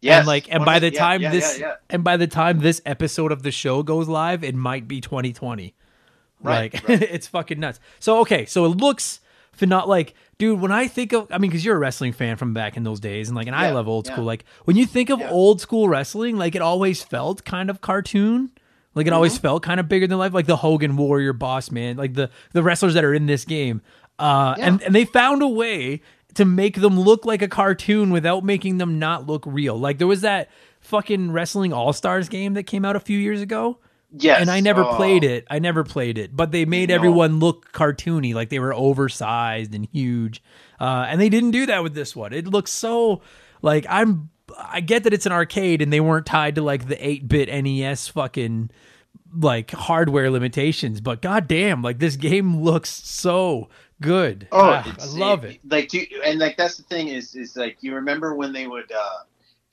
yes, 0.00 0.20
and 0.20 0.26
like 0.26 0.50
and 0.50 0.64
by 0.64 0.78
the 0.78 0.90
yeah, 0.92 0.98
time 0.98 1.20
yeah, 1.20 1.30
this 1.30 1.58
yeah. 1.58 1.74
and 1.90 2.02
by 2.04 2.16
the 2.16 2.28
time 2.28 2.60
this 2.60 2.80
episode 2.86 3.32
of 3.32 3.42
the 3.42 3.50
show 3.50 3.82
goes 3.82 4.08
live 4.08 4.44
it 4.44 4.54
might 4.54 4.86
be 4.88 5.00
2020 5.00 5.74
Right, 6.42 6.72
like 6.72 6.88
right. 6.88 7.02
it's 7.10 7.26
fucking 7.26 7.58
nuts 7.60 7.80
so 7.98 8.20
okay 8.20 8.46
so 8.46 8.64
it 8.66 8.68
looks 8.68 9.20
not 9.64 9.88
like 9.88 10.12
dude 10.36 10.60
when 10.60 10.70
i 10.70 10.86
think 10.86 11.12
of 11.14 11.26
i 11.30 11.38
mean 11.38 11.50
because 11.50 11.64
you're 11.64 11.76
a 11.76 11.78
wrestling 11.78 12.12
fan 12.12 12.36
from 12.36 12.52
back 12.52 12.76
in 12.76 12.82
those 12.82 13.00
days 13.00 13.28
and 13.28 13.36
like 13.36 13.46
and 13.46 13.56
i 13.56 13.70
love 13.70 13.88
old 13.88 14.06
yeah. 14.06 14.12
school 14.12 14.24
like 14.24 14.44
when 14.64 14.76
you 14.76 14.84
think 14.84 15.08
of 15.08 15.20
Yeah. 15.20 15.30
old 15.30 15.60
school 15.62 15.88
wrestling 15.88 16.36
like 16.36 16.54
it 16.54 16.60
always 16.60 17.02
felt 17.02 17.44
kind 17.44 17.70
of 17.70 17.80
cartoon 17.80 18.50
like 18.94 19.06
it 19.06 19.12
always 19.14 19.32
Mm-hmm. 19.34 19.42
felt 19.42 19.62
kind 19.62 19.80
of 19.80 19.88
bigger 19.88 20.06
than 20.06 20.18
life 20.18 20.34
like 20.34 20.46
the 20.46 20.56
hogan 20.56 20.96
warrior 20.96 21.32
boss 21.32 21.70
man 21.70 21.96
like 21.96 22.12
the 22.12 22.28
the 22.52 22.62
wrestlers 22.62 22.92
that 22.94 23.04
are 23.04 23.14
in 23.14 23.24
this 23.26 23.44
game 23.46 23.80
uh 24.18 24.54
and 24.58 24.82
and 24.82 24.94
they 24.94 25.04
found 25.06 25.40
a 25.42 25.48
way 25.48 26.02
to 26.34 26.44
make 26.44 26.80
them 26.82 27.00
look 27.00 27.24
like 27.24 27.40
a 27.40 27.48
cartoon 27.48 28.10
without 28.10 28.44
making 28.44 28.76
them 28.76 28.98
not 28.98 29.26
look 29.26 29.42
real 29.46 29.78
like 29.78 29.96
there 29.96 30.06
was 30.06 30.20
that 30.20 30.50
fucking 30.80 31.32
wrestling 31.32 31.72
all-stars 31.72 32.28
game 32.28 32.54
that 32.54 32.64
came 32.64 32.84
out 32.84 32.94
a 32.94 33.00
few 33.00 33.18
years 33.18 33.40
ago 33.40 33.78
yes 34.18 34.40
and 34.40 34.50
I 34.50 34.60
never 34.60 34.82
Oh, 34.84 34.96
played 34.96 35.24
it. 35.24 35.46
I 35.50 35.58
never 35.58 35.84
played 35.84 36.18
it, 36.18 36.34
but 36.36 36.50
they 36.52 36.64
made 36.64 36.88
No. 36.88 36.94
everyone 36.96 37.38
look 37.38 37.72
cartoony, 37.72 38.34
like 38.34 38.48
they 38.50 38.58
were 38.58 38.74
oversized 38.74 39.74
and 39.74 39.86
huge. 39.92 40.42
Uh, 40.80 41.06
and 41.08 41.20
they 41.20 41.28
didn't 41.28 41.52
do 41.52 41.66
that 41.66 41.82
with 41.82 41.94
this 41.94 42.14
one. 42.16 42.32
It 42.32 42.46
looks 42.46 42.70
so 42.72 43.22
like 43.62 43.86
I'm. 43.88 44.30
I 44.56 44.80
get 44.80 45.02
that 45.04 45.12
it's 45.12 45.26
an 45.26 45.32
arcade 45.32 45.82
and 45.82 45.92
they 45.92 46.00
weren't 46.00 46.24
tied 46.24 46.54
to 46.54 46.62
like 46.62 46.86
the 46.86 46.94
8-bit 46.94 47.48
NES 47.64 48.06
fucking 48.08 48.70
like 49.34 49.70
hardware 49.72 50.30
limitations, 50.30 51.00
but 51.00 51.20
goddamn, 51.20 51.82
like 51.82 51.98
this 51.98 52.14
game 52.16 52.62
looks 52.62 52.88
so 52.90 53.68
good. 54.00 54.46
oh 54.52 54.58
Ah, 54.84 54.96
I 55.00 55.06
love 55.18 55.44
it. 55.44 55.58
like 55.68 55.88
do, 55.88 56.04
and 56.24 56.38
like 56.38 56.56
that's 56.56 56.76
the 56.76 56.84
thing 56.84 57.08
is 57.08 57.34
is 57.34 57.56
like 57.56 57.78
you 57.80 57.94
remember 57.96 58.34
when 58.34 58.52
they 58.52 58.66
would 58.66 58.90
uh 58.92 59.24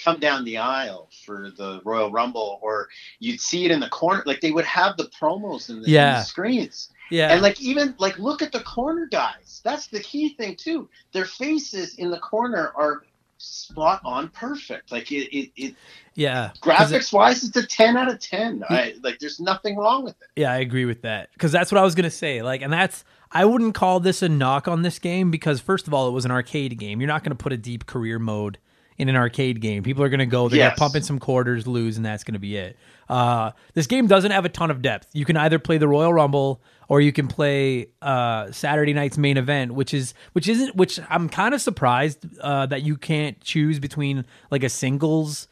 come 0.04 0.20
down 0.20 0.44
the 0.44 0.58
aisle 0.58 1.10
for 1.26 1.52
the 1.58 1.82
royal 1.86 2.12
rumble 2.12 2.60
or 2.62 2.88
you'd 3.20 3.40
see 3.40 3.66
it 3.66 3.72
in 3.72 3.80
the 3.80 3.90
corner 3.90 4.24
like 4.26 4.42
they 4.42 4.52
would 4.52 4.66
have 4.66 4.98
the 4.98 5.06
promos 5.20 5.70
in 5.70 5.82
the, 5.82 5.88
in 5.88 5.92
the 5.94 6.24
screens 6.24 6.90
Yeah. 7.10 7.32
And 7.32 7.42
like 7.42 7.62
even 7.62 7.96
like 8.00 8.18
look 8.20 8.42
at 8.42 8.52
the 8.52 8.62
corner 8.62 9.08
guys. 9.12 9.62
That's 9.64 9.88
the 9.88 10.00
key 10.00 10.34
thing 10.36 10.56
too. 10.56 10.90
Their 11.12 11.26
faces 11.26 11.96
in 11.96 12.10
the 12.12 12.20
corner 12.20 12.72
are 12.76 13.04
spot 13.38 14.02
on 14.06 14.30
perfect. 14.30 14.92
Like 14.92 15.12
it, 15.12 15.36
it, 15.36 15.52
it 15.56 15.76
yeah. 16.16 16.52
'Cause 16.62 16.92
it- 16.92 17.02
graphics 17.02 17.14
wise, 17.14 17.44
it's 17.44 17.56
a 17.58 17.66
ten 17.66 17.98
out 17.98 18.10
of 18.10 18.20
ten. 18.20 18.64
I 18.70 18.96
like 19.04 19.20
there's 19.20 19.40
nothing 19.40 19.76
wrong 19.78 20.04
with 20.04 20.16
it. 20.22 20.28
Yeah, 20.42 20.52
I 20.52 20.58
agree 20.58 20.86
with 20.86 21.02
that 21.02 21.30
because 21.34 21.52
that's 21.52 21.72
what 21.72 21.80
I 21.80 21.84
was 21.84 21.94
gonna 21.96 22.10
say. 22.10 22.42
Like, 22.42 22.62
and 22.62 22.72
that's 22.72 23.04
I 23.32 23.46
wouldn't 23.46 23.76
call 23.76 24.00
this 24.00 24.22
a 24.22 24.30
knock 24.30 24.68
on 24.68 24.82
this 24.84 24.98
game 25.00 25.30
because 25.32 25.60
first 25.60 25.88
of 25.88 25.94
all, 25.94 26.08
it 26.08 26.12
was 26.12 26.24
an 26.26 26.32
arcade 26.32 26.78
game. 26.78 27.02
You're 27.02 27.08
not 27.08 27.24
gonna 27.24 27.36
put 27.36 27.52
a 27.54 27.58
deep 27.58 27.86
career 27.86 28.18
mode 28.20 28.58
in 28.98 29.10
an 29.10 29.16
arcade 29.16 29.60
game. 29.62 29.84
People 29.84 30.04
are 30.04 30.10
gonna 30.10 30.26
go, 30.26 30.50
they're 30.50 30.58
Yes. 30.60 30.70
gonna 30.72 30.78
pump 30.78 30.96
in 30.96 31.04
some 31.04 31.20
quarters, 31.20 31.66
lose, 31.68 31.98
and 31.98 32.06
that's 32.06 32.24
gonna 32.24 32.40
be 32.40 32.56
it. 32.58 32.78
Uh, 33.10 33.52
this 33.74 33.88
game 33.88 34.08
doesn't 34.08 34.32
have 34.32 34.46
a 34.46 34.50
ton 34.50 34.72
of 34.72 34.82
depth. 34.82 35.08
You 35.14 35.26
can 35.26 35.36
either 35.38 35.60
play 35.60 35.78
the 35.78 35.88
Royal 35.88 36.14
Rumble 36.14 36.62
or 36.88 37.02
you 37.02 37.12
can 37.12 37.28
play 37.28 37.88
uh, 38.02 38.52
Saturday 38.52 38.94
night's 38.94 39.18
main 39.18 39.38
event, 39.38 39.74
which 39.74 39.94
is 39.94 40.14
which 40.34 40.48
isn't 40.48 40.76
which 40.76 41.00
I'm 41.10 41.28
kind 41.30 41.54
of 41.54 41.62
surprised 41.62 42.26
uh, 42.42 42.66
that 42.68 42.84
you 42.84 42.96
can't 42.98 43.40
choose 43.42 43.80
between 43.80 44.26
like 44.52 44.64
a 44.64 44.70
singles 44.70 45.48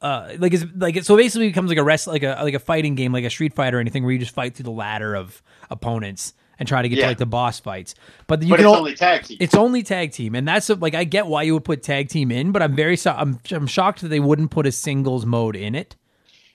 uh, 0.00 0.32
like 0.38 0.52
it's 0.52 0.64
like 0.76 1.02
so 1.04 1.16
basically 1.16 1.46
it 1.46 1.50
becomes 1.50 1.68
like 1.68 1.78
a 1.78 1.84
rest 1.84 2.08
like 2.08 2.24
a 2.24 2.36
like 2.42 2.54
a 2.54 2.58
fighting 2.58 2.96
game 2.96 3.12
like 3.12 3.24
a 3.24 3.30
street 3.30 3.54
Fighter 3.54 3.76
or 3.78 3.80
anything 3.80 4.02
where 4.02 4.12
you 4.12 4.18
just 4.18 4.34
fight 4.34 4.54
through 4.56 4.64
the 4.64 4.70
ladder 4.72 5.14
of 5.14 5.40
opponents 5.70 6.34
and 6.62 6.68
try 6.68 6.80
to 6.82 6.88
get 6.88 6.96
to 7.00 7.06
like 7.06 7.18
the 7.18 7.26
boss 7.26 7.60
fights 7.60 7.94
but 8.26 8.42
you 8.42 8.48
But 8.50 8.56
can 8.60 8.66
it's 8.66 8.74
o- 8.74 8.78
only 8.78 8.94
tag 8.94 9.24
team. 9.24 9.36
it's 9.40 9.54
only 9.54 9.82
tag 9.82 10.12
team 10.12 10.34
and 10.34 10.46
that's 10.48 10.70
like 10.70 10.94
i 10.94 11.04
get 11.04 11.26
why 11.26 11.42
you 11.42 11.54
would 11.54 11.64
put 11.64 11.82
tag 11.82 12.08
team 12.08 12.30
in 12.30 12.52
but 12.52 12.62
i'm 12.62 12.74
very 12.76 12.96
so 12.96 13.10
i'm, 13.12 13.38
I'm 13.50 13.66
shocked 13.66 14.00
that 14.02 14.08
they 14.08 14.20
wouldn't 14.20 14.50
put 14.50 14.66
a 14.66 14.72
singles 14.72 15.26
mode 15.26 15.56
in 15.56 15.74
it 15.74 15.96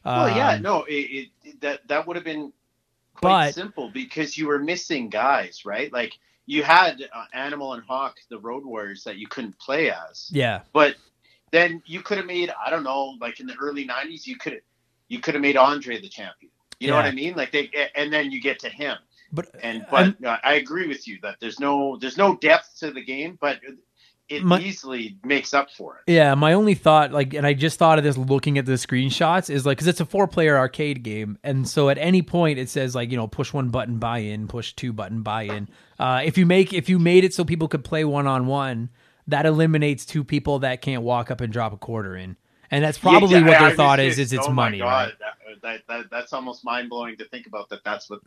well, 0.05 0.29
yeah, 0.35 0.51
Um, 0.51 0.61
no, 0.61 0.83
it, 0.85 1.29
it 1.45 1.61
that 1.61 1.87
that 1.89 2.07
would 2.07 2.15
have 2.15 2.23
been 2.23 2.53
quite 3.15 3.47
But- 3.47 3.53
simple 3.55 3.89
because 3.89 4.37
you 4.37 4.47
were 4.47 4.57
missing 4.59 5.09
guys, 5.09 5.65
right? 5.65 5.91
Like 5.91 6.13
you 6.45 6.63
had 6.63 7.01
uh, 7.13 7.25
Animal 7.33 7.73
and 7.73 7.83
Hawk, 7.83 8.15
the 8.29 8.39
Road 8.39 8.63
Warriors, 8.63 9.03
that 9.03 9.17
you 9.17 9.27
couldn't 9.27 9.59
play 9.59 9.91
as. 9.91 10.29
yeah 10.31 10.61
But 10.71 10.95
then 11.51 11.81
you 11.85 11.99
could 12.01 12.17
have 12.17 12.25
made 12.25 12.51
I 12.65 12.69
don't 12.69 12.83
know, 12.83 13.15
like 13.19 13.41
in 13.41 13.47
the 13.47 13.55
early 13.55 13.85
'90s, 13.85 14.25
you 14.25 14.37
could 14.37 14.61
you 15.09 15.19
could 15.19 15.33
have 15.33 15.41
made 15.41 15.57
Andre 15.57 15.99
the 15.99 16.07
champion. 16.09 16.51
You 16.79 16.87
know 16.89 16.95
what 16.95 17.05
I 17.05 17.11
mean? 17.11 17.33
Like 17.35 17.51
they, 17.51 17.69
and 17.95 18.13
then 18.13 18.31
you 18.31 18.39
get 18.39 18.59
to 18.59 18.69
him. 18.69 18.95
But 19.31 19.47
And 19.61 19.85
but 19.89 20.23
uh, 20.23 20.37
I 20.43 20.53
agree 20.55 20.87
with 20.87 21.07
you 21.07 21.19
that 21.23 21.37
there's 21.39 21.59
no 21.59 21.97
there's 21.99 22.17
no 22.17 22.35
depth 22.37 22.79
to 22.79 22.91
the 22.91 23.03
game, 23.03 23.37
but 23.41 23.59
it 24.29 24.43
My- 24.43 24.59
easily 24.59 25.17
makes 25.23 25.53
up 25.53 25.71
for 25.71 26.01
it. 26.05 26.11
Yeah, 26.11 26.35
my 26.35 26.51
only 26.51 26.73
thought, 26.73 27.13
like, 27.13 27.33
and 27.33 27.47
I 27.47 27.53
just 27.53 27.79
thought 27.79 27.97
of 27.97 28.03
this 28.03 28.17
looking 28.17 28.57
at 28.57 28.65
the 28.65 28.73
screenshots, 28.73 29.49
is 29.49 29.65
like, 29.65 29.77
because 29.77 29.87
it's 29.87 30.01
a 30.01 30.05
four 30.05 30.27
player 30.27 30.57
arcade 30.57 31.01
game. 31.01 31.37
And 31.45 31.65
so 31.65 31.87
at 31.87 31.97
any 31.97 32.21
point 32.21 32.59
it 32.59 32.69
says, 32.69 32.93
like, 32.93 33.09
you 33.09 33.15
know, 33.15 33.27
push 33.27 33.53
one 33.53 33.69
button 33.69 33.99
buy 33.99 34.17
in, 34.19 34.49
push 34.49 34.73
two 34.73 34.91
button 34.91 35.21
buy 35.21 35.43
in. 35.43 35.69
Uh, 35.97 36.21
if 36.25 36.37
you 36.37 36.45
make, 36.45 36.73
if 36.73 36.89
you 36.89 36.99
made 36.99 37.23
it 37.23 37.33
so 37.33 37.45
people 37.45 37.69
could 37.69 37.85
play 37.85 38.03
one 38.03 38.27
on 38.27 38.47
one, 38.47 38.89
that 39.27 39.45
eliminates 39.45 40.05
two 40.05 40.25
people 40.25 40.59
that 40.59 40.81
can't 40.81 41.03
walk 41.03 41.31
up 41.31 41.39
and 41.39 41.53
drop 41.53 41.71
a 41.71 41.77
quarter 41.77 42.17
in. 42.17 42.35
And 42.69 42.83
that's 42.83 42.97
probably 42.97 43.29
Yeah, 43.39 43.45
what 43.45 43.59
their 43.59 43.69
I 43.69 43.75
thought 43.75 43.99
just- 43.99 44.19
is, 44.19 44.27
is 44.27 44.33
it's 44.33 44.47
oh 44.47 44.51
money, 44.51 44.79
God, 44.79 45.13
right? 45.21 45.61
That, 45.61 45.81
that, 45.87 46.05
that's 46.11 46.33
almost 46.33 46.65
mind 46.65 46.89
blowing 46.89 47.15
to 47.15 47.25
think 47.29 47.47
about 47.47 47.69
that. 47.69 47.79
That's 47.85 48.09
what 48.09 48.19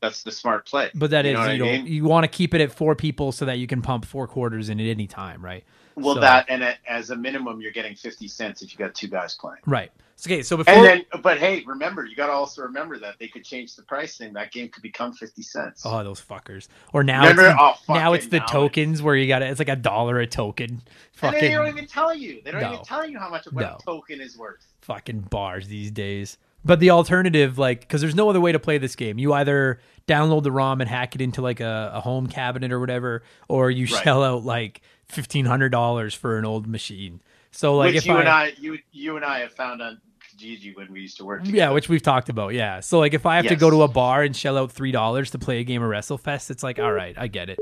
that's 0.00 0.22
the 0.22 0.32
smart 0.32 0.66
play. 0.66 0.90
But 0.94 1.10
that 1.10 1.24
you 1.24 1.38
is, 1.38 1.58
you 1.58 1.64
mean? 1.64 1.86
you 1.86 2.04
want 2.04 2.24
to 2.24 2.28
keep 2.28 2.54
it 2.54 2.60
at 2.60 2.72
four 2.72 2.94
people 2.94 3.32
so 3.32 3.44
that 3.44 3.58
you 3.58 3.66
can 3.66 3.82
pump 3.82 4.04
four 4.04 4.26
quarters 4.26 4.68
in 4.68 4.80
at 4.80 4.86
any 4.86 5.06
time, 5.06 5.44
right? 5.44 5.64
Well, 5.96 6.14
so- 6.14 6.20
that 6.20 6.46
and 6.48 6.76
as 6.86 7.10
a 7.10 7.16
minimum, 7.16 7.60
you're 7.60 7.72
getting 7.72 7.94
fifty 7.94 8.28
cents 8.28 8.62
if 8.62 8.72
you 8.72 8.78
got 8.78 8.94
two 8.94 9.08
guys 9.08 9.34
playing. 9.34 9.58
Right. 9.66 9.90
So, 10.16 10.28
okay, 10.30 10.42
so 10.42 10.58
before 10.58 10.74
And 10.74 10.84
then, 10.84 11.22
but 11.22 11.38
hey, 11.38 11.64
remember, 11.66 12.04
you 12.04 12.14
got 12.14 12.26
to 12.26 12.32
also 12.32 12.60
remember 12.60 12.98
that 12.98 13.14
they 13.18 13.26
could 13.26 13.42
change 13.42 13.74
the 13.74 13.80
pricing. 13.82 14.34
That 14.34 14.52
game 14.52 14.68
could 14.68 14.82
become 14.82 15.14
fifty 15.14 15.40
cents. 15.42 15.82
Oh, 15.86 16.04
those 16.04 16.20
fuckers! 16.20 16.68
Or 16.92 17.02
now, 17.02 17.22
Remember- 17.22 17.48
it's, 17.48 17.56
oh, 17.88 17.94
now 17.94 18.12
it's 18.12 18.26
the 18.26 18.40
tokens 18.40 19.00
where 19.02 19.16
you 19.16 19.26
got 19.28 19.38
to 19.38 19.46
It's 19.46 19.58
like 19.58 19.70
a 19.70 19.76
dollar 19.76 20.20
a 20.20 20.26
token. 20.26 20.70
and 20.70 20.82
Fucking 21.14 21.40
they 21.40 21.48
don't 21.48 21.68
even 21.68 21.86
tell 21.86 22.14
you. 22.14 22.42
They 22.44 22.50
don't 22.50 22.60
No. 22.60 22.72
even 22.74 22.84
tell 22.84 23.08
you 23.08 23.18
how 23.18 23.30
much 23.30 23.46
what 23.50 23.62
No. 23.62 23.76
a 23.80 23.82
token 23.82 24.20
is 24.20 24.36
worth. 24.36 24.66
fucking 24.82 25.20
bars 25.22 25.68
these 25.68 25.90
days. 25.90 26.36
But 26.64 26.78
the 26.80 26.90
alternative, 26.90 27.56
like, 27.58 27.80
because 27.80 28.00
there's 28.02 28.14
no 28.14 28.28
other 28.28 28.40
way 28.40 28.52
to 28.52 28.58
play 28.58 28.76
this 28.78 28.94
game. 28.96 29.18
You 29.18 29.32
either 29.32 29.80
download 30.06 30.42
the 30.42 30.52
ROM 30.52 30.80
and 30.80 30.90
hack 30.90 31.14
it 31.14 31.20
into 31.20 31.40
like 31.40 31.60
a, 31.60 31.92
a 31.94 32.00
home 32.00 32.26
cabinet 32.26 32.70
or 32.72 32.78
whatever, 32.80 33.22
or 33.48 33.70
you 33.70 33.86
Right. 33.86 34.04
shell 34.04 34.22
out 34.22 34.44
like 34.44 34.82
fifteen 35.06 35.46
hundred 35.46 35.70
dollars 35.70 36.14
for 36.14 36.38
an 36.38 36.44
old 36.44 36.66
machine. 36.66 37.22
So 37.50 37.76
like, 37.76 37.88
which 37.88 37.96
if 37.96 38.06
you 38.06 38.14
I, 38.14 38.20
and 38.20 38.28
I, 38.28 38.52
you, 38.58 38.78
you 38.92 39.16
and 39.16 39.24
I 39.24 39.40
have 39.40 39.52
found 39.52 39.80
on 39.80 40.00
Kijiji 40.36 40.76
when 40.76 40.92
we 40.92 41.00
used 41.00 41.16
to 41.16 41.24
work. 41.24 41.40
Together. 41.40 41.56
yeah, 41.56 41.70
which 41.70 41.88
we've 41.88 42.02
talked 42.02 42.28
about, 42.28 42.52
yeah. 42.54 42.80
So 42.80 42.98
like, 42.98 43.14
if 43.14 43.24
I 43.26 43.36
have 43.36 43.46
to 43.48 43.56
go 43.56 43.70
to 43.70 43.82
a 43.82 43.88
bar 43.88 44.22
and 44.22 44.36
shell 44.36 44.58
out 44.58 44.70
three 44.70 44.92
dollars 44.92 45.30
to 45.30 45.38
play 45.38 45.60
a 45.60 45.64
game 45.64 45.82
of 45.82 45.90
WrestleFest, 45.90 46.50
it's 46.50 46.62
like, 46.62 46.78
all 46.78 46.92
right, 46.92 47.16
I 47.18 47.26
get 47.28 47.48
it. 47.48 47.58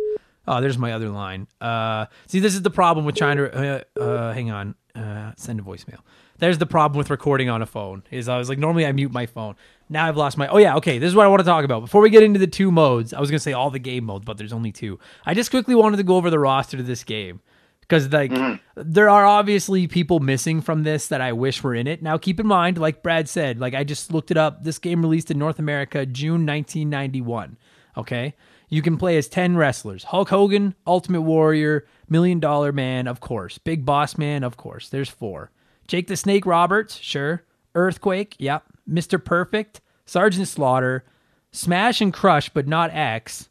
Oh, 0.46 0.60
there's 0.60 0.78
my 0.78 0.92
other 0.92 1.10
line. 1.10 1.46
Uh, 1.60 2.06
see, 2.26 2.40
this 2.40 2.54
is 2.54 2.62
the 2.62 2.70
problem 2.70 3.04
with 3.06 3.14
trying 3.16 3.36
to. 3.36 3.84
Uh, 3.96 4.00
uh, 4.00 4.32
hang 4.32 4.50
on. 4.50 4.74
Uh, 4.94 5.32
send 5.36 5.60
a 5.60 5.62
voicemail. 5.62 5.98
There's 6.38 6.58
the 6.58 6.66
problem 6.66 6.98
with 6.98 7.10
recording 7.10 7.48
on 7.48 7.62
a 7.62 7.66
phone. 7.66 8.02
Is 8.10 8.28
I 8.28 8.38
was 8.38 8.48
like, 8.48 8.58
normally 8.58 8.86
I 8.86 8.92
mute 8.92 9.12
my 9.12 9.26
phone. 9.26 9.56
Now 9.88 10.06
I've 10.06 10.16
lost 10.16 10.36
my. 10.36 10.48
Oh 10.48 10.58
yeah, 10.58 10.76
okay. 10.76 10.98
This 10.98 11.08
is 11.08 11.14
what 11.14 11.24
I 11.24 11.28
want 11.28 11.40
to 11.40 11.44
talk 11.44 11.64
about. 11.64 11.80
Before 11.80 12.00
we 12.00 12.10
get 12.10 12.22
into 12.22 12.38
the 12.38 12.46
two 12.46 12.70
modes, 12.70 13.12
I 13.12 13.20
was 13.20 13.30
gonna 13.30 13.38
say 13.40 13.52
all 13.52 13.70
the 13.70 13.78
game 13.78 14.04
modes, 14.04 14.24
but 14.24 14.38
there's 14.38 14.52
only 14.52 14.72
two. 14.72 14.98
I 15.26 15.34
just 15.34 15.50
quickly 15.50 15.74
wanted 15.74 15.96
to 15.96 16.02
go 16.02 16.16
over 16.16 16.30
the 16.30 16.38
roster 16.38 16.76
to 16.76 16.82
this 16.82 17.04
game 17.04 17.40
because 17.80 18.12
like 18.12 18.30
mm-hmm. 18.30 18.56
there 18.76 19.08
are 19.08 19.24
obviously 19.24 19.86
people 19.86 20.20
missing 20.20 20.60
from 20.60 20.82
this 20.82 21.08
that 21.08 21.20
I 21.20 21.32
wish 21.32 21.62
were 21.62 21.74
in 21.74 21.86
it. 21.86 22.02
Now 22.02 22.18
keep 22.18 22.38
in 22.38 22.46
mind, 22.46 22.78
like 22.78 23.02
Brad 23.02 23.28
said, 23.28 23.58
like 23.58 23.74
I 23.74 23.82
just 23.84 24.12
looked 24.12 24.30
it 24.30 24.36
up. 24.36 24.62
This 24.62 24.78
game 24.78 25.02
released 25.02 25.30
in 25.30 25.38
North 25.38 25.58
America 25.58 26.04
June 26.04 26.46
1991. 26.46 27.56
Okay, 27.96 28.34
you 28.68 28.82
can 28.82 28.96
play 28.96 29.16
as 29.16 29.28
ten 29.28 29.56
wrestlers: 29.56 30.04
Hulk 30.04 30.28
Hogan, 30.28 30.74
Ultimate 30.86 31.22
Warrior, 31.22 31.86
Million 32.08 32.38
Dollar 32.38 32.72
Man, 32.72 33.06
of 33.08 33.20
course, 33.20 33.58
Big 33.58 33.84
Boss 33.84 34.18
Man, 34.18 34.44
of 34.44 34.56
course. 34.56 34.88
There's 34.88 35.08
four. 35.08 35.50
Jake 35.88 36.06
the 36.06 36.16
Snake 36.16 36.46
Roberts, 36.46 36.96
sure. 36.96 37.42
Earthquake, 37.74 38.36
yep. 38.38 38.64
Mr. 38.88 39.22
Perfect, 39.22 39.80
Sergeant 40.06 40.46
Slaughter, 40.48 41.04
Smash 41.52 42.00
and 42.00 42.12
Crush, 42.12 42.48
but 42.50 42.66
not 42.68 42.90
Ax 42.90 43.48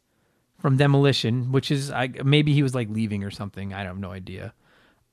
from 0.58 0.76
Demolition, 0.76 1.52
which 1.52 1.70
is 1.70 1.90
I, 1.90 2.08
maybe 2.24 2.52
he 2.54 2.62
was 2.62 2.74
like 2.74 2.88
leaving 2.90 3.22
or 3.24 3.30
something. 3.30 3.72
I 3.74 3.82
have 3.82 3.98
no 3.98 4.10
idea. 4.12 4.52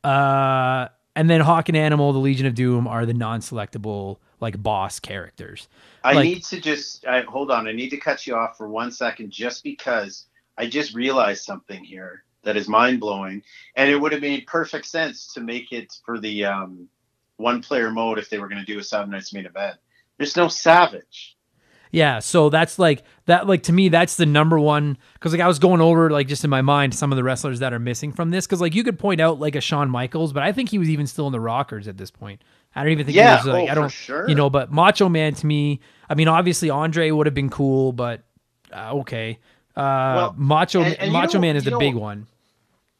Uh, 0.03 0.87
and 1.15 1.29
then 1.29 1.41
Hawk 1.41 1.69
and 1.69 1.77
Animal, 1.77 2.13
the 2.13 2.19
Legion 2.19 2.45
of 2.45 2.55
Doom, 2.55 2.87
are 2.87 3.05
the 3.05 3.13
non-selectable 3.13 4.17
like 4.39 4.61
boss 4.61 4.99
characters. 4.99 5.67
I 6.03 6.13
Like- 6.13 6.25
need 6.25 6.43
to 6.45 6.59
just 6.59 7.05
I, 7.07 7.21
hold 7.21 7.49
on. 7.51 7.67
I 7.67 7.71
need 7.71 7.89
to 7.89 7.97
cut 7.97 8.27
you 8.27 8.35
off 8.35 8.57
for 8.57 8.67
one 8.67 8.91
second, 8.91 9.31
just 9.31 9.63
because 9.63 10.25
I 10.57 10.67
just 10.67 10.93
realized 10.93 11.43
something 11.43 11.83
here 11.83 12.23
that 12.43 12.57
is 12.57 12.67
mind 12.67 12.99
blowing, 12.99 13.41
and 13.75 13.89
it 13.89 13.95
would 13.99 14.11
have 14.11 14.21
made 14.21 14.45
perfect 14.45 14.85
sense 14.85 15.33
to 15.33 15.41
make 15.41 15.71
it 15.71 15.91
for 16.05 16.19
the 16.19 16.45
um, 16.45 16.87
one 17.37 17.61
player 17.61 17.91
mode 17.91 18.17
if 18.19 18.29
they 18.29 18.39
were 18.39 18.47
going 18.47 18.63
to 18.63 18.65
do 18.65 18.79
a 18.79 18.83
Saturday 18.83 19.11
Night's 19.11 19.33
main 19.33 19.45
event. 19.45 19.77
There's 20.17 20.35
no 20.37 20.47
Savage. 20.47 21.35
Yeah, 21.91 22.19
so 22.19 22.49
that's 22.49 22.77
like 22.77 23.03
that. 23.25 23.47
Like 23.47 23.63
to 23.63 23.73
me, 23.73 23.87
that's 23.87 24.17
the 24.17 24.25
number 24.25 24.59
one 24.59 24.97
because 25.13 25.31
like 25.31 25.39
I 25.41 25.47
was 25.47 25.59
going 25.59 25.79
over 25.79 26.09
like 26.09 26.27
just 26.27 26.43
in 26.43 26.49
my 26.49 26.61
mind 26.61 26.93
some 26.93 27.11
of 27.13 27.15
the 27.15 27.23
wrestlers 27.23 27.59
that 27.59 27.71
are 27.71 27.79
missing 27.79 28.11
from 28.11 28.31
this 28.31 28.45
because 28.45 28.59
like 28.59 28.75
you 28.75 28.83
could 28.83 28.99
point 28.99 29.21
out 29.21 29.39
like 29.39 29.55
a 29.55 29.61
Shawn 29.61 29.89
Michaels, 29.89 30.33
but 30.33 30.43
I 30.43 30.51
think 30.51 30.69
he 30.69 30.77
was 30.77 30.89
even 30.89 31.07
still 31.07 31.25
in 31.27 31.31
the 31.31 31.39
Rockers 31.39 31.87
at 31.87 31.95
this 31.97 32.11
point. 32.11 32.41
I 32.75 32.83
don't 32.83 32.91
even 32.91 33.05
think 33.05 33.15
Yeah, 33.15 33.41
he 33.41 33.47
was 33.47 33.53
like 33.53 33.69
oh, 33.69 33.71
I 33.71 33.75
don't 33.75 33.89
sure. 33.91 34.27
you 34.27 34.35
know, 34.35 34.49
but 34.49 34.71
Macho 34.73 35.07
Man 35.07 35.35
to 35.35 35.45
me, 35.45 35.79
I 36.09 36.15
mean 36.15 36.27
obviously 36.27 36.69
Andre 36.69 37.11
would 37.11 37.27
have 37.27 37.33
been 37.35 37.49
cool, 37.49 37.93
but 37.93 38.23
uh, 38.73 38.91
okay. 38.95 39.39
Uh, 39.75 39.79
Well, 40.15 40.35
Macho 40.37 40.81
and- 40.81 40.95
and 40.95 41.07
you 41.07 41.13
Macho 41.13 41.33
know- 41.37 41.41
Man 41.41 41.55
is 41.55 41.63
the 41.63 41.71
know- 41.71 41.79
big 41.79 41.95
one. 41.95 42.27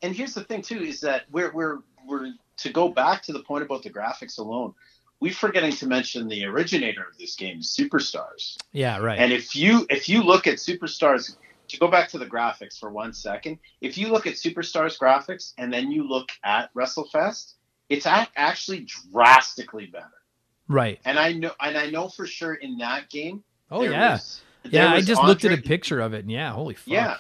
And 0.04 0.15
here's 0.15 0.36
the 0.36 0.43
thing 0.45 0.62
too 0.62 0.80
is 0.84 1.02
that 1.02 1.24
we're 1.32 1.52
we're 1.52 1.80
we're 2.08 2.32
to 2.58 2.72
go 2.72 2.89
back 2.89 3.24
to 3.24 3.34
the 3.34 3.39
point 3.41 3.63
about 3.63 3.84
the 3.84 3.89
graphics 3.89 4.38
alone. 4.38 4.74
We're 5.20 5.34
forgetting 5.34 5.72
to 5.74 5.88
mention 5.88 6.28
the 6.28 6.46
originator 6.46 7.04
of 7.10 7.18
this 7.18 7.36
game, 7.36 7.60
Superstars. 7.60 8.58
Yeah, 8.74 8.98
right. 8.98 9.18
And 9.18 9.32
if 9.32 9.56
you 9.56 9.86
if 9.89 10.10
you 10.10 10.22
look 10.24 10.46
at 10.46 10.56
Superstars, 10.56 11.36
to 11.70 11.80
go 11.80 11.88
back 11.88 12.10
to 12.10 12.18
the 12.18 12.26
graphics 12.26 12.78
for 12.80 12.89
one 12.91 13.13
second, 13.13 13.60
if 13.82 13.98
you 13.98 14.10
look 14.10 14.28
at 14.28 14.34
Superstars 14.34 15.00
graphics 15.00 15.54
and 15.58 15.72
then 15.74 15.89
you 15.89 16.08
look 16.08 16.30
at 16.44 16.74
WrestleFest, 16.74 17.54
it's 17.89 18.06
ac 18.06 18.28
actually 18.36 18.88
drastically 19.12 19.86
better. 19.88 20.12
right. 20.68 21.00
And 21.06 21.18
I 21.18 21.32
know 21.32 21.52
and 21.60 21.78
I 21.78 21.89
know 21.89 22.10
for 22.10 22.28
sure 22.28 22.54
in 22.54 22.78
that 22.80 23.10
game. 23.10 23.44
Oh 23.72 23.84
yeah. 23.84 24.13
was- 24.13 24.41
yeah, 24.70 24.91
I 24.91 25.02
just 25.02 25.24
looked 25.24 25.46
at 25.46 25.58
a 25.58 25.62
picture 25.62 26.00
of 26.02 26.13
it 26.13 26.20
and 26.20 26.32
yeah, 26.32 26.52
holy 26.52 26.74
fuck. 26.74 26.88
Yeah, 26.88 27.18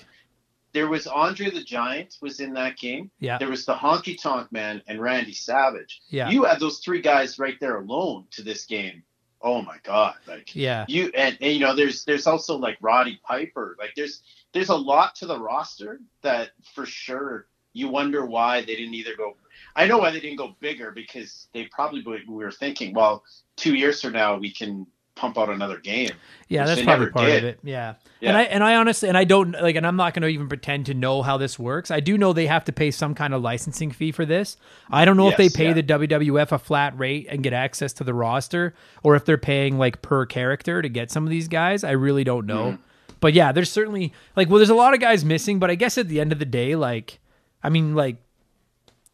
there 0.75 0.89
was 0.89 1.07
Andre 1.07 1.49
the 1.49 1.63
Giant 1.63 2.17
was 2.21 2.41
in 2.41 2.53
that 2.55 2.77
game. 2.77 3.09
Yeah. 3.19 3.37
There 3.37 3.49
was 3.49 3.65
the 3.65 3.73
Honky 3.73 4.21
Tonk 4.21 4.51
Man 4.51 4.81
and 4.87 5.01
Randy 5.01 5.31
Savage. 5.31 6.01
Yeah. 6.09 6.29
You 6.29 6.43
had 6.43 6.59
those 6.59 6.79
three 6.79 6.99
guys 7.01 7.39
right 7.39 7.57
there 7.61 7.77
alone 7.77 8.25
to 8.31 8.43
this 8.43 8.65
game. 8.65 9.01
Oh 9.41 9.61
my 9.61 9.77
god! 9.83 10.15
Like 10.27 10.53
Yeah. 10.53 10.85
you 10.89 11.11
and, 11.15 11.37
and 11.39 11.53
you 11.53 11.59
know 11.59 11.75
there's 11.75 12.03
there's 12.03 12.27
also 12.27 12.57
like 12.57 12.77
Roddy 12.81 13.19
Piper. 13.23 13.77
Like 13.79 13.93
there's 13.95 14.21
there's 14.53 14.69
a 14.69 14.75
lot 14.75 15.15
to 15.15 15.25
the 15.27 15.39
roster 15.39 16.01
that 16.23 16.49
for 16.73 16.85
sure 16.85 17.47
you 17.71 17.87
wonder 17.87 18.25
why 18.25 18.59
they 18.61 18.75
didn't 18.75 18.95
either 18.95 19.15
go. 19.15 19.37
I 19.77 19.87
know 19.87 19.97
why 19.99 20.11
they 20.11 20.19
didn't 20.19 20.37
go 20.37 20.55
bigger 20.59 20.91
because 20.91 21.47
they 21.53 21.65
probably 21.65 22.01
we 22.27 22.43
were 22.43 22.51
thinking, 22.51 22.93
well, 22.93 23.23
two 23.55 23.75
years 23.75 24.01
from 24.01 24.13
now 24.13 24.37
we 24.37 24.51
can 24.51 24.87
pump 25.15 25.37
out 25.37 25.49
another 25.49 25.79
game. 25.79 26.11
Yeah, 26.49 26.65
that's 26.65 26.81
probably 26.81 27.07
part 27.07 27.25
did. 27.27 27.43
of 27.43 27.43
it. 27.45 27.59
Yeah. 27.63 27.95
Yeah. 28.19 28.29
And 28.29 28.37
I 28.37 28.43
and 28.43 28.63
I 28.63 28.75
honestly 28.75 29.09
and 29.09 29.17
I 29.17 29.23
don't 29.23 29.51
like 29.53 29.75
and 29.75 29.87
I'm 29.87 29.95
not 29.95 30.13
going 30.13 30.23
to 30.23 30.27
even 30.27 30.47
pretend 30.47 30.85
to 30.87 30.93
know 30.93 31.21
how 31.21 31.37
this 31.37 31.57
works. 31.57 31.89
I 31.89 32.01
do 32.01 32.17
know 32.17 32.33
they 32.33 32.47
have 32.47 32.65
to 32.65 32.73
pay 32.73 32.91
some 32.91 33.15
kind 33.15 33.33
of 33.33 33.41
licensing 33.41 33.91
fee 33.91 34.11
for 34.11 34.25
this. 34.25 34.57
I 34.89 35.05
don't 35.05 35.17
know 35.17 35.29
if 35.29 35.37
they 35.37 35.49
pay 35.49 35.67
yeah. 35.67 35.73
the 35.73 35.83
WWF 35.83 36.51
a 36.51 36.59
flat 36.59 36.97
rate 36.99 37.27
and 37.29 37.41
get 37.41 37.53
access 37.53 37.93
to 37.93 38.03
the 38.03 38.13
roster 38.13 38.75
or 39.03 39.15
if 39.15 39.25
they're 39.25 39.37
paying 39.37 39.77
like 39.77 40.01
per 40.01 40.25
character 40.25 40.81
to 40.81 40.89
get 40.89 41.11
some 41.11 41.23
of 41.23 41.29
these 41.29 41.47
guys. 41.47 41.83
I 41.83 41.91
really 41.91 42.23
don't 42.23 42.45
know. 42.45 42.71
Mm-hmm. 42.71 42.81
But 43.21 43.33
yeah, 43.33 43.51
there's 43.51 43.71
certainly 43.71 44.13
like 44.35 44.49
well 44.49 44.57
there's 44.57 44.69
a 44.69 44.75
lot 44.75 44.93
of 44.93 44.99
guys 44.99 45.23
missing, 45.25 45.59
but 45.59 45.71
I 45.71 45.75
guess 45.75 45.97
at 45.97 46.09
the 46.09 46.19
end 46.19 46.31
of 46.31 46.39
the 46.39 46.45
day 46.45 46.75
like 46.75 47.19
I 47.63 47.69
mean 47.69 47.95
like 47.95 48.17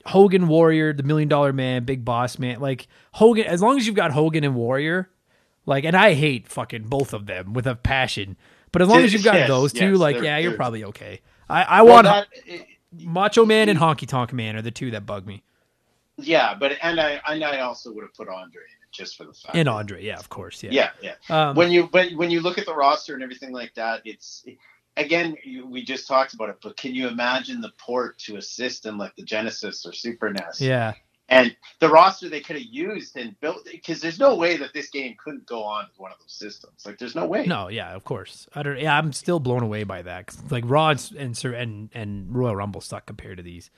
Hogan 0.05 0.47
Warrior, 0.47 0.93
the 0.93 1.03
Million 1.03 1.29
Dollar 1.29 1.53
Man, 1.53 1.85
Big 1.85 2.03
Boss 2.03 2.39
Man, 2.39 2.59
like 2.59 2.87
Hogan 3.13 3.45
as 3.45 3.61
long 3.61 3.77
as 3.77 3.85
you've 3.85 3.95
got 3.95 4.11
Hogan 4.11 4.43
and 4.43 4.55
Warrior 4.55 5.10
like, 5.65 5.83
and 5.83 5.95
I 5.95 6.13
hate 6.13 6.47
fucking 6.47 6.83
both 6.83 7.13
of 7.13 7.25
them 7.25 7.53
with 7.53 7.67
a 7.67 7.75
passion. 7.75 8.37
But 8.71 8.81
as 8.81 8.87
long 8.87 9.01
as 9.03 9.11
you've 9.13 9.23
got 9.23 9.35
Yes, 9.35 9.47
those 9.49 9.73
two, 9.73 9.91
yes, 9.91 9.97
like, 9.97 10.21
yeah, 10.21 10.37
you're 10.37 10.53
probably 10.55 10.83
okay. 10.85 11.21
I, 11.49 11.63
I 11.63 11.81
Well, 11.81 11.95
want 11.95 12.05
that- 12.05 12.27
it- 12.45 12.67
Macho 12.93 13.45
Man 13.45 13.69
and 13.69 13.79
Honky 13.79 14.07
Tonk 14.07 14.33
Man 14.33 14.55
are 14.57 14.61
the 14.61 14.71
two 14.71 14.91
that 14.91 15.05
bug 15.05 15.25
me. 15.25 15.43
yeah, 16.17 16.53
but 16.53 16.77
and 16.81 16.99
I 16.99 17.21
and 17.27 17.43
I 17.43 17.59
also 17.61 17.91
would 17.93 18.03
have 18.03 18.13
put 18.13 18.27
Andre 18.27 18.61
in 18.61 18.83
it 18.83 18.91
just 18.91 19.15
for 19.17 19.23
the 19.23 19.33
fact. 19.33 19.55
And 19.55 19.69
Andre, 19.69 20.03
yeah, 20.03 20.17
of 20.19 20.27
course, 20.29 20.61
yeah. 20.61 20.71
Yeah, 20.71 20.89
yeah. 21.01 21.15
Um, 21.49 21.55
when 21.55 21.71
you 21.71 21.83
when 21.91 22.17
when 22.17 22.29
you 22.31 22.41
look 22.41 22.57
at 22.57 22.65
the 22.65 22.75
roster 22.75 23.13
and 23.13 23.23
everything 23.23 23.53
like 23.53 23.73
that, 23.75 24.01
it's 24.03 24.43
again 24.97 25.35
we 25.69 25.83
just 25.85 26.05
talked 26.07 26.33
about 26.33 26.49
it, 26.49 26.57
but 26.61 26.75
can 26.75 26.93
you 26.93 27.07
imagine 27.07 27.61
the 27.61 27.71
port 27.77 28.17
to 28.19 28.35
a 28.35 28.41
system 28.41 28.97
like 28.97 29.15
the 29.15 29.23
Genesis 29.23 29.85
or 29.85 29.93
Super 29.93 30.29
NES? 30.29 30.59
yeah, 30.59 30.93
And 31.31 31.55
the 31.79 31.89
roster 31.89 32.29
they 32.29 32.41
could 32.41 32.57
have 32.57 32.65
used 32.65 33.17
and 33.17 33.39
built 33.41 33.67
because 33.71 34.01
there's 34.01 34.19
no 34.19 34.35
way 34.35 34.57
that 34.57 34.73
this 34.73 34.89
game 34.89 35.15
couldn't 35.23 35.47
go 35.47 35.63
on 35.63 35.85
with 35.89 35.99
one 35.99 36.11
of 36.11 36.19
those 36.19 36.33
systems. 36.33 36.85
Like 36.85 36.99
there's 36.99 37.15
no 37.15 37.25
way. 37.25 37.47
no, 37.47 37.69
yeah, 37.69 37.95
of 37.95 38.03
course. 38.05 38.47
I 38.55 38.63
don't. 38.63 38.79
Yeah, 38.79 38.97
I'm 38.97 39.13
still 39.13 39.39
blown 39.39 39.63
away 39.63 39.85
by 39.85 40.03
that. 40.03 40.35
like 40.51 40.65
Raw 40.67 40.93
and 41.17 41.43
and 41.45 41.89
and 41.93 42.35
Royal 42.35 42.55
Rumble 42.55 42.81
suck 42.81 43.07
compared 43.07 43.37
to 43.37 43.43
these. 43.43 43.71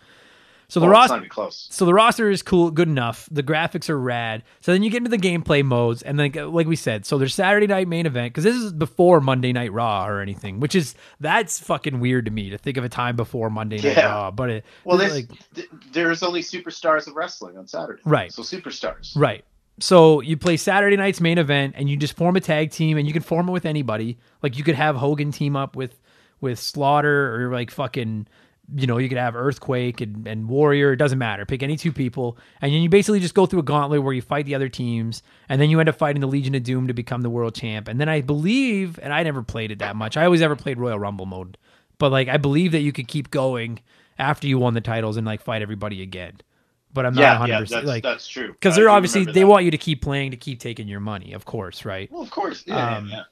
So 0.74 0.80
the 0.80 0.88
Oh, 0.88 0.90
roster, 0.90 1.22
close. 1.30 1.68
so 1.70 1.86
the 1.86 1.94
roster 1.94 2.32
is 2.32 2.42
cool, 2.42 2.72
good 2.72 2.88
enough. 2.88 3.30
The 3.32 3.44
graphics 3.44 3.92
are 3.92 4.00
rad. 4.00 4.42
So 4.62 4.72
then 4.72 4.82
you 4.82 4.90
get 4.90 5.06
into 5.06 5.12
the 5.12 5.20
gameplay 5.20 5.64
modes, 5.64 6.02
and 6.02 6.20
then 6.20 6.32
like 6.52 6.66
we 6.66 6.76
said, 6.76 7.06
so 7.06 7.20
there's 7.20 7.36
Saturday 7.36 7.68
night 7.68 7.88
main 7.88 8.08
event 8.08 8.34
because 8.34 8.44
this 8.44 8.56
is 8.56 8.74
before 8.74 9.22
Monday 9.22 9.54
Night 9.54 9.72
Raw 9.72 10.08
or 10.08 10.20
anything, 10.20 10.60
which 10.60 10.74
is 10.74 10.96
that's 11.20 11.60
fucking 11.60 12.00
weird 12.00 12.26
to 12.26 12.32
me 12.32 12.50
to 12.50 12.58
think 12.58 12.78
of 12.78 12.84
a 12.84 12.90
time 12.90 13.16
before 13.16 13.52
Monday 13.52 13.76
Night 13.76 13.98
Yeah. 13.98 14.06
Raw. 14.08 14.32
But 14.32 14.50
it, 14.50 14.66
Well, 14.84 14.98
there's, 14.98 15.14
like 15.14 15.30
th- 15.54 15.70
there's 15.92 16.24
only 16.24 16.42
superstars 16.42 17.06
of 17.06 17.16
wrestling 17.16 17.56
on 17.56 17.68
Saturday. 17.68 18.02
Right. 18.04 18.34
So 18.34 18.42
superstars. 18.42 19.16
right. 19.16 19.46
So 19.80 20.22
you 20.22 20.38
play 20.38 20.58
Saturday 20.58 20.98
night's 20.98 21.22
main 21.22 21.38
event, 21.38 21.76
and 21.78 21.88
you 21.88 21.98
just 21.98 22.18
form 22.18 22.36
a 22.36 22.42
tag 22.42 22.72
team, 22.72 22.98
and 22.98 23.06
you 23.06 23.14
can 23.14 23.22
form 23.22 23.48
it 23.48 23.52
with 23.52 23.68
anybody. 23.68 24.18
Like 24.42 24.58
you 24.58 24.64
could 24.64 24.74
have 24.74 24.96
Hogan 24.96 25.32
team 25.32 25.56
up 25.56 25.76
with 25.76 26.00
with 26.42 26.58
Slaughter 26.58 27.46
or 27.46 27.54
like 27.54 27.70
fucking. 27.70 28.26
You 28.76 28.88
know, 28.88 28.98
you 28.98 29.08
could 29.10 29.18
have 29.18 29.36
Earthquake 29.36 30.02
and, 30.02 30.28
and 30.28 30.50
Warrior. 30.50 30.94
It 30.94 30.98
doesn't 30.98 31.20
matter. 31.20 31.46
Pick 31.46 31.62
any 31.62 31.78
two 31.78 31.92
people, 31.92 32.38
and 32.62 32.74
then 32.74 32.82
you 32.82 32.90
basically 32.90 33.20
just 33.20 33.34
go 33.36 33.46
through 33.46 33.60
a 33.60 33.64
gauntlet 33.64 34.02
where 34.02 34.14
you 34.14 34.22
fight 34.22 34.46
the 34.46 34.56
other 34.56 34.70
teams, 34.70 35.22
and 35.50 35.62
then 35.62 35.70
you 35.70 35.80
end 35.80 35.90
up 35.90 35.96
fighting 35.96 36.22
the 36.22 36.28
Legion 36.28 36.56
of 36.56 36.64
Doom 36.64 36.88
to 36.88 36.94
become 36.94 37.22
the 37.22 37.30
world 37.30 37.54
champ. 37.56 37.88
And 37.88 38.00
then 38.02 38.10
I 38.10 38.22
believe, 38.22 39.00
and 39.04 39.14
I 39.14 39.22
never 39.24 39.44
played 39.44 39.72
it 39.72 39.80
that 39.80 39.96
much. 39.96 40.18
I 40.18 40.26
always 40.26 40.42
ever 40.42 40.56
played 40.56 40.80
Royal 40.80 40.98
Rumble 40.98 41.26
mode, 41.28 41.58
but 42.00 42.12
like 42.12 42.28
I 42.30 42.38
believe 42.38 42.72
that 42.72 42.82
you 42.82 42.92
could 42.92 43.08
keep 43.08 43.30
going 43.30 43.80
after 44.18 44.48
you 44.48 44.58
won 44.58 44.74
the 44.74 44.82
titles 44.82 45.18
and 45.18 45.26
like 45.28 45.42
fight 45.42 45.62
everybody 45.62 46.02
again. 46.02 46.38
But 46.94 47.06
I'm 47.08 47.16
not 47.16 47.22
Yeah, 47.22 47.32
100 47.40 47.52
yeah, 47.54 47.60
percent 47.60 47.82
that's, 47.82 47.88
like 47.88 48.04
that's 48.04 48.28
true. 48.28 48.52
because 48.54 48.76
they're 48.76 48.90
obviously 48.90 49.26
they 49.26 49.44
want 49.46 49.66
you 49.66 49.72
to 49.72 49.78
keep 49.80 50.02
playing 50.02 50.32
to 50.32 50.38
keep 50.38 50.60
taking 50.60 50.88
your 50.88 51.00
money, 51.00 51.34
of 51.34 51.44
course, 51.46 51.86
right? 51.86 52.12
Well, 52.12 52.22
of 52.22 52.30
course. 52.30 52.64
Yeah, 52.68 52.98
Um, 52.98 53.10
yeah. 53.10 53.24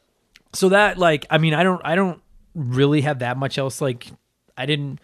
So 0.53 0.69
that 0.69 0.97
like 0.97 1.25
I 1.29 1.37
mean 1.37 1.53
I 1.53 1.63
don't 1.63 1.81
I 1.85 1.95
don't 1.95 2.21
really 2.55 3.01
have 3.01 3.19
that 3.19 3.37
much 3.37 3.57
else 3.57 3.79
like 3.79 4.07
I 4.57 4.65
didn't 4.65 4.99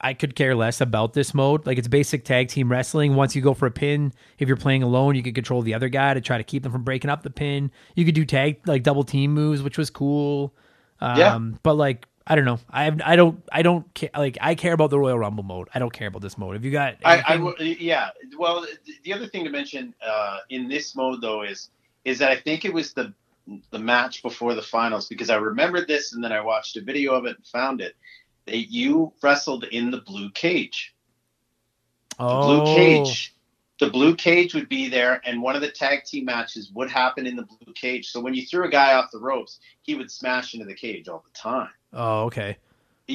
I 0.00 0.14
could 0.14 0.34
care 0.34 0.54
less 0.54 0.80
about 0.80 1.12
this 1.12 1.34
mode. 1.34 1.66
Like 1.66 1.76
it's 1.78 1.88
basic 1.88 2.24
tag 2.24 2.48
team 2.48 2.70
wrestling. 2.70 3.16
Once 3.16 3.36
you 3.36 3.42
go 3.42 3.52
for 3.54 3.66
a 3.66 3.70
pin, 3.70 4.12
if 4.38 4.48
you're 4.48 4.56
playing 4.56 4.82
alone, 4.82 5.14
you 5.14 5.22
can 5.22 5.34
control 5.34 5.62
the 5.62 5.74
other 5.74 5.88
guy 5.88 6.14
to 6.14 6.20
try 6.20 6.38
to 6.38 6.44
keep 6.44 6.62
them 6.62 6.72
from 6.72 6.84
breaking 6.84 7.10
up 7.10 7.22
the 7.22 7.30
pin. 7.30 7.70
You 7.94 8.04
could 8.04 8.14
do 8.14 8.24
tag 8.24 8.60
like 8.66 8.82
double 8.82 9.04
team 9.04 9.32
moves, 9.32 9.62
which 9.62 9.76
was 9.76 9.90
cool. 9.90 10.54
Um, 11.00 11.18
Yeah. 11.18 11.38
But 11.62 11.74
like 11.74 12.06
I 12.26 12.36
don't 12.36 12.44
know. 12.44 12.60
I 12.70 12.84
have, 12.84 13.00
I 13.04 13.16
don't 13.16 13.42
I 13.52 13.62
don't 13.62 13.92
care. 13.94 14.10
Like 14.16 14.38
I 14.40 14.54
care 14.54 14.72
about 14.72 14.90
the 14.90 14.98
Royal 14.98 15.18
Rumble 15.18 15.42
mode. 15.42 15.68
I 15.74 15.78
don't 15.78 15.92
care 15.92 16.08
about 16.08 16.22
this 16.22 16.38
mode. 16.38 16.56
If 16.56 16.64
you 16.64 16.70
got 16.70 16.96
I, 17.04 17.16
I 17.18 17.34
anything- 17.34 17.44
w- 17.46 17.76
yeah. 17.80 18.10
Well, 18.38 18.66
the 19.02 19.12
other 19.12 19.26
thing 19.26 19.44
to 19.44 19.50
mention 19.50 19.94
uh, 20.06 20.38
in 20.48 20.68
this 20.68 20.94
mode 20.94 21.20
though 21.20 21.42
is 21.42 21.70
is 22.04 22.18
that 22.20 22.30
I 22.30 22.36
think 22.36 22.64
it 22.64 22.72
was 22.72 22.92
the 22.94 23.12
the 23.70 23.78
match 23.80 24.22
before 24.22 24.54
the 24.54 24.62
finals 24.62 25.08
because 25.08 25.28
I 25.28 25.36
remembered 25.36 25.88
this 25.88 26.12
and 26.12 26.22
then 26.22 26.30
I 26.30 26.40
watched 26.40 26.76
a 26.76 26.80
video 26.80 27.14
of 27.14 27.24
it 27.26 27.36
and 27.36 27.46
found 27.46 27.80
it. 27.80 27.96
That 28.50 28.70
you 28.70 29.12
wrestled 29.22 29.64
in 29.64 29.90
the 29.90 29.98
blue 29.98 30.30
cage. 30.30 30.94
The 32.18 32.24
oh, 32.24 32.64
blue 32.64 32.74
cage. 32.74 33.34
The 33.78 33.88
blue 33.88 34.14
cage 34.14 34.52
would 34.54 34.68
be 34.68 34.90
there, 34.90 35.22
and 35.24 35.40
one 35.40 35.56
of 35.56 35.62
the 35.62 35.70
tag 35.70 36.04
team 36.04 36.26
matches 36.26 36.70
would 36.74 36.90
happen 36.90 37.26
in 37.26 37.34
the 37.36 37.44
blue 37.44 37.72
cage. 37.72 38.10
So 38.10 38.20
when 38.20 38.34
you 38.34 38.44
threw 38.44 38.66
a 38.66 38.68
guy 38.68 38.92
off 38.92 39.10
the 39.10 39.18
ropes, 39.18 39.58
he 39.80 39.94
would 39.94 40.10
smash 40.10 40.52
into 40.52 40.66
the 40.66 40.74
cage 40.74 41.08
all 41.08 41.24
the 41.24 41.38
time. 41.38 41.70
Oh, 41.94 42.24
okay. 42.24 42.58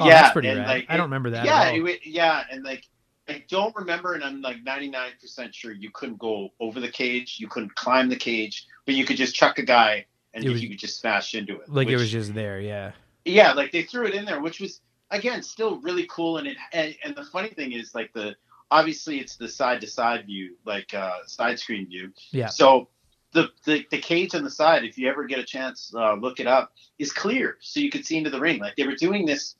Oh, 0.00 0.06
yeah, 0.06 0.22
that's 0.22 0.32
pretty 0.32 0.48
and 0.48 0.60
rad. 0.60 0.68
like 0.68 0.86
I 0.88 0.96
don't 0.96 1.04
remember 1.04 1.30
that. 1.30 1.44
Yeah, 1.44 1.70
it 1.70 2.00
yeah, 2.04 2.42
and 2.50 2.64
like 2.64 2.84
I 3.28 3.44
don't 3.48 3.74
remember, 3.76 4.14
and 4.14 4.24
I'm 4.24 4.42
like 4.42 4.64
99% 4.64 5.52
sure 5.52 5.72
you 5.72 5.90
couldn't 5.90 6.18
go 6.18 6.50
over 6.58 6.80
the 6.80 6.90
cage, 6.90 7.36
you 7.38 7.48
couldn't 7.48 7.74
climb 7.76 8.08
the 8.08 8.16
cage, 8.16 8.66
but 8.86 8.94
you 8.94 9.04
could 9.04 9.16
just 9.16 9.34
chuck 9.34 9.58
a 9.58 9.62
guy 9.62 10.06
and 10.34 10.44
was- 10.44 10.62
you 10.62 10.68
could 10.68 10.78
just 10.78 10.98
smash 10.98 11.34
into 11.34 11.60
it. 11.60 11.68
like 11.68 11.88
it 11.88 11.96
was 11.96 12.10
just 12.10 12.34
there. 12.34 12.60
Yeah. 12.60 12.92
yeah, 13.24 13.52
like 13.52 13.70
they 13.72 13.82
threw 13.82 14.06
it 14.06 14.14
in 14.14 14.24
there, 14.24 14.40
which 14.40 14.60
was 14.60 14.80
again 15.10 15.42
still 15.42 15.80
really 15.80 16.06
cool. 16.10 16.38
And 16.38 16.46
it 16.48 16.56
and, 16.72 16.94
and 17.04 17.16
the 17.16 17.24
funny 17.24 17.48
thing 17.50 17.72
is 17.72 17.94
like 17.94 18.12
the 18.12 18.36
obviously 18.70 19.20
it's 19.20 19.36
the 19.36 19.48
side 19.48 19.80
to 19.82 19.86
side 19.86 20.26
view, 20.26 20.56
like 20.64 20.92
uh, 20.94 21.18
side 21.26 21.58
screen 21.58 21.86
view. 21.86 22.12
Yeah. 22.30 22.48
So 22.48 22.88
the, 23.32 23.50
the 23.64 23.84
the 23.90 23.98
cage 23.98 24.34
on 24.34 24.44
the 24.44 24.50
side, 24.50 24.84
if 24.84 24.96
you 24.98 25.08
ever 25.08 25.24
get 25.24 25.38
a 25.38 25.44
chance, 25.44 25.92
uh, 25.94 26.14
look 26.14 26.40
it 26.40 26.46
up, 26.46 26.72
is 26.98 27.12
clear, 27.12 27.56
so 27.60 27.80
you 27.80 27.90
could 27.90 28.06
see 28.06 28.16
into 28.16 28.30
the 28.30 28.40
ring. 28.40 28.60
Like 28.60 28.76
they 28.76 28.86
were 28.86 28.96
doing 28.96 29.26
this 29.26 29.56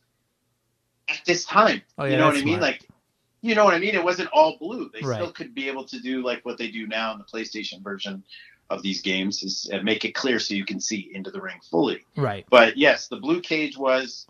at 1.08 1.20
this 1.26 1.44
time. 1.44 1.82
Oh, 1.98 2.04
yeah, 2.04 2.12
you 2.12 2.16
know 2.18 2.26
what 2.26 2.34
I 2.36 2.38
mean? 2.38 2.58
smart. 2.58 2.62
Like. 2.62 2.88
You 3.42 3.54
know 3.54 3.64
what 3.64 3.74
I 3.74 3.78
mean? 3.78 3.94
It 3.94 4.02
wasn't 4.02 4.30
all 4.32 4.56
blue. 4.58 4.90
They 4.92 5.06
Right. 5.06 5.16
still 5.16 5.30
could 5.30 5.54
be 5.54 5.68
able 5.68 5.84
to 5.84 6.00
do 6.00 6.20
like 6.24 6.44
what 6.44 6.58
they 6.58 6.68
do 6.68 6.88
now 6.88 7.12
in 7.12 7.18
the 7.18 7.24
PlayStation 7.24 7.80
version 7.80 8.24
of 8.70 8.82
these 8.82 9.02
games 9.02 9.44
is 9.44 9.70
uh, 9.72 9.80
make 9.82 10.04
it 10.04 10.16
clear 10.16 10.40
so 10.40 10.54
you 10.54 10.64
can 10.64 10.80
see 10.80 11.12
into 11.14 11.30
the 11.30 11.40
ring 11.40 11.60
fully. 11.70 12.04
Right. 12.16 12.44
But 12.50 12.76
yes, 12.76 13.06
the 13.06 13.18
blue 13.18 13.40
cage 13.40 13.76
was, 13.76 14.26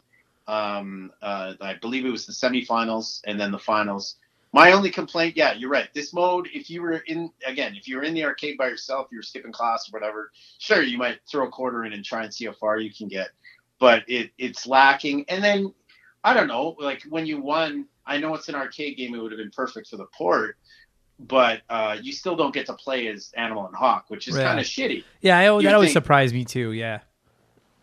um, 0.49 1.13
uh, 1.23 1.55
I 1.61 1.75
believe 1.75 2.05
it 2.07 2.11
was 2.11 2.27
the 2.27 2.33
semifinals 2.33 3.21
and 3.27 3.39
then 3.41 3.51
the 3.53 3.59
finals. 3.59 4.17
My 4.53 4.73
only 4.73 4.91
complaint, 4.91 5.37
yeah, 5.37 5.53
you're 5.53 5.69
right. 5.71 5.93
This 5.93 6.15
mode, 6.15 6.49
if 6.55 6.71
you 6.71 6.81
were 6.81 6.99
in 7.07 7.31
again, 7.45 7.75
if 7.77 7.87
you 7.89 7.97
were 7.97 8.03
in 8.05 8.15
the 8.15 8.25
arcade 8.25 8.57
by 8.57 8.69
yourself, 8.69 9.09
you 9.11 9.19
were 9.19 9.23
skipping 9.23 9.53
class 9.53 9.89
or 9.89 9.99
whatever. 9.99 10.31
Sure, 10.59 10.83
you 10.83 10.97
might 10.97 11.19
throw 11.31 11.47
a 11.47 11.51
quarter 11.51 11.85
in 11.85 11.93
and 11.93 12.05
try 12.05 12.25
and 12.25 12.33
see 12.33 12.47
how 12.47 12.53
far 12.53 12.79
you 12.79 12.91
can 12.93 13.09
get, 13.09 13.29
but 13.79 14.05
it 14.09 14.31
it's 14.39 14.67
lacking. 14.67 15.27
And 15.29 15.43
then 15.45 15.75
I 16.25 16.33
don't 16.33 16.47
know, 16.49 16.75
like 16.79 17.03
when 17.09 17.27
you 17.27 17.41
won, 17.41 17.87
I 18.07 18.17
know 18.19 18.35
it's 18.35 18.49
an 18.49 18.55
arcade 18.55 18.97
game; 18.97 19.15
it 19.15 19.19
would 19.19 19.33
have 19.33 19.39
been 19.39 19.51
perfect 19.51 19.89
for 19.89 19.97
the 19.97 20.07
port. 20.17 20.57
But 21.19 21.63
uh, 21.71 21.97
you 22.01 22.13
still 22.13 22.37
don't 22.37 22.53
get 22.53 22.67
to 22.67 22.75
play 22.75 23.09
as 23.09 23.33
Animal 23.37 23.67
and 23.67 23.75
Hawk, 23.75 24.05
which 24.09 24.29
is 24.29 24.37
Yeah. 24.37 24.45
kind 24.45 24.61
of 24.61 24.67
shitty. 24.67 25.03
Yeah. 25.23 25.39
I, 25.39 25.45
You 25.45 25.63
that 25.63 25.75
always 25.75 25.89
think- 25.89 26.05
surprised 26.05 26.35
me 26.35 26.45
too. 26.45 26.73
Yeah. 26.73 27.01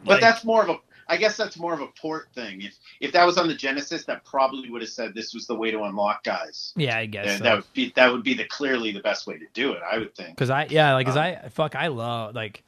But 0.05 0.14
Like- 0.14 0.22
that's 0.22 0.43
more 0.45 0.61
of 0.64 0.70
a 0.70 0.76
I 1.14 1.18
guess 1.18 1.38
that's 1.38 1.57
more 1.57 1.74
of 1.74 1.82
a 1.82 1.88
port 1.99 2.30
thing. 2.34 2.61
If 2.61 2.78
if 2.99 3.11
that 3.11 3.26
was 3.26 3.38
on 3.38 3.47
the 3.47 3.53
Genesis, 3.53 4.03
that 4.05 4.26
probably 4.26 4.70
would 4.70 4.82
have 4.82 4.89
said 4.89 5.14
this 5.14 5.34
was 5.34 5.45
the 5.47 5.55
way 5.55 5.70
to 5.72 5.84
unlock 5.84 6.24
guys. 6.24 6.74
Yeah, 6.76 6.97
I 6.97 7.05
guess. 7.05 7.28
And 7.28 7.38
so. 7.38 7.43
that 7.43 7.55
would 7.57 7.74
be 7.74 7.93
that 7.95 8.11
would 8.11 8.24
be 8.24 8.34
the 8.34 8.45
clearly 8.45 8.91
the 8.91 8.99
best 9.01 9.28
way 9.28 9.38
to 9.38 9.45
do 9.53 9.74
it, 9.74 9.82
I 9.89 9.99
would 9.99 10.16
think. 10.16 10.36
Cause 10.38 10.49
I 10.49 10.66
yeah, 10.70 10.93
like 10.93 11.05
cause 11.05 11.16
Um, 11.18 11.24
I 11.24 11.49
fuck 11.49 11.76
I 11.76 11.88
love 11.88 12.34
like 12.36 12.64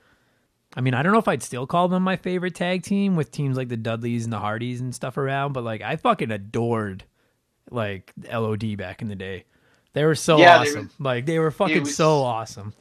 I 0.78 0.82
mean, 0.82 0.94
I 0.94 1.02
don't 1.04 1.14
know 1.14 1.20
if 1.20 1.28
I'd 1.28 1.42
still 1.42 1.66
call 1.66 1.88
them 1.88 2.04
my 2.04 2.18
favorite 2.18 2.54
tag 2.54 2.84
team 2.84 3.16
with 3.16 3.32
teams 3.32 3.56
like 3.58 3.70
the 3.70 3.78
Dudleys 3.78 4.26
and 4.26 4.34
the 4.34 4.40
Hardys 4.40 4.82
and 4.82 4.94
stuff 4.94 5.18
around, 5.18 5.54
but 5.54 5.64
like 5.64 5.82
I 5.82 5.96
fucking 5.96 6.32
adored 6.32 7.04
like 7.72 8.14
LOD 8.32 8.78
back 8.78 9.02
in 9.02 9.08
the 9.08 9.16
day. 9.16 9.46
They 9.94 10.04
were 10.04 10.16
so 10.16 10.38
Yeah, 10.38 10.60
they 10.64 10.70
awesome. 10.70 10.92
like 11.00 11.26
they 11.26 11.40
were 11.40 11.52
fucking 11.52 11.82
was- 11.84 11.96
so 11.96 12.22
awesome. 12.24 12.74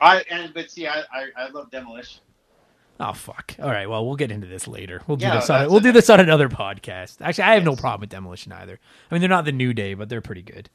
I 0.00 0.22
and 0.30 0.54
but 0.54 0.70
see, 0.70 0.86
I 0.86 1.00
I, 1.12 1.26
I 1.36 1.48
love 1.48 1.70
demolition. 1.70 2.20
Oh 3.00 3.12
fuck. 3.12 3.54
All 3.62 3.70
right, 3.70 3.88
well 3.88 4.04
we'll 4.06 4.16
get 4.16 4.30
into 4.32 4.46
this 4.46 4.66
later. 4.66 5.02
We'll 5.06 5.16
do 5.16 5.26
Yeah, 5.26 5.36
this 5.36 5.50
on 5.50 5.60
that's 5.60 5.70
we'll 5.70 5.80
do 5.80 5.92
this 5.92 6.10
on 6.10 6.20
another 6.20 6.48
podcast. 6.48 7.18
Actually, 7.20 7.44
I 7.44 7.54
have 7.54 7.64
no 7.64 7.76
problem 7.76 8.00
with 8.00 8.10
Demolition 8.10 8.52
either. 8.52 8.78
I 9.10 9.14
mean, 9.14 9.20
they're 9.20 9.28
not 9.28 9.44
the 9.44 9.52
new 9.52 9.72
day, 9.72 9.94
but 9.94 10.08
they're 10.08 10.20
pretty 10.20 10.42
good. 10.42 10.68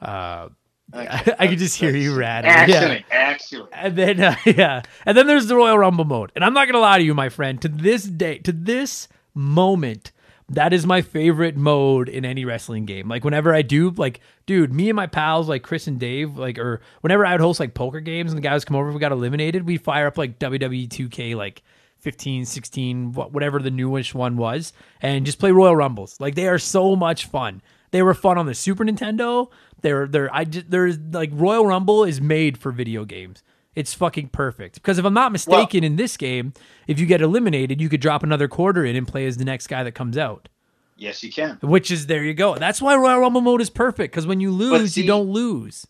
Uh, 0.00 0.48
Okay, 0.94 1.06
I 1.38 1.46
could 1.46 1.58
just 1.58 1.78
hear 1.78 1.94
you 1.96 2.14
rattling. 2.14 2.68
Yeah. 2.68 2.80
Actually, 2.80 3.04
actually. 3.10 3.68
And 3.72 3.96
then 3.96 4.20
uh, 4.20 4.36
yeah, 4.44 4.82
and 5.06 5.16
then 5.16 5.26
there's 5.26 5.46
the 5.46 5.56
Royal 5.56 5.78
Rumble 5.78 6.04
mode. 6.04 6.32
And 6.34 6.44
I'm 6.44 6.52
not 6.52 6.66
gonna 6.66 6.80
lie 6.80 6.98
to 6.98 7.04
you, 7.04 7.14
my 7.14 7.30
friend. 7.30 7.62
To 7.62 7.68
this 7.68 8.02
day, 8.04 8.38
to 8.38 8.52
this 8.52 9.08
moment, 9.32 10.11
that 10.52 10.72
is 10.72 10.86
my 10.86 11.00
favorite 11.00 11.56
mode 11.56 12.08
in 12.08 12.24
any 12.24 12.44
wrestling 12.44 12.84
game. 12.84 13.08
Like 13.08 13.24
whenever 13.24 13.54
I 13.54 13.62
do, 13.62 13.90
like, 13.90 14.20
dude, 14.46 14.72
me 14.72 14.90
and 14.90 14.96
my 14.96 15.06
pals, 15.06 15.48
like 15.48 15.62
Chris 15.62 15.86
and 15.86 15.98
Dave, 15.98 16.36
like, 16.36 16.58
or 16.58 16.80
whenever 17.00 17.24
I 17.24 17.32
would 17.32 17.40
host 17.40 17.58
like 17.58 17.74
poker 17.74 18.00
games 18.00 18.32
and 18.32 18.38
the 18.38 18.42
guys 18.42 18.64
come 18.64 18.76
over, 18.76 18.92
we 18.92 18.98
got 19.00 19.12
eliminated, 19.12 19.66
we 19.66 19.78
fire 19.78 20.06
up 20.06 20.18
like 20.18 20.38
WWE 20.38 20.88
2K, 20.88 21.34
like 21.34 21.62
15, 22.00 22.44
16, 22.44 23.12
whatever 23.12 23.60
the 23.60 23.70
newish 23.70 24.14
one 24.14 24.36
was, 24.36 24.72
and 25.00 25.24
just 25.24 25.38
play 25.38 25.52
Royal 25.52 25.76
Rumbles. 25.76 26.20
Like 26.20 26.34
they 26.34 26.48
are 26.48 26.58
so 26.58 26.96
much 26.96 27.26
fun. 27.26 27.62
They 27.90 28.02
were 28.02 28.14
fun 28.14 28.38
on 28.38 28.46
the 28.46 28.54
Super 28.54 28.84
Nintendo. 28.84 29.50
They're 29.80 30.06
they're 30.06 30.34
I 30.34 30.44
just 30.44 30.70
there's 30.70 30.98
like 30.98 31.30
Royal 31.32 31.66
Rumble 31.66 32.04
is 32.04 32.20
made 32.20 32.58
for 32.58 32.72
video 32.72 33.04
games. 33.04 33.42
It's 33.74 33.94
fucking 33.94 34.28
perfect. 34.28 34.74
Because 34.74 34.98
if 34.98 35.04
I'm 35.04 35.14
not 35.14 35.32
mistaken, 35.32 35.82
in 35.82 35.96
this 35.96 36.16
game, 36.16 36.52
if 36.86 37.00
you 37.00 37.06
get 37.06 37.22
eliminated, 37.22 37.80
you 37.80 37.88
could 37.88 38.00
drop 38.00 38.22
another 38.22 38.48
quarter 38.48 38.84
in 38.84 38.96
and 38.96 39.08
play 39.08 39.26
as 39.26 39.38
the 39.38 39.44
next 39.44 39.66
guy 39.66 39.82
that 39.82 39.92
comes 39.92 40.18
out. 40.18 40.48
Yes, 40.96 41.22
you 41.24 41.32
can. 41.32 41.58
Which 41.62 41.90
is 41.90 42.06
there 42.06 42.22
you 42.22 42.34
go. 42.34 42.54
That's 42.56 42.82
why 42.82 42.94
Royal 42.96 43.18
Rumble 43.20 43.40
mode 43.40 43.60
is 43.60 43.70
perfect. 43.70 44.12
Because 44.12 44.26
when 44.26 44.40
you 44.40 44.50
lose, 44.50 44.92
see- 44.94 45.02
you 45.02 45.06
don't 45.06 45.30
lose. 45.30 45.86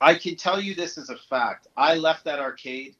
I 0.00 0.14
can 0.14 0.36
tell 0.36 0.60
you 0.60 0.74
this 0.74 0.98
as 0.98 1.08
a 1.10 1.16
fact. 1.16 1.68
I 1.76 1.94
left 1.94 2.24
that 2.24 2.38
arcade 2.38 2.94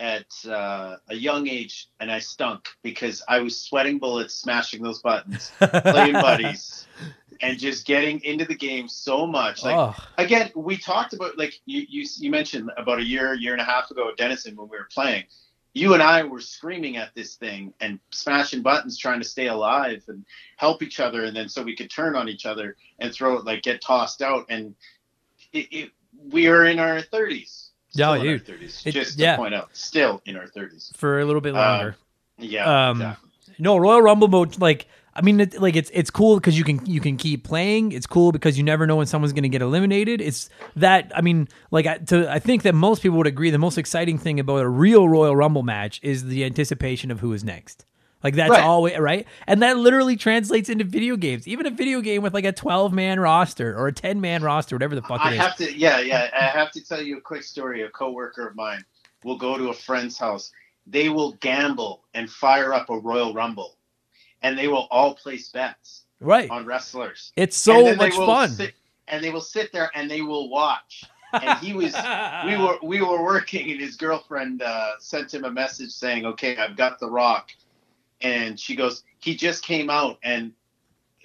at 0.00 0.26
uh, 0.48 0.96
a 1.08 1.14
young 1.14 1.48
age, 1.48 1.88
and 2.00 2.12
I 2.12 2.18
stunk 2.20 2.68
because 2.82 3.22
I 3.28 3.40
was 3.40 3.58
sweating 3.58 3.98
bullets, 3.98 4.34
smashing 4.34 4.82
those 4.82 5.00
buttons, 5.00 5.50
playing 5.58 6.12
buddies, 6.12 6.86
and 7.40 7.58
just 7.58 7.86
getting 7.86 8.20
into 8.24 8.44
the 8.44 8.54
game 8.54 8.88
so 8.88 9.26
much. 9.26 9.62
Like 9.62 9.76
oh, 9.76 9.94
again, 10.16 10.50
we 10.54 10.76
talked 10.76 11.12
about 11.12 11.38
like 11.38 11.54
you, 11.66 11.84
you 11.88 12.06
you 12.18 12.30
mentioned 12.30 12.70
about 12.76 12.98
a 12.98 13.04
year, 13.04 13.34
year 13.34 13.52
and 13.52 13.60
a 13.60 13.64
half 13.64 13.90
ago 13.90 14.08
at 14.08 14.16
Denizen 14.16 14.56
when 14.56 14.68
we 14.68 14.76
were 14.76 14.88
playing. 14.92 15.24
You 15.74 15.94
and 15.94 16.02
I 16.02 16.24
were 16.24 16.40
screaming 16.40 16.96
at 16.96 17.14
this 17.14 17.36
thing 17.36 17.72
and 17.80 18.00
smashing 18.10 18.62
buttons, 18.62 18.98
trying 18.98 19.20
to 19.20 19.28
stay 19.28 19.46
alive 19.48 20.02
and 20.08 20.24
help 20.56 20.82
each 20.82 20.98
other, 20.98 21.24
and 21.24 21.36
then 21.36 21.48
so 21.48 21.62
we 21.62 21.76
could 21.76 21.90
turn 21.90 22.16
on 22.16 22.28
each 22.28 22.46
other 22.46 22.76
and 22.98 23.12
throw 23.12 23.36
it 23.36 23.44
like 23.44 23.62
get 23.62 23.80
tossed 23.80 24.22
out. 24.22 24.46
And 24.48 24.74
it, 25.52 25.68
it, 25.70 25.90
we 26.30 26.48
are 26.48 26.64
in 26.64 26.78
our 26.78 27.00
thirties. 27.02 27.70
Yeah, 27.92 28.12
in 28.14 28.20
our 28.20 28.24
dude. 28.38 28.46
30s. 28.46 28.86
It- 28.86 28.92
just 28.92 29.18
yeah. 29.18 29.32
to 29.32 29.36
point 29.38 29.54
out, 29.54 29.68
still 29.72 30.20
in 30.26 30.36
our 30.36 30.46
thirties. 30.46 30.92
for 30.96 31.20
a 31.20 31.24
little 31.24 31.40
bit 31.40 31.54
longer. 31.54 31.96
Yeah, 32.38 32.90
Um, 32.90 33.00
exactly. 33.00 33.28
No, 33.58 33.76
Royal 33.76 34.02
Rumble 34.02 34.28
mode, 34.28 34.58
like 34.60 34.86
I 35.18 35.22
mean, 35.22 35.40
it, 35.40 35.60
like 35.60 35.76
it's 35.76 35.90
it's 35.92 36.10
cool 36.10 36.36
because 36.36 36.56
you 36.56 36.64
can 36.64 36.86
you 36.86 37.00
can 37.00 37.16
keep 37.16 37.44
playing. 37.44 37.92
It's 37.92 38.06
cool 38.06 38.32
because 38.32 38.56
you 38.56 38.64
never 38.64 38.86
know 38.86 38.96
when 38.96 39.06
someone's 39.06 39.32
going 39.32 39.42
to 39.42 39.48
get 39.48 39.62
eliminated. 39.62 40.20
It's 40.20 40.48
that 40.76 41.12
I 41.14 41.20
mean, 41.20 41.48
like 41.72 41.86
I, 41.86 41.98
to 41.98 42.30
I 42.32 42.38
think 42.38 42.62
that 42.62 42.74
most 42.74 43.02
people 43.02 43.18
would 43.18 43.26
agree 43.26 43.50
the 43.50 43.58
most 43.58 43.78
exciting 43.78 44.18
thing 44.18 44.40
about 44.40 44.60
a 44.60 44.68
real 44.68 45.08
Royal 45.08 45.36
Rumble 45.36 45.64
match 45.64 46.00
is 46.04 46.24
the 46.26 46.44
anticipation 46.44 47.10
of 47.10 47.20
who 47.20 47.32
is 47.32 47.44
next. 47.44 47.84
Like 48.22 48.34
that's 48.36 48.50
Right. 48.50 48.64
always 48.64 48.98
right, 48.98 49.26
and 49.46 49.62
that 49.62 49.76
literally 49.76 50.16
translates 50.16 50.68
into 50.68 50.84
video 50.84 51.16
games. 51.16 51.48
Even 51.48 51.66
a 51.66 51.70
video 51.70 52.00
game 52.00 52.22
with 52.22 52.34
like 52.34 52.44
a 52.44 52.52
twelve 52.52 52.92
man 52.92 53.20
roster 53.20 53.76
or 53.78 53.88
a 53.88 53.92
ten 53.92 54.20
man 54.20 54.42
roster, 54.42 54.76
whatever 54.76 54.96
the 54.96 55.02
fuck 55.02 55.24
I 55.24 55.34
it 55.34 55.36
is. 55.36 55.42
have 55.42 55.56
to, 55.56 55.78
yeah, 55.78 56.00
yeah. 56.00 56.30
I 56.34 56.46
have 56.46 56.72
to 56.72 56.84
tell 56.84 57.02
you 57.02 57.18
a 57.18 57.20
quick 57.20 57.44
story. 57.44 57.82
A 57.82 57.90
coworker 57.90 58.48
of 58.48 58.56
mine 58.56 58.84
will 59.24 59.38
go 59.38 59.56
to 59.56 59.70
a 59.70 59.74
friend's 59.74 60.18
house. 60.18 60.52
They 60.86 61.08
will 61.10 61.34
gamble 61.34 62.04
and 62.14 62.30
fire 62.30 62.74
up 62.74 62.90
a 62.90 62.98
Royal 62.98 63.34
Rumble, 63.34 63.77
and 64.42 64.58
they 64.58 64.68
will 64.68 64.86
all 64.90 65.14
place 65.14 65.48
bets 65.48 66.04
right, 66.20 66.50
on 66.50 66.64
wrestlers. 66.64 67.32
it's 67.36 67.56
so 67.56 67.94
much 67.94 68.14
fun. 68.14 68.50
Sit, 68.50 68.74
and 69.08 69.22
they 69.22 69.30
will 69.30 69.40
sit 69.40 69.72
there 69.72 69.90
and 69.94 70.10
they 70.10 70.22
will 70.22 70.48
watch. 70.48 71.04
And 71.32 71.58
he 71.58 71.74
was, 71.74 71.94
we 72.46 72.56
were, 72.56 72.78
we 72.82 73.02
were 73.02 73.22
working, 73.22 73.70
and 73.70 73.80
his 73.80 73.96
girlfriend 73.96 74.62
uh, 74.62 74.92
sent 74.98 75.32
him 75.32 75.44
a 75.44 75.50
message 75.50 75.90
saying, 75.90 76.24
"Okay, 76.24 76.56
I've 76.56 76.76
got 76.76 76.98
the 76.98 77.10
Rock," 77.10 77.50
and 78.20 78.58
she 78.58 78.74
goes, 78.74 79.04
"He 79.18 79.36
just 79.36 79.62
came 79.62 79.90
out," 79.90 80.18
and 80.22 80.52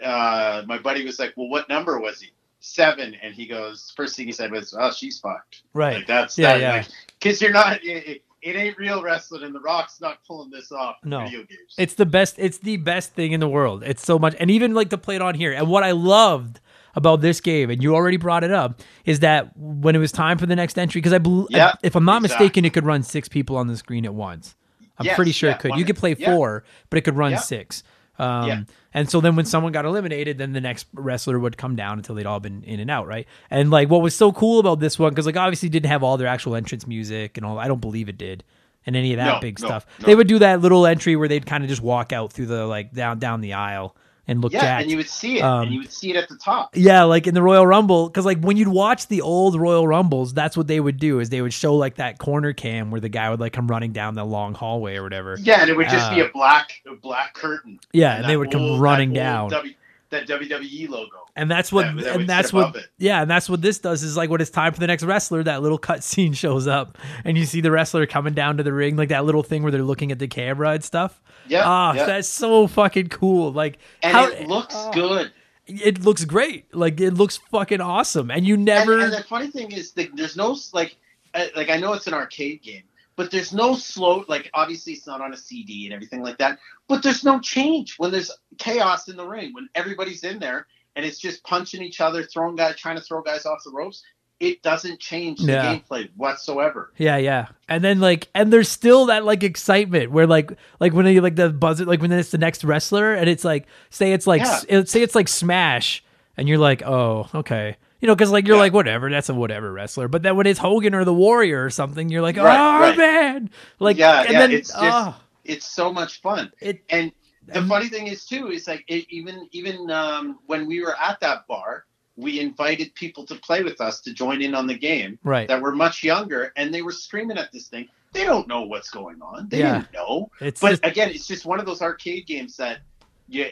uh, 0.03 0.63
my 0.67 0.77
buddy 0.77 1.05
was 1.05 1.19
like, 1.19 1.33
"Well, 1.37 1.47
what 1.47 1.69
number 1.69 1.99
was 1.99 2.19
he?" 2.19 2.31
Seven, 2.59 3.15
and 3.21 3.33
he 3.33 3.45
goes. 3.45 3.93
First 3.95 4.17
thing 4.17 4.25
he 4.25 4.33
said 4.33 4.51
was, 4.51 4.75
"Oh, 4.77 4.91
she's 4.91 5.19
fucked." 5.19 5.63
right. 5.73 5.97
Like 5.97 6.07
that's 6.07 6.37
Yeah, 6.37 6.53
that, 6.53 6.61
yeah. 6.61 6.71
Like, 6.73 6.87
Cause 7.21 7.41
you're 7.41 7.51
not. 7.51 7.81
It, 7.83 8.07
it, 8.07 8.21
it 8.43 8.55
ain't 8.55 8.77
real 8.77 9.01
wrestling, 9.01 9.43
and 9.43 9.55
The 9.55 9.59
Rock's 9.59 10.01
not 10.01 10.19
pulling 10.27 10.49
this 10.51 10.71
off 10.71 10.97
No. 11.03 11.23
video 11.25 11.39
games. 11.39 11.73
It's 11.77 11.93
the 11.95 12.05
best. 12.05 12.35
It's 12.37 12.57
the 12.59 12.77
best 12.77 13.13
thing 13.13 13.31
in 13.31 13.39
the 13.39 13.47
world. 13.47 13.83
It's 13.83 14.03
so 14.05 14.19
much, 14.19 14.35
and 14.39 14.51
even 14.51 14.73
like 14.73 14.89
to 14.89 14.97
play 14.97 15.15
it 15.15 15.21
on 15.21 15.35
here. 15.35 15.51
And 15.53 15.67
what 15.67 15.83
I 15.83 15.91
loved 15.91 16.59
about 16.95 17.21
this 17.21 17.41
game, 17.41 17.69
and 17.69 17.81
you 17.81 17.95
already 17.95 18.17
brought 18.17 18.43
it 18.43 18.51
up, 18.51 18.79
is 19.05 19.21
that 19.21 19.55
when 19.57 19.95
it 19.95 19.99
was 19.99 20.11
time 20.11 20.37
for 20.37 20.45
the 20.45 20.55
next 20.55 20.77
entry, 20.77 20.99
because 21.01 21.13
I, 21.13 21.17
believe 21.17 21.47
Yeah, 21.49 21.73
if 21.81 21.95
I'm 21.95 22.05
not 22.05 22.23
exactly. 22.23 22.45
mistaken, 22.45 22.65
it 22.65 22.73
could 22.73 22.85
run 22.85 23.01
six 23.03 23.27
people 23.27 23.57
on 23.57 23.67
the 23.67 23.77
screen 23.77 24.05
at 24.05 24.13
once. 24.13 24.55
I'm 24.99 25.05
Yes, 25.07 25.15
pretty 25.15 25.31
sure 25.31 25.49
yeah, 25.49 25.55
it 25.55 25.59
could. 25.59 25.75
you 25.75 25.85
could 25.85 25.97
play 25.97 26.15
yeah. 26.17 26.29
four, 26.29 26.63
but 26.91 26.97
it 26.97 27.01
could 27.01 27.15
run 27.17 27.35
six. 27.37 27.83
Um, 28.19 28.47
Yeah. 28.47 28.63
And 28.93 29.09
so 29.09 29.21
then 29.21 29.35
when 29.35 29.45
someone 29.45 29.71
got 29.71 29.85
eliminated, 29.85 30.37
then 30.37 30.53
the 30.53 30.61
next 30.61 30.87
wrestler 30.93 31.39
would 31.39 31.57
come 31.57 31.75
down 31.75 31.97
until 31.97 32.15
they'd 32.15 32.25
all 32.25 32.39
been 32.39 32.63
in 32.63 32.79
and 32.79 32.91
out, 32.91 33.07
right? 33.07 33.27
And 33.49 33.71
like 33.71 33.89
what 33.89 34.01
was 34.01 34.15
so 34.15 34.31
cool 34.31 34.59
about 34.59 34.79
this 34.79 34.99
one, 34.99 35.09
because 35.11 35.25
like 35.25 35.35
obviously 35.37 35.67
it 35.67 35.71
didn't 35.71 35.89
have 35.89 36.03
all 36.03 36.17
their 36.17 36.27
actual 36.27 36.55
entrance 36.55 36.85
music 36.85 37.37
and 37.37 37.45
all. 37.45 37.57
I 37.57 37.67
don't 37.67 37.81
believe 37.81 38.07
it 38.09 38.17
did, 38.17 38.43
and 38.85 38.95
any 38.95 39.13
of 39.13 39.17
that 39.17 39.35
No, 39.35 39.39
big 39.39 39.59
no, 39.59 39.67
stuff. 39.67 39.85
no. 39.99 40.05
They 40.05 40.15
would 40.15 40.27
do 40.27 40.39
that 40.39 40.61
little 40.61 40.85
entry 40.85 41.15
where 41.15 41.27
they'd 41.27 41.45
kind 41.45 41.63
of 41.63 41.69
just 41.69 41.81
walk 41.81 42.13
out 42.13 42.31
through 42.31 42.47
the 42.47 42.65
like 42.65 42.93
down 42.93 43.19
down 43.19 43.41
the 43.41 43.53
aisle 43.53 43.95
and 44.27 44.41
look 44.41 44.53
yeah, 44.53 44.61
jacked. 44.61 44.81
and 44.83 44.91
you 44.91 44.97
would 44.97 45.09
see 45.09 45.39
it, 45.39 45.41
Um, 45.41 45.63
and 45.63 45.73
you 45.73 45.79
would 45.79 45.91
see 45.91 46.11
it 46.11 46.15
at 46.15 46.29
the 46.29 46.37
top. 46.37 46.69
Yeah, 46.75 47.03
like 47.03 47.27
in 47.27 47.33
the 47.33 47.41
Royal 47.41 47.67
Rumble, 47.67 48.07
because 48.07 48.25
like 48.25 48.39
when 48.41 48.55
you'd 48.57 48.67
watch 48.69 49.07
the 49.07 49.21
old 49.21 49.59
Royal 49.59 49.87
Rumbles, 49.87 50.33
that's 50.33 50.55
what 50.55 50.67
they 50.67 50.79
would 50.79 50.97
do 50.97 51.19
is 51.19 51.29
they 51.29 51.41
would 51.41 51.53
show 51.53 51.75
like 51.75 51.95
that 51.95 52.19
corner 52.19 52.53
cam 52.53 52.89
where 52.91 53.01
the 53.01 53.09
guy 53.09 53.29
would 53.29 53.39
like 53.39 53.51
come 53.53 53.67
running 53.67 53.91
down 53.91 54.15
the 54.15 54.23
long 54.25 54.53
hallway 54.53 54.95
or 54.95 55.03
whatever. 55.03 55.37
Yeah, 55.41 55.61
and 55.61 55.69
it 55.69 55.75
would 55.75 55.89
just 55.89 56.09
be 56.11 56.21
Uh, 56.21 56.25
a 56.25 56.29
black 56.31 56.81
a 56.87 56.95
black 56.95 57.33
curtain. 57.33 57.79
Yeah, 57.91 58.15
and 58.15 58.25
they 58.25 58.29
that 58.33 58.39
would 58.39 58.51
come 58.51 58.61
old- 58.61 58.81
running 58.81 59.11
down, 59.13 59.49
W, 59.49 59.73
that 60.13 60.27
WWE 60.27 60.89
logo. 60.89 61.25
and 61.35 61.51
that's 61.51 61.71
what 61.71 61.85
that- 61.95 62.03
that 62.03 62.15
and 62.15 62.29
that's 62.29 62.51
what 62.53 62.75
it. 62.75 62.85
yeah, 62.97 63.21
and 63.21 63.29
that's 63.29 63.49
what 63.49 63.61
this 63.61 63.79
does 63.79 64.01
is 64.03 64.15
like 64.17 64.29
when 64.29 64.41
it's 64.41 64.49
time 64.49 64.73
for 64.73 64.79
the 64.79 64.87
next 64.87 65.03
wrestler, 65.03 65.43
that 65.43 65.61
little 65.61 65.77
cut 65.77 66.03
scene 66.03 66.33
shows 66.43 66.65
up, 66.67 66.97
and 67.25 67.37
you 67.37 67.45
see 67.45 67.61
the 67.61 67.71
wrestler 67.71 68.05
coming 68.05 68.33
down 68.33 68.57
to 68.57 68.63
the 68.63 68.73
ring, 68.73 68.95
like 68.95 69.09
that 69.09 69.25
little 69.25 69.43
thing 69.43 69.61
where 69.63 69.71
they're 69.71 69.83
looking 69.83 70.11
at 70.11 70.19
the 70.19 70.27
camera 70.27 70.71
and 70.71 70.83
stuff. 70.83 71.21
Yeah, 71.47 71.63
Ah, 71.65 71.93
yeah. 71.93 72.05
that's 72.05 72.27
so 72.29 72.67
fucking 72.67 73.09
cool. 73.09 73.51
Like 73.51 73.77
and 74.01 74.13
how 74.15 74.27
it 74.29 74.47
looks 74.47 74.73
oh, 74.77 74.91
good. 74.93 75.31
It 75.65 76.03
looks 76.03 76.25
great. 76.25 76.73
Like 76.75 76.99
it 76.99 77.11
looks 77.11 77.37
fucking 77.37 77.81
awesome, 77.81 78.31
and 78.31 78.45
you 78.45 78.57
never. 78.57 78.93
And, 78.93 79.03
and 79.03 79.13
the 79.13 79.23
funny 79.23 79.47
thing 79.47 79.71
is, 79.71 79.91
that 79.93 80.09
there's 80.15 80.35
no 80.35 80.57
like, 80.73 80.97
uh, 81.33 81.45
like 81.55 81.69
I 81.69 81.77
know 81.77 81.93
it's 81.93 82.07
an 82.07 82.13
arcade 82.13 82.61
game, 82.63 82.83
but 83.15 83.31
there's 83.31 83.53
no 83.53 83.75
slow. 83.75 84.25
Like 84.27 84.49
obviously 84.53 84.93
it's 84.93 85.07
not 85.07 85.21
on 85.21 85.33
a 85.33 85.37
CD 85.37 85.85
and 85.85 85.93
everything 85.93 86.21
like 86.21 86.37
that. 86.39 86.59
But 86.87 87.01
there's 87.03 87.23
no 87.23 87.39
change 87.39 87.95
when 87.97 88.11
there's 88.11 88.31
chaos 88.57 89.07
in 89.07 89.15
the 89.15 89.25
ring 89.25 89.51
when 89.53 89.69
everybody's 89.75 90.23
in 90.23 90.39
there 90.39 90.67
and 90.95 91.05
it's 91.05 91.17
just 91.17 91.43
punching 91.43 91.81
each 91.81 92.01
other, 92.01 92.23
throwing 92.23 92.55
guys, 92.55 92.75
trying 92.77 92.97
to 92.97 93.01
throw 93.01 93.21
guys 93.21 93.45
off 93.45 93.63
the 93.63 93.71
ropes. 93.71 94.03
It 94.39 94.61
doesn't 94.61 94.99
change 94.99 95.39
the 95.39 95.53
Yeah. 95.53 95.75
gameplay 95.79 96.09
whatsoever. 96.17 96.91
Yeah, 96.97 97.15
yeah. 97.17 97.47
And 97.69 97.81
then 97.83 97.99
like 98.01 98.27
and 98.35 98.51
there's 98.51 98.67
still 98.67 99.05
that 99.05 99.23
like 99.23 99.43
excitement 99.43 100.11
where 100.11 100.27
like 100.27 100.51
like 100.81 100.93
when 100.93 101.05
you 101.07 101.21
like 101.21 101.37
the 101.37 101.49
buzzer 101.49 101.85
like 101.85 102.01
when 102.01 102.11
it's 102.11 102.31
the 102.31 102.37
next 102.37 102.63
wrestler 102.65 103.13
and 103.13 103.29
it's 103.29 103.45
like 103.45 103.67
say 103.89 104.11
it's 104.11 104.27
like 104.27 104.41
Yeah. 104.41 104.83
say 104.83 105.01
it's 105.01 105.15
like 105.15 105.29
Smash 105.29 106.03
and 106.35 106.49
you're 106.49 106.57
like, 106.57 106.81
"Oh, 106.83 107.29
okay." 107.33 107.77
You 108.01 108.07
know, 108.07 108.15
cuz 108.17 108.31
like 108.31 108.45
you're 108.47 108.57
Yeah. 108.57 108.63
like 108.63 108.73
whatever, 108.73 109.09
that's 109.09 109.29
a 109.29 109.33
whatever 109.33 109.71
wrestler. 109.71 110.09
But 110.09 110.23
then 110.23 110.35
when 110.35 110.45
it's 110.47 110.59
Hogan 110.59 110.93
or 110.93 111.05
the 111.05 111.13
Warrior 111.13 111.63
or 111.63 111.69
something, 111.69 112.09
you're 112.09 112.21
like, 112.23 112.37
"Oh, 112.37 112.43
Right, 112.43 112.79
right. 112.81 112.97
man." 112.97 113.49
Like 113.79 113.97
Yeah, 113.97 114.23
and 114.23 114.31
yeah, 114.31 114.39
then 114.39 114.51
it's 114.51 114.69
just- 114.69 114.81
oh, 114.81 115.15
It's 115.43 115.65
so 115.65 115.91
much 115.91 116.21
fun. 116.21 116.51
it 116.61 116.83
And 116.89 117.11
the 117.47 117.61
funny 117.63 117.89
thing 117.89 118.07
is 118.07 118.25
too 118.25 118.51
is 118.51 118.67
like 118.67 118.83
it, 118.87 119.05
even 119.09 119.47
even 119.51 119.89
um, 119.91 120.39
when 120.45 120.65
we 120.65 120.81
were 120.81 120.95
at 120.97 121.19
that 121.19 121.45
bar, 121.47 121.85
we 122.15 122.39
invited 122.39 122.93
people 122.95 123.25
to 123.25 123.35
play 123.35 123.63
with 123.63 123.81
us 123.81 124.01
to 124.01 124.13
join 124.13 124.41
in 124.41 124.55
on 124.55 124.67
the 124.67 124.77
game 124.77 125.19
right. 125.23 125.47
that 125.47 125.61
were 125.61 125.75
much 125.75 126.03
younger, 126.03 126.53
and 126.55 126.73
they 126.73 126.81
were 126.81 126.91
screaming 126.91 127.37
at 127.37 127.51
this 127.51 127.67
thing. 127.67 127.87
They 128.13 128.23
don't 128.23 128.47
know 128.47 128.61
what's 128.61 128.91
going 128.91 129.21
on. 129.21 129.49
They 129.49 129.59
Yeah. 129.59 129.79
didn't 129.79 129.93
know. 129.93 130.29
It's 130.39 130.61
But 130.61 130.69
just, 130.69 130.85
again, 130.85 131.09
it's 131.09 131.27
just 131.27 131.45
one 131.45 131.59
of 131.59 131.65
those 131.65 131.81
arcade 131.81 132.27
games 132.27 132.57
that. 132.57 132.79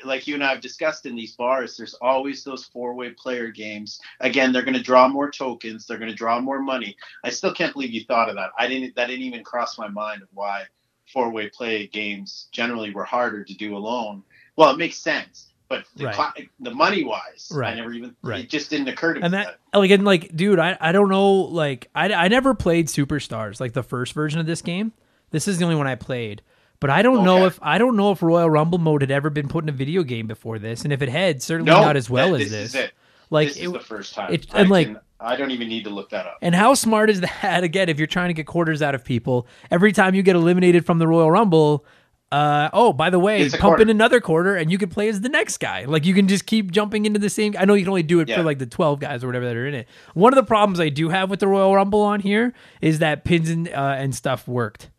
Like 0.04 0.28
you 0.28 0.36
and 0.36 0.44
I 0.44 0.52
have 0.52 0.62
discussed 0.62 1.06
in 1.06 1.16
these 1.16 1.36
bars, 1.36 1.78
there's 1.78 1.96
always 1.96 2.44
those 2.44 2.66
four-way 2.66 3.12
player 3.12 3.50
games. 3.50 4.00
Again, 4.20 4.52
they're 4.52 4.62
going 4.62 4.76
to 4.76 4.84
draw 4.84 5.08
more 5.08 5.32
tokens. 5.32 5.88
They're 5.88 5.98
going 5.98 6.12
to 6.12 6.16
draw 6.16 6.40
more 6.40 6.62
money. 6.62 6.96
I 7.24 7.30
still 7.32 7.54
can't 7.54 7.74
believe 7.74 7.92
you 7.92 8.04
thought 8.04 8.30
of 8.30 8.36
that. 8.36 8.52
I 8.60 8.68
didn't. 8.68 8.96
That 8.96 9.08
didn't 9.08 9.24
even 9.24 9.44
cross 9.44 9.80
my 9.80 9.88
mind 9.88 10.22
of 10.22 10.28
why 10.34 10.66
four-way 11.14 11.50
play 11.50 11.88
games 11.88 12.48
generally 12.52 12.92
were 12.92 13.04
harder 13.04 13.44
to 13.44 13.54
do 13.54 13.76
alone. 13.78 14.24
Well, 14.56 14.72
it 14.72 14.78
makes 14.78 14.98
sense, 14.98 15.48
but 15.70 15.86
the, 15.96 16.06
Right. 16.06 16.16
cla- 16.16 16.34
the 16.60 16.72
money-wise, 16.74 17.52
Right. 17.54 17.74
I 17.74 17.76
never 17.76 17.94
even. 17.94 18.16
Right. 18.22 18.42
It 18.44 18.50
just 18.50 18.70
didn't 18.70 18.88
occur 18.90 19.14
to 19.16 19.20
me. 19.20 19.26
and 19.26 19.34
that 19.34 19.58
like 19.74 19.92
and 19.92 20.04
like 20.06 20.36
dude 20.36 20.60
I, 20.60 20.78
I 20.80 20.92
don't 20.92 21.10
know 21.10 21.32
like 21.34 21.90
I, 21.96 22.12
I 22.14 22.28
never 22.28 22.54
played 22.54 22.88
superstars 22.88 23.60
like 23.60 23.74
the 23.74 23.84
first 23.84 24.14
version 24.14 24.40
of 24.40 24.46
this 24.46 24.62
game 24.62 24.92
this 25.32 25.48
is 25.48 25.58
the 25.58 25.64
only 25.64 25.78
one 25.78 25.88
i 25.88 25.96
played 25.96 26.42
but 26.82 26.90
i 26.90 27.02
don't 27.02 27.24
know 27.24 27.46
if 27.46 27.58
i 27.62 27.78
don't 27.78 27.96
know 27.96 28.12
if 28.12 28.22
royal 28.22 28.50
rumble 28.50 28.80
mode 28.80 29.02
had 29.02 29.12
ever 29.12 29.30
been 29.30 29.48
put 29.48 29.64
in 29.64 29.70
a 29.70 29.72
video 29.72 30.04
game 30.04 30.28
before 30.28 30.60
this 30.60 30.84
and 30.84 30.92
if 30.92 31.02
it 31.02 31.08
had 31.08 31.42
certainly 31.42 31.72
no, 31.72 31.80
not 31.80 31.96
as 31.96 32.10
well 32.10 32.32
that- 32.34 32.42
as 32.42 32.50
this. 32.52 32.72
this 32.74 32.76
Is 32.76 32.76
it. 32.76 32.92
like 33.30 33.48
this 33.48 33.58
it, 33.60 33.72
the 33.72 33.80
first 33.80 34.14
time. 34.14 34.34
it- 34.34 34.48
I 34.54 34.60
and, 34.62 34.70
like- 34.70 34.88
can- 34.88 35.00
I 35.22 35.36
don't 35.36 35.52
even 35.52 35.68
need 35.68 35.84
to 35.84 35.90
look 35.92 36.10
that 36.10 36.26
up. 36.26 36.38
and 36.42 36.56
how 36.56 36.74
smart 36.74 37.10
is 37.10 37.22
that 37.22 37.64
again 37.64 37.90
if 37.90 37.98
you're 38.00 38.08
trying 38.08 38.30
to 38.30 38.34
get 38.34 38.48
quarters 38.48 38.82
out 38.82 38.96
of 38.96 39.04
people 39.06 39.48
every 39.70 39.92
time 39.92 40.16
you 40.16 40.24
get 40.24 40.36
eliminated 40.36 40.86
from 40.86 40.98
the 41.00 41.08
royal 41.08 41.30
rumble 41.30 41.86
uh, 42.32 42.70
oh, 42.72 42.94
by 42.94 43.10
the 43.10 43.20
way, 43.20 43.50
pump 43.50 43.82
in 43.82 43.90
another 43.90 44.22
quarter 44.22 44.56
and 44.56 44.72
you 44.72 44.78
can 44.78 44.88
play 44.88 45.10
as 45.10 45.20
the 45.20 45.28
next 45.28 45.58
guy. 45.58 45.84
Like 45.84 46.06
you 46.06 46.14
can 46.14 46.30
just 46.30 46.46
keep 46.46 46.72
jumping 46.72 47.06
into 47.06 47.20
the 47.20 47.30
same. 47.30 47.56
I 47.60 47.66
know 47.66 47.74
you 47.74 47.84
can 47.84 47.90
only 47.90 48.04
do 48.04 48.22
it 48.22 48.30
for 48.30 48.42
like 48.42 48.58
the 48.58 48.66
12 48.66 49.02
guys 49.02 49.22
or 49.22 49.28
whatever 49.28 49.46
that 49.48 49.56
are 49.58 49.68
in 49.68 49.74
it. 49.74 49.88
One 50.14 50.32
of 50.32 50.38
the 50.38 50.46
problems 50.46 50.80
I 50.80 50.88
do 50.88 51.10
have 51.10 51.30
with 51.30 51.42
the 51.42 51.48
Royal 51.50 51.76
Rumble 51.76 52.00
on 52.00 52.22
here 52.22 52.54
is 52.80 53.00
that 53.00 53.26
pins 53.26 53.50
and, 53.50 53.68
uh, 53.68 53.96
and 53.98 54.16
stuff 54.16 54.48
worked. 54.48 54.90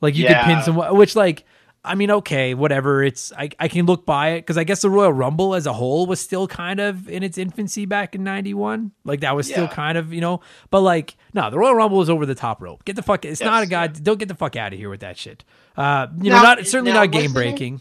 Like 0.00 0.16
you 0.16 0.24
could 0.26 0.36
pin 0.36 0.48
Yeah. 0.56 0.62
some, 0.62 0.96
which 0.96 1.14
like, 1.14 1.44
I 1.82 1.94
mean, 1.94 2.10
okay, 2.10 2.52
whatever. 2.52 3.02
It's, 3.02 3.32
I, 3.32 3.48
I 3.58 3.68
can 3.68 3.86
look 3.86 4.04
by 4.04 4.30
it 4.32 4.40
because 4.42 4.58
I 4.58 4.64
guess 4.64 4.82
the 4.82 4.90
Royal 4.90 5.12
Rumble 5.12 5.54
as 5.54 5.66
a 5.66 5.72
whole 5.72 6.06
was 6.06 6.20
still 6.20 6.46
kind 6.46 6.78
of 6.78 7.08
in 7.08 7.22
its 7.22 7.38
infancy 7.38 7.86
back 7.86 8.14
in 8.14 8.22
91. 8.22 8.92
Like 9.04 9.20
that 9.20 9.34
was 9.34 9.46
still 9.46 9.66
kind 9.66 9.96
of, 9.96 10.12
you 10.12 10.20
know, 10.20 10.40
but 10.70 10.82
like, 10.82 11.16
no, 11.32 11.48
the 11.50 11.58
Royal 11.58 11.74
Rumble 11.74 11.96
was 11.96 12.10
over 12.10 12.26
the 12.26 12.34
top 12.34 12.60
rope. 12.60 12.84
Get 12.84 12.96
the 12.96 13.02
fuck, 13.02 13.24
it's 13.24 13.40
not 13.40 13.60
a 13.62 13.66
Yes, 13.66 13.70
guy, 13.70 13.82
yeah. 13.84 14.00
don't 14.02 14.18
get 14.18 14.28
the 14.28 14.34
fuck 14.34 14.56
out 14.56 14.74
of 14.74 14.78
here 14.78 14.90
with 14.90 15.00
that 15.00 15.16
shit. 15.16 15.42
Uh, 15.76 16.08
you 16.20 16.28
know, 16.28 16.36
Now- 16.36 16.42
not, 16.56 16.66
certainly 16.66 16.92
now, 16.92 17.00
not 17.00 17.12
game 17.12 17.30
it- 17.30 17.34
breaking, 17.34 17.80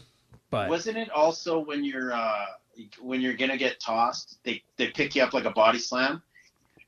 but. 0.49 0.69
Wasn't 0.69 0.95
it 0.97 1.09
also 1.11 1.59
when 1.59 1.83
you're 1.83 2.13
uh, 2.13 2.45
when 3.01 3.19
you're 3.19 3.33
gonna 3.35 3.57
get 3.57 3.81
tossed, 3.81 4.37
they 4.45 4.63
they 4.77 4.87
pick 4.87 5.13
you 5.13 5.23
up 5.23 5.33
like 5.33 5.43
a 5.43 5.51
body 5.51 5.79
slam, 5.79 6.21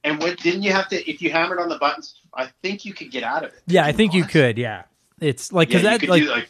and 0.05 0.17
what 0.21 0.37
didn't 0.39 0.61
you 0.63 0.71
have 0.71 0.87
to? 0.87 1.09
If 1.11 1.21
you 1.21 1.29
hammered 1.31 1.59
on 1.59 1.67
the 1.67 1.77
buttons, 1.77 2.21
I 2.33 2.47
think 2.61 2.85
you 2.85 2.93
could 2.93 3.11
get 3.11 3.23
out 3.23 3.43
of 3.43 3.51
it. 3.51 3.61
Yeah, 3.67 3.85
I 3.85 3.91
think 3.91 4.13
you 4.13 4.23
could. 4.23 4.57
Yeah, 4.57 4.83
it's 5.19 5.51
like 5.51 5.67
Yeah, 5.69 5.79
because 5.79 5.83
you 5.83 5.89
that 5.89 5.99
could 5.99 6.09
like 6.09 6.23
do 6.23 6.29
like 6.29 6.49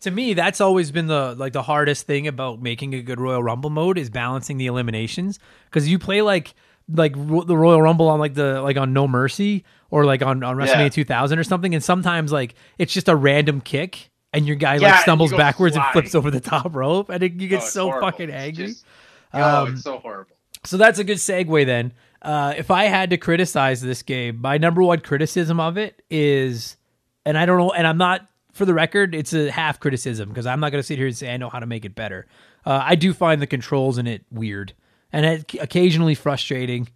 to 0.00 0.10
me 0.10 0.34
that's 0.34 0.60
always 0.60 0.90
been 0.90 1.06
the 1.06 1.34
like 1.36 1.52
the 1.52 1.62
hardest 1.62 2.06
thing 2.06 2.26
about 2.28 2.60
making 2.62 2.94
a 2.94 3.02
good 3.02 3.20
Royal 3.20 3.42
Rumble 3.42 3.70
mode 3.70 3.98
is 3.98 4.10
balancing 4.10 4.56
the 4.58 4.66
eliminations 4.66 5.38
because 5.66 5.88
you 5.88 5.98
play 5.98 6.22
like 6.22 6.54
like 6.92 7.12
ro- 7.16 7.44
the 7.44 7.56
Royal 7.56 7.82
Rumble 7.82 8.08
on 8.08 8.18
like 8.20 8.34
the 8.34 8.60
like 8.62 8.76
on 8.76 8.92
No 8.92 9.06
Mercy 9.08 9.64
or 9.90 10.04
like 10.04 10.22
on 10.22 10.42
on 10.42 10.56
WrestleMania 10.56 10.78
Yeah. 10.84 10.88
2000 10.90 11.38
or 11.38 11.44
something, 11.44 11.74
and 11.74 11.82
sometimes 11.82 12.32
like 12.32 12.54
it's 12.78 12.92
just 12.92 13.08
a 13.08 13.16
random 13.16 13.60
kick. 13.60 14.10
And 14.34 14.46
your 14.46 14.56
guy 14.56 14.74
Yeah, 14.76 14.90
like 14.92 15.00
stumbles 15.00 15.30
go 15.30 15.38
backwards 15.38 15.74
and 15.74 15.82
flips 15.92 16.14
over 16.14 16.30
the 16.30 16.38
top 16.40 16.76
rope, 16.76 17.08
and 17.08 17.22
it, 17.22 17.32
you 17.40 17.48
get 17.48 17.62
oh, 17.62 17.66
so 17.66 17.84
horrible. 17.86 18.08
fucking 18.10 18.28
It's 18.28 18.36
angry. 18.36 18.66
just- 18.66 18.84
oh, 19.32 19.62
Um, 19.62 19.72
it's 19.72 19.82
so 19.82 19.98
horrible. 19.98 20.36
So 20.64 20.76
that's 20.76 20.98
a 20.98 21.04
good 21.04 21.16
segue 21.16 21.64
then. 21.64 21.94
Uh, 22.20 22.52
if 22.54 22.70
I 22.70 22.84
had 22.84 23.08
to 23.08 23.16
criticize 23.16 23.80
this 23.80 24.02
game, 24.02 24.38
my 24.42 24.58
number 24.58 24.82
one 24.82 25.00
criticism 25.00 25.58
of 25.60 25.78
it 25.78 26.02
is, 26.10 26.76
and 27.24 27.38
I 27.38 27.46
don't 27.46 27.56
know, 27.56 27.70
and 27.70 27.86
I'm 27.86 27.96
not, 27.96 28.27
for 28.58 28.66
the 28.66 28.74
record, 28.74 29.14
it's 29.14 29.32
a 29.32 29.50
half 29.50 29.80
criticism 29.80 30.28
because 30.28 30.44
I'm 30.44 30.60
not 30.60 30.70
going 30.72 30.80
to 30.80 30.86
sit 30.86 30.98
here 30.98 31.06
and 31.06 31.16
say 31.16 31.32
I 31.32 31.38
know 31.38 31.48
how 31.48 31.60
to 31.60 31.66
make 31.66 31.84
it 31.86 31.94
better. 31.94 32.26
Uh, 32.66 32.82
I 32.84 32.94
do 32.96 33.14
find 33.14 33.40
the 33.40 33.46
controls 33.46 33.96
in 33.96 34.06
it 34.06 34.24
weird 34.30 34.74
and 35.12 35.24
it, 35.24 35.54
occasionally 35.54 36.14
frustrating, 36.14 36.88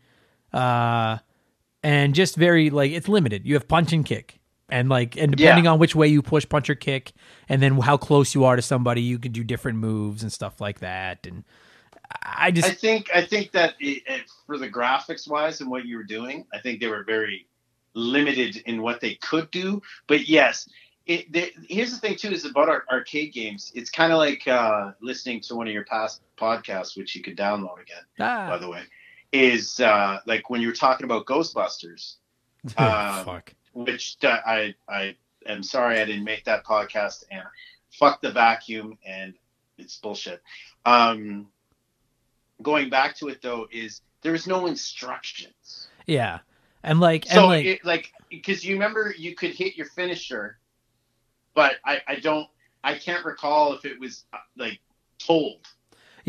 uh, 0.53 1.19
and 1.83 2.15
just 2.15 2.37
very 2.37 2.69
like 2.69 2.93
it's 2.93 3.09
limited. 3.09 3.47
You 3.47 3.55
have 3.55 3.67
punch 3.67 3.93
and 3.93 4.05
kick. 4.05 4.39
And 4.69 4.89
like, 4.89 5.17
and 5.17 5.37
depending 5.37 5.67
Yeah. 5.67 5.73
on 5.73 5.79
which 5.79 5.95
way 5.95 6.09
you 6.09 6.23
push, 6.23 6.49
punch 6.49 6.71
or 6.71 6.75
kick, 6.75 7.13
and 7.49 7.61
then 7.61 7.79
how 7.79 7.99
close 7.99 8.35
you 8.35 8.45
are 8.45 8.57
to 8.57 8.63
somebody, 8.63 9.03
you 9.03 9.19
can 9.19 9.31
do 9.31 9.45
different 9.45 9.79
moves 9.79 10.23
and 10.23 10.33
stuff 10.33 10.63
like 10.63 10.79
that. 10.81 11.27
And 11.27 11.45
I 12.23 12.51
just, 12.51 12.69
I 12.69 12.73
think 12.73 13.11
I 13.15 13.23
think 13.23 13.53
that 13.53 13.75
it, 13.81 14.03
it, 14.07 14.23
for 14.47 14.57
the 14.57 14.71
graphics 14.71 15.29
wise 15.29 15.61
and 15.61 15.71
what 15.71 15.85
you 15.85 15.97
were 15.97 16.05
doing, 16.05 16.47
I 16.55 16.59
think 16.59 16.81
they 16.81 16.87
were 16.87 17.05
very 17.05 17.47
limited 17.95 18.63
in 18.65 18.81
what 18.81 19.01
they 19.01 19.17
could 19.17 19.51
do. 19.51 19.83
But 20.07 20.27
yes, 20.27 20.67
it, 21.07 21.33
there, 21.33 21.49
here's 21.69 21.91
the 21.91 21.99
thing 21.99 22.17
too: 22.17 22.31
is 22.31 22.45
about 22.45 22.69
our 22.69 22.85
arcade 22.91 23.33
games. 23.33 23.73
It's 23.75 23.91
kind 23.91 24.13
of 24.13 24.19
like 24.19 24.47
uh, 24.47 24.93
listening 25.01 25.41
to 25.43 25.57
one 25.57 25.67
of 25.67 25.73
your 25.73 25.85
past 25.85 26.23
podcasts, 26.39 26.97
which 26.97 27.15
you 27.17 27.23
could 27.23 27.37
download 27.37 27.81
again, 27.81 28.05
by 28.19 28.25
ah, 28.25 28.59
the 28.59 28.69
way. 28.69 28.83
Is 29.33 29.81
uh, 29.81 30.21
like 30.27 30.51
when 30.51 30.61
you 30.61 30.69
were 30.69 30.75
talking 30.75 31.05
about 31.05 31.27
Ghostbusters, 31.27 32.17
uh, 32.77 33.25
fuck. 33.25 33.55
which 33.73 34.17
uh, 34.23 34.39
I 34.47 34.75
I 34.89 35.17
am 35.47 35.63
sorry 35.63 36.01
I 36.01 36.05
didn't 36.05 36.25
make 36.25 36.45
that 36.45 36.65
podcast 36.65 37.25
and 37.31 37.43
fuck 37.91 38.21
the 38.21 38.31
vacuum 38.31 38.99
and 39.05 39.35
it's 39.79 39.97
bullshit. 39.99 40.43
Um, 40.85 41.49
going 42.63 42.91
back 42.91 43.17
to 43.17 43.29
it 43.29 43.43
though 43.43 43.67
is 43.73 44.03
there's 44.23 44.47
no 44.47 44.67
instructions. 44.67 45.89
Yeah, 46.07 46.41
and 46.83 47.01
like 47.01 47.27
and 47.27 47.35
So 47.35 47.47
like 47.47 47.67
it, 47.67 47.85
like 47.85 48.13
because 48.31 48.65
you 48.65 48.75
remember 48.75 49.15
you 49.17 49.35
could 49.35 49.51
hit 49.51 49.77
your 49.77 49.87
finisher, 49.87 50.59
but 51.55 51.77
I 51.85 52.01
I 52.07 52.17
don't 52.17 52.49
I 52.85 52.95
can't 52.95 53.25
recall 53.25 53.75
if 53.75 53.85
it 53.85 53.99
was 54.01 54.25
uh, 54.33 54.39
like 54.57 54.81
told. 55.19 55.67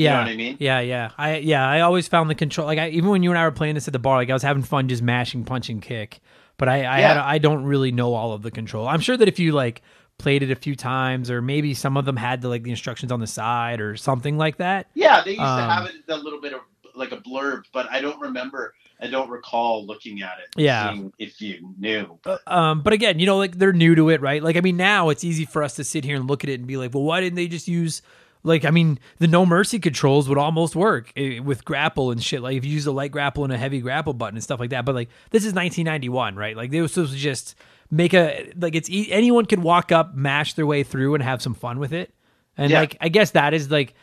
You 0.01 0.09
know 0.09 0.15
yeah, 0.15 0.17
what 0.17 0.27
I 0.27 0.35
mean? 0.35 0.57
yeah, 0.59 0.79
yeah. 0.79 1.11
I 1.17 1.37
yeah, 1.37 1.67
I 1.67 1.81
always 1.81 2.07
found 2.07 2.29
the 2.29 2.35
control 2.35 2.65
like 2.67 2.79
I, 2.79 2.89
even 2.89 3.09
when 3.11 3.23
you 3.23 3.29
and 3.29 3.37
I 3.37 3.43
were 3.45 3.51
playing 3.51 3.75
this 3.75 3.87
at 3.87 3.93
the 3.93 3.99
bar, 3.99 4.17
like 4.17 4.29
I 4.29 4.33
was 4.33 4.41
having 4.43 4.63
fun 4.63 4.87
just 4.87 5.03
mashing, 5.03 5.43
punch, 5.45 5.69
and 5.69 5.81
kick. 5.81 6.19
But 6.57 6.67
I 6.69 6.85
I 6.85 6.99
had 7.01 7.17
I 7.17 7.37
don't 7.37 7.63
really 7.63 7.91
know 7.91 8.13
all 8.13 8.33
of 8.33 8.41
the 8.41 8.51
control. 8.51 8.87
I'm 8.87 9.01
sure 9.01 9.17
that 9.17 9.27
if 9.27 9.39
you 9.39 9.51
like 9.51 9.81
played 10.17 10.43
it 10.43 10.51
a 10.51 10.55
few 10.55 10.75
times, 10.75 11.29
or 11.29 11.41
maybe 11.41 11.73
some 11.73 11.97
of 11.97 12.05
them 12.05 12.17
had 12.17 12.41
the 12.41 12.49
like 12.49 12.63
the 12.63 12.71
instructions 12.71 13.11
on 13.11 13.19
the 13.19 13.27
side 13.27 13.81
or 13.81 13.95
something 13.95 14.37
like 14.37 14.57
that. 14.57 14.87
Yeah, 14.95 15.21
they 15.23 15.31
used 15.31 15.41
Um, 15.41 15.57
to 15.67 15.73
have 15.73 15.85
it 15.85 15.95
a 16.07 16.17
little 16.17 16.41
bit 16.41 16.53
of 16.53 16.61
like 16.95 17.11
a 17.11 17.17
blurb, 17.17 17.63
but 17.73 17.89
I 17.91 18.01
don't 18.01 18.19
remember. 18.19 18.73
I 19.03 19.07
don't 19.07 19.29
recall 19.29 19.85
looking 19.85 20.21
at 20.21 20.33
it. 20.39 20.49
Yeah. 20.61 20.93
seeing 20.93 21.13
if 21.19 21.41
you 21.41 21.75
knew. 21.77 22.17
Uh, 22.25 22.37
Um, 22.47 22.81
but 22.81 22.93
again, 22.93 23.19
you 23.19 23.25
know, 23.25 23.37
like 23.37 23.57
they're 23.59 23.73
new 23.73 23.93
to 23.95 24.09
it, 24.09 24.21
right? 24.21 24.41
Like, 24.41 24.55
I 24.55 24.61
mean, 24.61 24.77
now 24.77 25.09
it's 25.09 25.23
easy 25.23 25.45
for 25.45 25.61
us 25.61 25.75
to 25.75 25.83
sit 25.83 26.03
here 26.05 26.15
and 26.15 26.27
look 26.27 26.43
at 26.43 26.49
it 26.49 26.59
and 26.59 26.65
be 26.67 26.77
like, 26.77 26.93
well, 26.93 27.03
why 27.03 27.19
didn't 27.21 27.35
they 27.35 27.47
just 27.47 27.67
use 27.67 28.01
Like 28.45 28.65
I 28.65 28.71
mean, 28.71 28.99
the 29.19 29.27
no 29.27 29.45
mercy 29.45 29.79
controls 29.79 30.27
would 30.29 30.37
almost 30.37 30.75
work 30.75 31.11
eh, 31.15 31.39
with 31.39 31.63
grapple 31.65 32.11
and 32.11 32.21
shit. 32.23 32.41
Like 32.41 32.57
if 32.57 32.65
you 32.65 32.71
use 32.71 32.85
a 32.85 32.91
light 32.91 33.11
grapple 33.11 33.43
and 33.43 33.53
a 33.53 33.57
heavy 33.57 33.79
grapple 33.81 34.13
button 34.13 34.35
and 34.35 34.43
stuff 34.43 34.59
like 34.59 34.71
that. 34.71 34.83
But 34.85 34.95
like 34.95 35.09
this 35.31 35.43
is 35.45 35.53
1991, 35.53 36.35
right? 36.35 36.55
Like 36.57 36.71
they 36.71 36.81
were 36.81 36.87
supposed 36.89 37.13
to 37.13 37.17
just 37.19 37.55
make 37.91 38.13
a 38.13 38.51
like 38.57 38.75
it's 38.75 38.89
e- 38.89 39.11
anyone 39.11 39.45
could 39.45 39.63
walk 39.63 39.91
up, 39.91 40.15
mash 40.15 40.55
their 40.55 40.65
way 40.65 40.83
through, 40.83 41.13
and 41.15 41.23
have 41.23 41.41
some 41.41 41.53
fun 41.53 41.79
with 41.79 41.93
it. 41.93 42.13
And 42.57 42.69
Yeah. 42.71 42.79
like 42.81 42.97
I 43.01 43.09
guess 43.09 43.31
that 43.31 43.53
is 43.53 43.69
like 43.71 43.93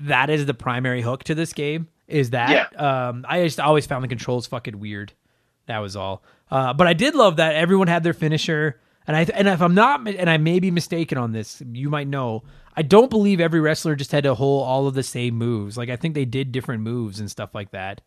that 0.00 0.30
is 0.30 0.46
the 0.46 0.54
primary 0.54 1.02
hook 1.02 1.24
to 1.24 1.34
this 1.34 1.52
game. 1.52 1.88
Is 2.08 2.30
that 2.30 2.70
yeah. 2.72 3.06
um 3.08 3.24
I 3.28 3.44
just 3.44 3.60
always 3.60 3.86
found 3.86 4.04
the 4.04 4.08
controls 4.08 4.46
fucking 4.46 4.78
weird. 4.78 5.12
That 5.66 5.78
was 5.78 5.96
all. 5.96 6.22
Uh, 6.50 6.74
but 6.74 6.86
I 6.86 6.92
did 6.92 7.14
love 7.14 7.36
that 7.36 7.54
everyone 7.56 7.88
had 7.88 8.02
their 8.02 8.12
finisher, 8.12 8.78
and 9.06 9.16
I 9.16 9.22
and 9.34 9.48
if 9.48 9.62
I'm 9.62 9.74
not 9.74 10.06
and 10.06 10.28
I 10.28 10.36
may 10.36 10.60
be 10.60 10.70
mistaken 10.70 11.16
on 11.18 11.32
this, 11.32 11.62
you 11.72 11.88
might 11.90 12.08
know. 12.08 12.42
I 12.76 12.82
don't 12.82 13.08
believe 13.10 13.40
every 13.40 13.60
wrestler 13.60 13.94
just 13.96 14.12
had 14.12 14.24
to 14.24 14.34
hold 14.34 14.66
all 14.66 14.86
of 14.86 14.94
the 14.94 15.02
same 15.02 15.34
moves. 15.36 15.76
Like 15.78 15.88
I 15.88 15.96
think 15.96 16.14
they 16.14 16.24
did 16.26 16.52
different 16.52 16.82
moves 16.82 17.20
and 17.20 17.30
stuff 17.30 17.54
like 17.54 17.70
that. 17.70 18.00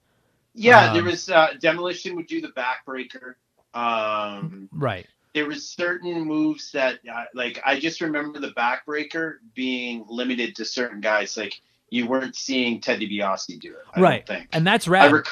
Yeah, 0.53 0.87
Um, 0.87 0.93
there 0.93 1.03
was 1.03 1.29
uh, 1.29 1.49
demolition 1.59 2.15
would 2.15 2.27
do 2.27 2.41
the 2.41 2.49
backbreaker. 2.49 3.35
Um, 3.73 4.69
Right. 4.71 5.07
there 5.33 5.45
was 5.45 5.67
certain 5.69 6.23
moves 6.25 6.71
that 6.71 6.99
uh, 7.11 7.25
like 7.33 7.59
I 7.65 7.79
just 7.79 8.01
remember 8.01 8.39
the 8.39 8.51
backbreaker 8.51 9.35
being 9.53 10.05
limited 10.09 10.55
to 10.57 10.65
certain 10.65 10.99
guys. 11.01 11.37
Like 11.37 11.61
you 11.89 12.07
weren't 12.07 12.35
seeing 12.35 12.81
Ted 12.81 12.99
DiBiase 12.99 13.59
do 13.59 13.71
it. 13.71 13.77
I 13.93 14.01
right. 14.01 14.25
Don't 14.25 14.37
think. 14.37 14.49
And 14.53 14.65
that's 14.65 14.87
rad. 14.87 15.11
rec- 15.11 15.27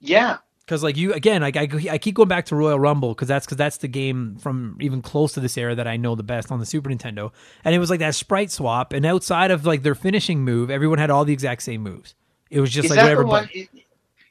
yeah. 0.00 0.38
Because 0.64 0.84
like 0.84 0.96
you 0.96 1.12
again, 1.12 1.42
like 1.42 1.56
I, 1.56 1.68
I 1.90 1.98
keep 1.98 2.14
going 2.14 2.28
back 2.28 2.46
to 2.46 2.56
Royal 2.56 2.78
Rumble 2.78 3.08
because 3.08 3.26
that's 3.26 3.44
because 3.44 3.56
that's 3.56 3.78
the 3.78 3.88
game 3.88 4.36
from 4.36 4.76
even 4.80 5.02
close 5.02 5.32
to 5.32 5.40
this 5.40 5.58
era 5.58 5.74
that 5.74 5.88
I 5.88 5.96
know 5.96 6.14
the 6.14 6.22
best 6.22 6.52
on 6.52 6.60
the 6.60 6.66
Super 6.66 6.88
Nintendo, 6.90 7.32
and 7.64 7.74
it 7.74 7.80
was 7.80 7.90
like 7.90 7.98
that 7.98 8.14
sprite 8.14 8.52
swap. 8.52 8.92
And 8.92 9.04
outside 9.04 9.50
of 9.50 9.66
like 9.66 9.82
their 9.82 9.96
finishing 9.96 10.44
move, 10.44 10.70
everyone 10.70 10.98
had 10.98 11.10
all 11.10 11.24
the 11.24 11.32
exact 11.32 11.64
same 11.64 11.82
moves. 11.82 12.14
It 12.50 12.60
was 12.60 12.70
just 12.70 12.84
is 12.84 12.90
like 12.92 13.00
whatever. 13.00 13.26
one? 13.26 13.46
But 13.46 13.56
Is, 13.56 13.68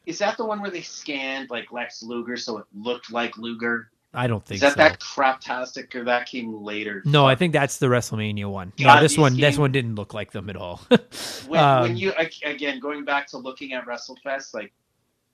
is 0.06 0.20
that 0.20 0.38
the 0.38 0.46
one 0.46 0.62
where 0.62 0.72
they 0.72 0.82
scanned 0.82 1.50
like 1.50 1.74
Lex 1.74 2.02
Luger 2.04 2.38
so 2.38 2.60
it 2.60 2.66
looked 2.74 3.12
like 3.12 3.38
Luger? 3.38 3.90
I 4.14 4.26
don't 4.28 4.44
think 4.44 4.56
Is 4.56 4.62
that 4.62 4.74
so. 4.74 4.78
that 4.78 5.00
craptastic 5.00 5.94
or 5.94 6.04
that 6.06 6.26
came 6.28 6.64
later? 6.64 7.04
no, 7.06 7.28
I 7.28 7.36
think 7.36 7.54
that's 7.54 7.78
the 7.78 7.86
WrestleMania 7.88 8.50
one. 8.50 8.74
No, 8.80 9.00
this 9.02 9.18
one, 9.18 9.38
this 9.38 9.58
one 9.58 9.72
didn't 9.72 9.96
look 9.96 10.14
like 10.14 10.32
them 10.32 10.50
at 10.50 10.56
all. 10.56 10.82
when, 11.48 11.60
Um, 11.64 11.82
when 11.84 11.98
you 11.98 12.14
again 12.44 12.80
going 12.80 13.06
back 13.06 13.28
to 13.28 13.38
looking 13.38 13.74
at 13.74 13.86
WrestleFest, 13.86 14.54
like 14.56 14.74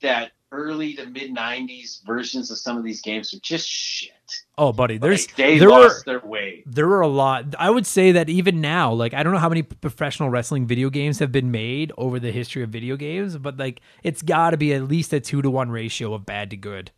that 0.01 0.31
early 0.51 0.93
to 0.95 1.05
mid 1.05 1.33
'90s 1.33 2.05
versions 2.05 2.51
of 2.51 2.57
some 2.57 2.77
of 2.77 2.83
these 2.83 3.01
games 3.01 3.33
are 3.33 3.39
just 3.39 3.65
shit. 3.67 4.11
oh, 4.57 4.73
buddy, 4.73 4.97
there's 4.97 5.25
Like, 5.27 5.35
they 5.37 5.57
there 5.57 5.69
were 5.71 5.91
their 6.05 6.19
way. 6.19 6.63
there 6.65 6.87
were 6.87 6.99
a 7.01 7.07
lot. 7.07 7.55
I 7.57 7.69
would 7.69 7.85
say 7.85 8.11
that 8.11 8.29
even 8.29 8.59
now, 8.59 8.91
like 8.91 9.13
I 9.13 9.23
don't 9.23 9.31
know 9.31 9.39
how 9.39 9.47
many 9.49 9.63
professional 9.63 10.29
wrestling 10.29 10.67
video 10.67 10.89
games 10.89 11.19
have 11.19 11.31
been 11.31 11.49
made 11.49 11.93
over 11.97 12.19
the 12.19 12.31
history 12.31 12.61
of 12.61 12.71
video 12.71 12.97
games, 12.97 13.37
but 13.37 13.55
like 13.57 13.79
it's 14.03 14.21
got 14.21 14.49
to 14.49 14.57
be 14.57 14.73
at 14.73 14.83
least 14.83 15.13
a 15.13 15.21
two 15.21 15.41
to 15.41 15.49
one 15.49 15.71
ratio 15.71 16.13
of 16.13 16.25
bad 16.25 16.49
to 16.49 16.57
good. 16.57 16.91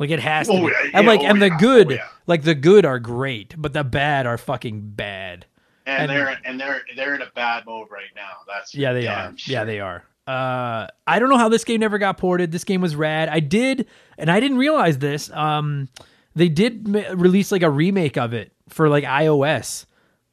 Like 0.00 0.10
it 0.10 0.18
has 0.18 0.48
to, 0.48 0.54
Oh, 0.54 0.66
be. 0.66 0.72
yeah, 0.72 0.90
and 0.94 1.06
like 1.06 1.20
oh, 1.20 1.26
and 1.26 1.40
the 1.40 1.48
yeah, 1.50 1.58
good, 1.60 1.86
oh, 1.88 1.94
yeah. 1.94 2.08
like 2.26 2.42
the 2.42 2.54
good 2.56 2.84
are 2.84 2.98
great, 2.98 3.54
but 3.56 3.72
the 3.74 3.84
bad 3.84 4.26
are 4.26 4.36
fucking 4.38 4.80
bad. 4.96 5.46
And, 5.86 6.02
And- 6.02 6.10
they're 6.10 6.38
and 6.44 6.60
they're 6.60 6.82
they're 6.96 7.14
in 7.14 7.22
a 7.22 7.30
bad 7.34 7.66
mode 7.66 7.88
right 7.90 8.04
now. 8.16 8.30
That's 8.48 8.74
Yeah, 8.74 8.92
they 8.94 9.06
are. 9.06 9.32
Yeah, 9.46 9.64
they 9.64 9.78
are. 9.78 10.02
Uh, 10.26 10.86
I 11.06 11.18
don't 11.18 11.28
know 11.28 11.38
how 11.38 11.48
this 11.48 11.64
game 11.64 11.80
never 11.80 11.98
got 11.98 12.16
ported. 12.18 12.50
This 12.52 12.64
game 12.64 12.80
was 12.80 12.94
rad. 12.96 13.28
I 13.28 13.40
did, 13.40 13.86
and 14.16 14.30
I 14.30 14.40
didn't 14.40 14.58
realize 14.58 14.98
this. 14.98 15.30
Um, 15.32 15.88
they 16.36 16.48
did 16.48 16.86
ma- 16.88 17.02
release 17.14 17.50
like 17.52 17.62
a 17.62 17.70
remake 17.70 18.16
of 18.16 18.32
it 18.32 18.52
for 18.68 18.88
like 18.88 19.04
iOS 19.04 19.84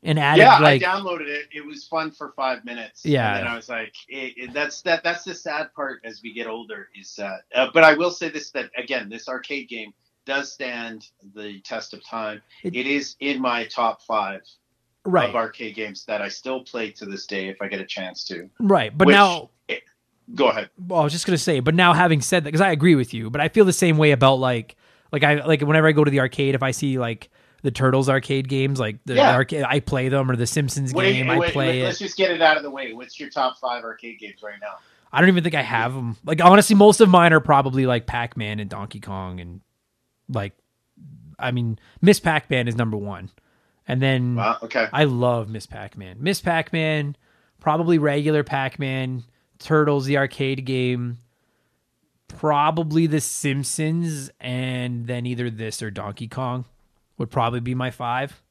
and 0.08 0.18
added 0.18 0.42
Yeah, 0.42 0.58
like 0.60 0.84
I 0.84 0.86
downloaded 0.86 1.28
it. 1.28 1.46
It 1.54 1.66
was 1.66 1.86
fun 1.86 2.12
for 2.12 2.34
five 2.36 2.66
minutes. 2.66 3.06
Yeah. 3.06 3.36
and 3.36 3.46
then 3.46 3.52
I 3.52 3.56
was 3.56 3.70
like, 3.70 3.94
it, 4.08 4.34
it- 4.38 4.54
that's 4.54 4.82
that. 4.84 5.04
That's 5.04 5.24
the 5.24 5.36
sad 5.36 5.74
part 5.76 6.02
as 6.04 6.22
we 6.24 6.34
get 6.34 6.48
older. 6.48 6.90
Is 7.00 7.14
that? 7.18 7.42
Uh, 7.54 7.68
but 7.74 7.84
I 7.84 7.94
will 7.94 8.12
say 8.12 8.30
this: 8.30 8.50
that 8.52 8.72
again, 8.78 9.10
this 9.10 9.28
arcade 9.30 9.70
game 9.70 9.94
does 10.26 10.52
stand 10.52 11.08
the 11.36 11.60
test 11.62 11.94
of 11.94 12.04
time. 12.04 12.42
It- 12.64 12.76
it 12.76 12.88
is 12.88 13.16
in 13.20 13.42
my 13.42 13.66
top 13.66 14.02
five 14.02 14.42
right, 15.06 15.30
of 15.30 15.36
arcade 15.36 15.76
games 15.76 16.06
that 16.06 16.22
I 16.22 16.30
still 16.30 16.64
play 16.64 16.92
to 16.92 17.06
this 17.06 17.28
day 17.28 17.50
if 17.50 17.62
I 17.62 17.68
get 17.68 17.80
a 17.82 17.86
chance 17.86 18.24
to. 18.26 18.50
right. 18.60 18.98
But 18.98 19.08
which- 19.08 19.14
now 19.14 19.50
Go 20.36 20.50
ahead. 20.50 20.70
well, 20.78 21.00
I 21.00 21.04
was 21.06 21.14
just 21.14 21.26
gonna 21.26 21.38
say, 21.38 21.62
but 21.62 21.74
now 21.74 21.94
having 21.94 22.20
said 22.20 22.44
that, 22.44 22.50
because 22.50 22.60
I 22.60 22.72
agree 22.72 22.96
with 22.96 23.14
you, 23.14 23.30
but 23.30 23.40
I 23.40 23.48
feel 23.48 23.64
the 23.64 23.72
same 23.72 23.98
way 23.98 24.12
about 24.12 24.36
like, 24.36 24.76
like 25.14 25.24
I 25.24 25.46
like 25.46 25.62
whenever 25.62 25.88
I 25.88 25.94
go 25.94 26.04
to 26.04 26.12
the 26.12 26.20
arcade, 26.20 26.54
if 26.54 26.62
I 26.62 26.72
see 26.72 27.00
like 27.00 27.30
the 27.64 27.72
Turtles 27.72 28.08
arcade 28.10 28.48
games, 28.48 28.80
like 28.80 28.98
the 29.06 29.16
Yeah. 29.16 29.34
arcade, 29.34 29.64
I 29.68 29.80
play 29.80 30.10
them, 30.10 30.30
or 30.30 30.36
the 30.36 30.46
Simpsons 30.48 30.94
Wait, 30.94 31.14
game, 31.14 31.28
wait, 31.28 31.36
I 31.36 31.40
wait, 31.40 31.54
play 31.54 31.84
Let's 31.84 32.00
it. 32.00 32.06
just 32.06 32.18
get 32.18 32.32
it 32.32 32.42
out 32.42 32.58
of 32.58 32.64
the 32.64 32.70
way. 32.70 32.94
What's 32.94 33.20
your 33.20 33.30
top 33.30 33.58
five 33.58 33.84
arcade 33.84 34.20
games 34.20 34.42
right 34.44 34.60
now? 34.62 34.76
I 35.12 35.20
don't 35.22 35.30
even 35.30 35.44
think 35.44 35.56
I 35.56 35.62
have 35.64 35.94
them. 35.94 36.18
Like 36.26 36.44
honestly, 36.44 36.76
most 36.76 37.02
of 37.02 37.10
mine 37.10 37.34
are 37.34 37.40
probably 37.40 37.86
like 37.86 38.06
Pac 38.06 38.38
Man 38.38 38.60
and 38.60 38.70
Donkey 38.70 39.00
Kong, 39.00 39.40
and 39.40 39.62
like, 40.30 40.54
I 41.40 41.52
mean, 41.52 41.80
Miss 42.02 42.20
Pac 42.20 42.50
Man 42.50 42.68
is 42.68 42.76
number 42.76 42.98
one, 42.98 43.30
and 43.88 44.02
then 44.02 44.36
Wow. 44.36 44.58
Okay. 44.64 44.88
I 44.92 45.06
love 45.06 45.50
Miss 45.50 45.66
Pac 45.66 45.98
Man. 45.98 46.18
Miss 46.20 46.42
Pac 46.42 46.72
Man, 46.74 47.16
probably 47.60 47.98
regular 47.98 48.44
Pac 48.44 48.78
Man, 48.80 49.24
Turtles, 49.60 50.06
the 50.06 50.18
arcade 50.18 50.66
game, 50.66 51.18
probably 52.28 53.08
The 53.08 53.22
Simpsons, 53.22 54.30
and 54.40 55.08
then 55.08 55.26
either 55.26 55.50
this 55.50 55.82
or 55.82 55.90
Donkey 55.90 56.28
Kong 56.28 56.66
would 57.18 57.30
probably 57.30 57.60
be 57.60 57.76
my 57.76 57.92
five. 57.92 58.42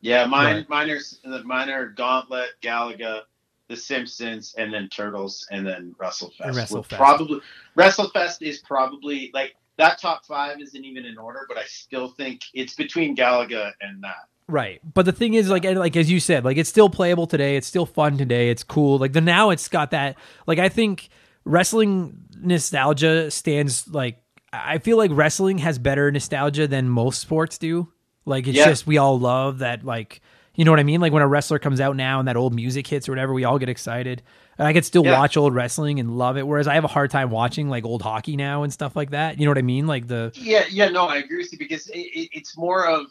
Yeah, 0.00 0.26
mine, 0.26 0.56
Right. 0.56 0.68
mine 0.68 0.90
are 0.90 1.42
mine 1.44 1.70
are 1.70 1.88
Gauntlet, 1.88 2.50
Galaga, 2.62 3.22
The 3.68 3.76
Simpsons, 3.76 4.54
and 4.56 4.72
then 4.72 4.88
Turtles, 4.88 5.46
and 5.50 5.66
then 5.66 5.94
WrestleFest. 5.98 6.40
WrestleFest. 6.40 6.96
Probably 6.96 7.40
WrestleFest 7.76 8.42
is 8.42 8.58
probably 8.60 9.30
like 9.34 9.56
that. 9.76 9.98
Top 9.98 10.24
five 10.24 10.60
isn't 10.60 10.84
even 10.84 11.04
in 11.04 11.18
order, 11.18 11.40
but 11.48 11.58
I 11.58 11.64
still 11.64 12.08
think 12.08 12.42
it's 12.54 12.74
between 12.74 13.16
Galaga 13.16 13.72
and 13.80 14.02
that. 14.04 14.28
Right. 14.46 14.80
But 14.94 15.04
the 15.04 15.12
thing 15.12 15.34
is, 15.34 15.50
like, 15.50 15.64
and, 15.66 15.78
like 15.78 15.96
as 15.96 16.10
you 16.10 16.20
said, 16.20 16.44
like 16.44 16.56
it's 16.56 16.70
still 16.70 16.88
playable 16.88 17.26
today. 17.26 17.56
It's 17.56 17.66
still 17.66 17.84
fun 17.84 18.16
today. 18.16 18.48
It's 18.50 18.62
cool. 18.62 18.98
Like 18.98 19.12
the 19.12 19.20
now 19.20 19.50
it's 19.50 19.68
got 19.68 19.90
that. 19.90 20.16
Like 20.46 20.58
I 20.58 20.68
think 20.68 21.08
wrestling 21.44 22.18
nostalgia 22.40 23.30
stands 23.30 23.88
like 23.88 24.22
I 24.52 24.78
feel 24.78 24.96
like 24.96 25.10
wrestling 25.12 25.58
has 25.58 25.78
better 25.78 26.10
nostalgia 26.10 26.66
than 26.66 26.88
most 26.88 27.20
sports 27.20 27.58
do. 27.58 27.92
Like 28.24 28.46
it's 28.46 28.56
Yeah. 28.58 28.66
just 28.66 28.86
we 28.86 28.98
all 28.98 29.18
love 29.18 29.58
that. 29.58 29.84
Like 29.84 30.20
you 30.54 30.64
know 30.64 30.72
what 30.72 30.80
I 30.80 30.84
mean? 30.84 31.00
Like 31.00 31.12
when 31.12 31.22
a 31.22 31.28
wrestler 31.28 31.60
comes 31.60 31.80
out 31.80 31.94
now 31.94 32.18
and 32.18 32.26
that 32.26 32.36
old 32.36 32.52
music 32.52 32.86
hits 32.86 33.08
or 33.08 33.12
whatever, 33.12 33.32
we 33.32 33.44
all 33.44 33.58
get 33.60 33.68
excited. 33.68 34.22
And 34.58 34.66
I 34.66 34.72
could 34.72 34.84
still 34.84 35.04
Yeah. 35.04 35.12
watch 35.16 35.36
old 35.36 35.54
wrestling 35.54 36.00
and 36.00 36.18
love 36.18 36.36
it. 36.36 36.44
Whereas 36.46 36.66
I 36.66 36.74
have 36.74 36.82
a 36.82 36.88
hard 36.88 37.10
time 37.12 37.30
watching 37.30 37.68
like 37.68 37.84
old 37.84 38.02
hockey 38.02 38.36
now 38.36 38.64
and 38.64 38.72
stuff 38.72 38.96
like 38.96 39.10
that. 39.10 39.38
You 39.38 39.44
know 39.46 39.52
what 39.52 39.58
I 39.58 39.62
mean? 39.62 39.86
Like 39.86 40.08
the 40.08 40.32
Yeah, 40.34 40.64
yeah, 40.68 40.88
no, 40.88 41.06
I 41.06 41.18
agree 41.18 41.36
with 41.38 41.52
you 41.52 41.58
because 41.58 41.86
it, 41.88 41.98
it, 41.98 42.28
it's 42.32 42.56
more 42.56 42.88
of 42.88 43.06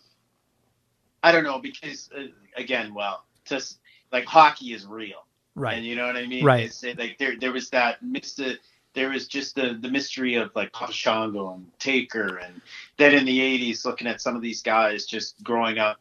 I 1.24 1.32
don't 1.32 1.44
know 1.44 1.60
because 1.60 2.10
uh, 2.18 2.24
again, 2.58 2.94
well, 2.94 3.24
just 3.46 3.80
like 4.12 4.26
hockey 4.26 4.74
is 4.74 4.86
real. 4.86 5.26
right. 5.56 5.78
And 5.78 5.86
you 5.86 5.96
know 5.96 6.06
what 6.06 6.18
I 6.18 6.28
mean? 6.28 6.44
Right. 6.46 6.66
It's, 6.66 6.84
it, 6.84 7.00
like 7.00 7.18
there, 7.18 7.36
there 7.40 7.52
was 7.54 7.70
that 7.70 8.04
myst- 8.04 8.58
there 8.98 9.10
was 9.10 9.28
just 9.28 9.54
the, 9.56 9.78
the 9.80 9.90
mystery 9.90 10.36
of 10.36 10.50
like 10.56 10.74
Papa 10.74 10.92
Shango 10.92 11.54
and 11.54 11.68
Taker, 11.80 12.38
and 12.38 12.60
then 12.98 13.14
in 13.14 13.26
the 13.26 13.40
'80s, 13.40 13.86
looking 13.86 14.08
at 14.08 14.20
some 14.22 14.36
of 14.36 14.42
these 14.42 14.64
guys 14.64 15.06
just 15.06 15.42
growing 15.44 15.78
up, 15.78 16.00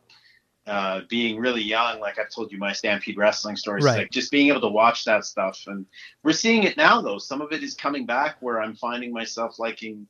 uh, 0.67 1.03
being 1.11 1.39
really 1.39 1.63
young. 1.63 2.01
Like 2.01 2.19
I've 2.19 2.31
told 2.31 2.51
you 2.51 2.59
my 2.59 2.73
Stampede 2.73 3.19
wrestling 3.19 3.57
stories, 3.57 3.85
Right. 3.85 3.99
like 3.99 4.11
just 4.11 4.31
being 4.33 4.49
able 4.49 4.63
to 4.63 4.69
watch 4.69 5.05
that 5.05 5.27
stuff, 5.27 5.65
and 5.67 5.85
we're 6.23 6.33
seeing 6.33 6.63
it 6.65 6.79
now. 6.79 7.03
Though 7.03 7.19
some 7.19 7.43
of 7.43 7.53
it 7.53 7.63
is 7.63 7.75
coming 7.75 8.07
back, 8.07 8.37
where 8.41 8.63
I'm 8.63 8.75
finding 8.75 9.13
myself 9.13 9.59
liking, 9.59 10.07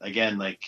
again, 0.00 0.38
like 0.38 0.62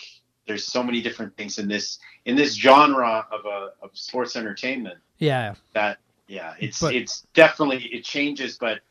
there's 0.47 0.65
so 0.65 0.83
many 0.83 1.01
different 1.01 1.35
things 1.35 1.57
in 1.57 1.67
this 1.67 1.97
in 2.25 2.35
this 2.35 2.53
genre 2.53 3.25
of 3.31 3.45
a 3.45 3.69
of 3.81 3.89
sports 3.93 4.35
entertainment 4.35 4.99
yeah. 5.17 5.55
that 5.73 5.97
yeah 6.27 6.53
it's 6.59 6.79
But- 6.79 6.93
it's 6.93 7.25
definitely 7.33 7.83
it 7.85 8.03
changes 8.03 8.55
but 8.59 8.81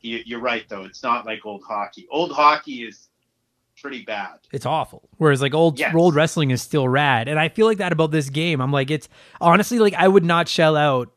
you, 0.00 0.20
you're 0.24 0.40
right 0.40 0.68
though 0.68 0.84
it's 0.84 1.02
not 1.02 1.26
like 1.26 1.44
old 1.44 1.62
hockey 1.66 2.06
old 2.10 2.32
hockey 2.32 2.82
is 2.86 3.08
pretty 3.80 4.02
bad 4.02 4.34
it's 4.52 4.66
awful. 4.66 5.08
Whereas 5.16 5.40
like 5.40 5.54
old 5.54 5.78
Yes. 5.78 5.94
old 5.94 6.14
wrestling 6.14 6.50
is 6.50 6.60
still 6.60 6.86
rad, 6.88 7.28
and 7.28 7.38
I 7.38 7.48
feel 7.48 7.66
like 7.66 7.78
that 7.78 7.92
about 7.92 8.10
this 8.10 8.28
game. 8.28 8.60
I'm 8.60 8.72
like, 8.72 8.90
it's 8.90 9.08
honestly 9.40 9.78
like 9.78 9.94
I 9.94 10.06
would 10.06 10.24
not 10.24 10.48
shell 10.48 10.76
out. 10.76 11.10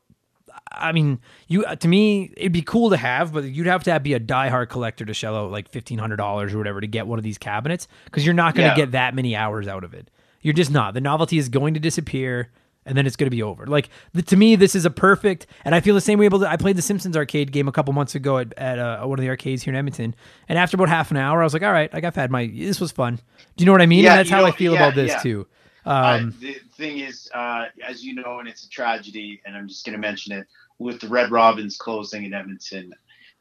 I 0.72 0.92
mean, 0.94 1.20
you 1.48 1.66
to 1.76 1.88
me 1.88 2.32
it'd 2.38 2.52
be 2.54 2.62
cool 2.62 2.90
to 2.92 2.98
have, 2.98 3.34
but 3.34 3.44
you'd 3.44 3.68
have 3.68 3.84
to 3.84 4.00
be 4.00 4.14
a 4.14 4.20
diehard 4.20 4.70
collector 4.70 5.04
to 5.04 5.14
shell 5.14 5.36
out 5.36 5.52
like 5.52 5.68
fifteen 5.68 5.98
hundred 5.98 6.18
dollars 6.18 6.54
or 6.54 6.58
whatever 6.58 6.80
to 6.80 6.88
get 6.88 7.06
one 7.06 7.20
of 7.20 7.24
these 7.24 7.38
cabinets 7.38 7.88
because 8.06 8.24
you're 8.26 8.34
not 8.34 8.56
going 8.56 8.66
to 8.70 8.72
Yeah. 8.80 8.86
get 8.86 8.92
that 8.92 9.14
many 9.14 9.36
hours 9.36 9.68
out 9.68 9.84
of 9.84 9.94
it. 9.94 10.10
You're 10.42 10.54
just 10.54 10.72
not. 10.72 10.94
The 10.94 11.02
novelty 11.02 11.38
is 11.38 11.50
going 11.50 11.74
to 11.74 11.80
disappear. 11.82 12.50
And 12.86 12.98
then 12.98 13.06
it's 13.08 13.16
going 13.16 13.28
to 13.28 13.36
be 13.36 13.42
over. 13.42 13.66
Like 13.66 13.90
the, 14.14 14.22
to 14.24 14.36
me, 14.36 14.56
this 14.56 14.76
is 14.76 14.86
a 14.86 14.90
perfect. 14.90 15.48
And 15.64 15.74
I 15.74 15.80
feel 15.80 15.96
the 15.96 16.02
same 16.02 16.20
way 16.20 16.26
about. 16.26 16.44
I 16.44 16.58
played 16.58 16.76
the 16.76 16.82
Simpsons 16.82 17.16
arcade 17.16 17.52
game 17.52 17.68
a 17.68 17.72
couple 17.72 17.94
months 17.94 18.16
ago 18.16 18.40
at, 18.40 18.54
at 18.58 18.80
uh, 18.80 19.06
one 19.06 19.18
of 19.20 19.24
the 19.24 19.30
arcades 19.30 19.64
here 19.64 19.72
in 19.74 19.78
Edmonton. 19.78 20.16
And 20.50 20.60
after 20.60 20.76
about 20.76 20.90
half 20.90 21.10
an 21.12 21.18
hour, 21.18 21.42
I 21.42 21.44
was 21.46 21.54
like, 21.54 21.64
"All 21.64 21.72
right, 21.72 21.94
like 21.94 22.04
I've 22.04 22.16
had 22.16 22.30
my. 22.30 22.48
This 22.48 22.82
was 22.82 22.92
fun." 22.92 23.16
Do 23.56 23.62
you 23.62 23.66
know 23.66 23.72
what 23.72 23.82
I 23.82 23.86
mean? 23.86 24.04
Yeah, 24.04 24.12
and 24.12 24.20
that's 24.20 24.30
how 24.30 24.42
know- 24.42 24.48
I 24.48 24.52
feel 24.52 24.74
yeah, 24.74 24.80
about 24.80 24.96
this 24.96 25.12
yeah. 25.12 25.20
too. 25.20 25.48
I- 25.86 26.18
Um, 26.18 26.36
the 26.40 26.56
thing 26.76 27.00
is 27.00 27.30
uh, 27.34 27.66
as 27.86 28.04
you 28.04 28.16
know 28.16 28.40
and 28.40 28.48
it's 28.48 28.64
a 28.64 28.70
tragedy 28.70 29.42
and 29.46 29.54
i'm 29.56 29.68
just 29.68 29.86
going 29.86 29.94
to 29.94 30.00
mention 30.00 30.32
it 30.32 30.48
with 30.80 31.00
the 31.02 31.08
Red 31.08 31.32
Robins 31.32 31.78
closing 31.78 32.24
in 32.24 32.34
Edmonton. 32.34 32.94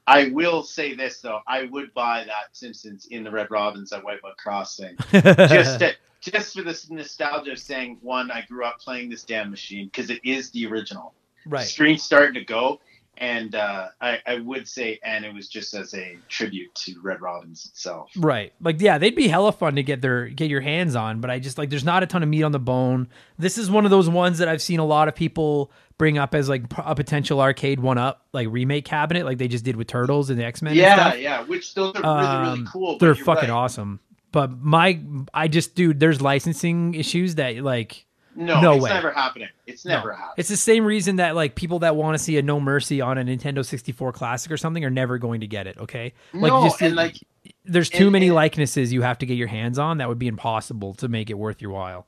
I 0.07 0.29
will 0.29 0.63
say 0.63 0.95
this 0.95 1.21
though, 1.21 1.41
I 1.47 1.65
would 1.65 1.95
buy 1.95 2.25
that 2.25 2.57
Simpsons 2.57 3.07
in 3.11 3.25
the 3.25 3.31
Red 3.31 3.51
Robins 3.51 3.93
at 3.93 4.05
White 4.05 4.21
Whitemud 4.23 4.37
Crossing 4.37 4.97
just 5.13 5.79
to, 5.81 5.93
just 6.21 6.55
for 6.57 6.63
this 6.63 6.91
nostalgia 6.91 7.53
of 7.53 7.59
saying 7.59 7.99
one, 8.03 8.31
I 8.31 8.45
grew 8.49 8.65
up 8.65 8.79
playing 8.81 9.11
this 9.11 9.25
damn 9.25 9.51
machine 9.51 9.87
because 9.87 10.11
it 10.11 10.21
is 10.25 10.51
the 10.51 10.67
original. 10.67 11.15
right. 11.47 11.67
Screen's 11.67 12.03
starting 12.03 12.35
to 12.35 12.45
go, 12.45 12.81
and 13.23 13.55
uh, 13.55 13.87
I, 14.01 14.19
I 14.27 14.41
would 14.41 14.67
say, 14.67 14.99
and 15.05 15.25
it 15.25 15.33
was 15.33 15.49
just 15.49 15.75
as 15.75 15.95
a 15.95 16.19
tribute 16.29 16.75
to 16.75 17.01
Red 17.01 17.21
Robins 17.23 17.65
itself. 17.67 18.11
Right. 18.17 18.53
Like 18.61 18.81
yeah, 18.81 18.99
they'd 18.99 19.15
be 19.15 19.29
hella 19.29 19.53
fun 19.53 19.77
to 19.77 19.83
get 19.85 20.03
their 20.03 20.27
get 20.27 20.51
your 20.51 20.61
hands 20.61 20.97
on, 20.97 21.21
but 21.21 21.31
I 21.31 21.39
just 21.39 21.57
like 21.57 21.71
there's 21.71 21.85
not 21.85 22.03
a 22.03 22.07
ton 22.07 22.25
of 22.25 22.29
meat 22.29 22.43
on 22.43 22.51
the 22.51 22.59
bone. 22.59 23.09
This 23.39 23.57
is 23.59 23.71
one 23.71 23.85
of 23.85 23.93
those 23.93 24.09
ones 24.09 24.39
that 24.39 24.49
I've 24.49 24.61
seen 24.61 24.81
a 24.81 24.85
lot 24.85 25.07
of 25.07 25.15
people 25.15 25.71
bring 25.99 26.19
up 26.19 26.35
as 26.35 26.49
like 26.49 26.65
a 26.79 26.97
potential 26.97 27.41
arcade 27.41 27.79
one 27.79 27.97
up 27.97 28.27
like 28.33 28.49
remake 28.51 28.85
cabinet 28.85 29.25
like 29.25 29.39
they 29.39 29.47
just 29.47 29.65
did 29.65 29.77
with 29.77 29.87
Turtles 29.87 30.29
and 30.31 30.39
the 30.41 30.45
X-Men 30.45 30.73
and 30.73 30.81
Yeah, 30.81 30.97
stuff. 31.11 31.21
yeah, 31.21 31.43
which 31.45 31.75
those 31.75 31.95
are 31.95 32.03
really, 32.03 32.39
really 32.49 32.59
Um, 32.61 32.69
cool. 32.73 32.99
They're 32.99 33.15
fucking 33.15 33.51
right. 33.51 33.55
awesome. 33.57 34.01
But 34.33 34.51
my 34.59 34.99
I 35.33 35.47
just 35.47 35.77
dude, 35.77 36.01
there's 36.01 36.21
licensing 36.21 36.95
issues 36.95 37.37
that 37.37 37.57
like 37.59 38.05
No, 38.35 38.61
No 38.61 38.73
it's 38.75 38.85
way. 38.85 38.91
never 38.91 39.11
happening. 39.13 39.49
It's 39.67 39.85
No. 39.85 39.97
never 39.97 40.13
happening. 40.13 40.35
It's 40.39 40.49
the 40.49 40.57
same 40.57 40.85
reason 40.85 41.17
that 41.17 41.35
like 41.35 41.55
people 41.55 41.81
that 41.81 41.97
want 41.97 42.17
to 42.17 42.23
see 42.23 42.39
a 42.39 42.43
No 42.43 42.61
Mercy 42.61 43.01
on 43.01 43.19
a 43.19 43.25
Nintendo 43.25 43.65
64 43.65 44.13
Classic 44.13 44.51
or 44.51 44.57
something 44.57 44.85
are 44.85 44.91
never 44.91 45.19
going 45.19 45.41
to 45.41 45.47
get 45.47 45.67
it. 45.67 45.77
Okay, 45.79 46.15
no, 46.33 46.65
just- 46.65 46.81
and 46.81 46.95
like 46.97 47.17
there's 47.65 47.91
too 47.91 48.05
and- 48.05 48.13
many 48.13 48.27
and- 48.29 48.35
likenesses 48.35 48.93
you 48.93 49.03
have 49.03 49.19
to 49.19 49.27
get 49.27 49.35
your 49.35 49.49
hands 49.49 49.79
on. 49.79 49.99
That 49.99 50.09
would 50.09 50.19
be 50.19 50.29
impossible 50.29 50.95
to 50.95 51.09
make 51.09 51.29
it 51.31 51.35
worth 51.35 51.61
your 51.61 51.73
while. 51.73 52.07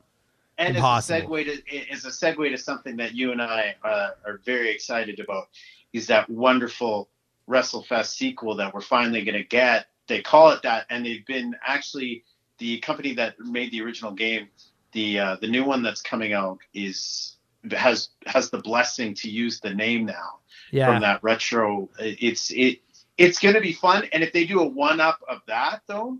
and 0.57 0.77
Impossible. 0.77 1.17
as 1.17 1.23
a 1.23 1.27
segue 1.27 1.63
to 1.65 1.91
as 1.91 2.05
a 2.05 2.09
segue 2.09 2.49
to 2.49 2.57
something 2.57 2.95
that 2.95 3.13
you 3.13 3.33
and 3.33 3.41
I 3.41 3.75
uh, 3.83 4.11
are 4.25 4.39
very 4.45 4.69
excited 4.69 5.19
about 5.19 5.49
is 5.91 6.07
that 6.07 6.29
wonderful 6.29 7.09
WrestleFest 7.49 8.05
sequel 8.15 8.55
that 8.55 8.73
we're 8.73 8.79
finally 8.81 9.23
going 9.25 9.37
to 9.37 9.43
get. 9.43 9.87
They 10.07 10.21
call 10.21 10.51
it 10.51 10.61
that, 10.63 10.85
and 10.89 11.05
they've 11.05 11.25
been 11.25 11.55
actually 11.65 12.23
the 12.59 12.79
company 12.79 13.13
that 13.15 13.37
made 13.39 13.71
the 13.71 13.81
original 13.81 14.11
game. 14.13 14.47
The 14.95 15.19
uh, 15.19 15.35
the 15.41 15.47
new 15.49 15.65
one 15.65 15.83
that's 15.83 16.01
coming 16.01 16.31
out 16.31 16.59
is 16.73 17.35
has 17.71 18.09
has 18.25 18.49
the 18.49 18.59
blessing 18.59 19.13
to 19.15 19.29
use 19.29 19.59
the 19.59 19.73
name 19.73 20.05
now 20.05 20.39
Yeah, 20.71 20.85
from 20.87 21.01
that 21.01 21.21
retro. 21.21 21.89
It's 21.99 22.49
it 22.51 22.79
it's 23.17 23.39
going 23.39 23.55
to 23.55 23.61
be 23.61 23.73
fun, 23.73 24.07
and 24.13 24.23
if 24.23 24.31
they 24.31 24.45
do 24.45 24.61
a 24.61 24.65
one 24.65 25.01
up 25.01 25.19
of 25.27 25.41
that 25.47 25.81
though, 25.85 26.17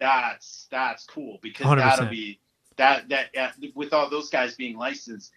that's 0.00 0.66
that's 0.68 1.04
cool 1.06 1.38
because 1.42 1.66
that 1.66 1.98
100%. 1.98 2.00
will 2.00 2.10
be 2.10 2.40
that 2.76 3.08
that 3.10 3.36
uh, 3.38 3.50
with 3.76 3.92
all 3.92 4.10
those 4.10 4.30
guys 4.30 4.56
being 4.56 4.76
licensed. 4.76 5.32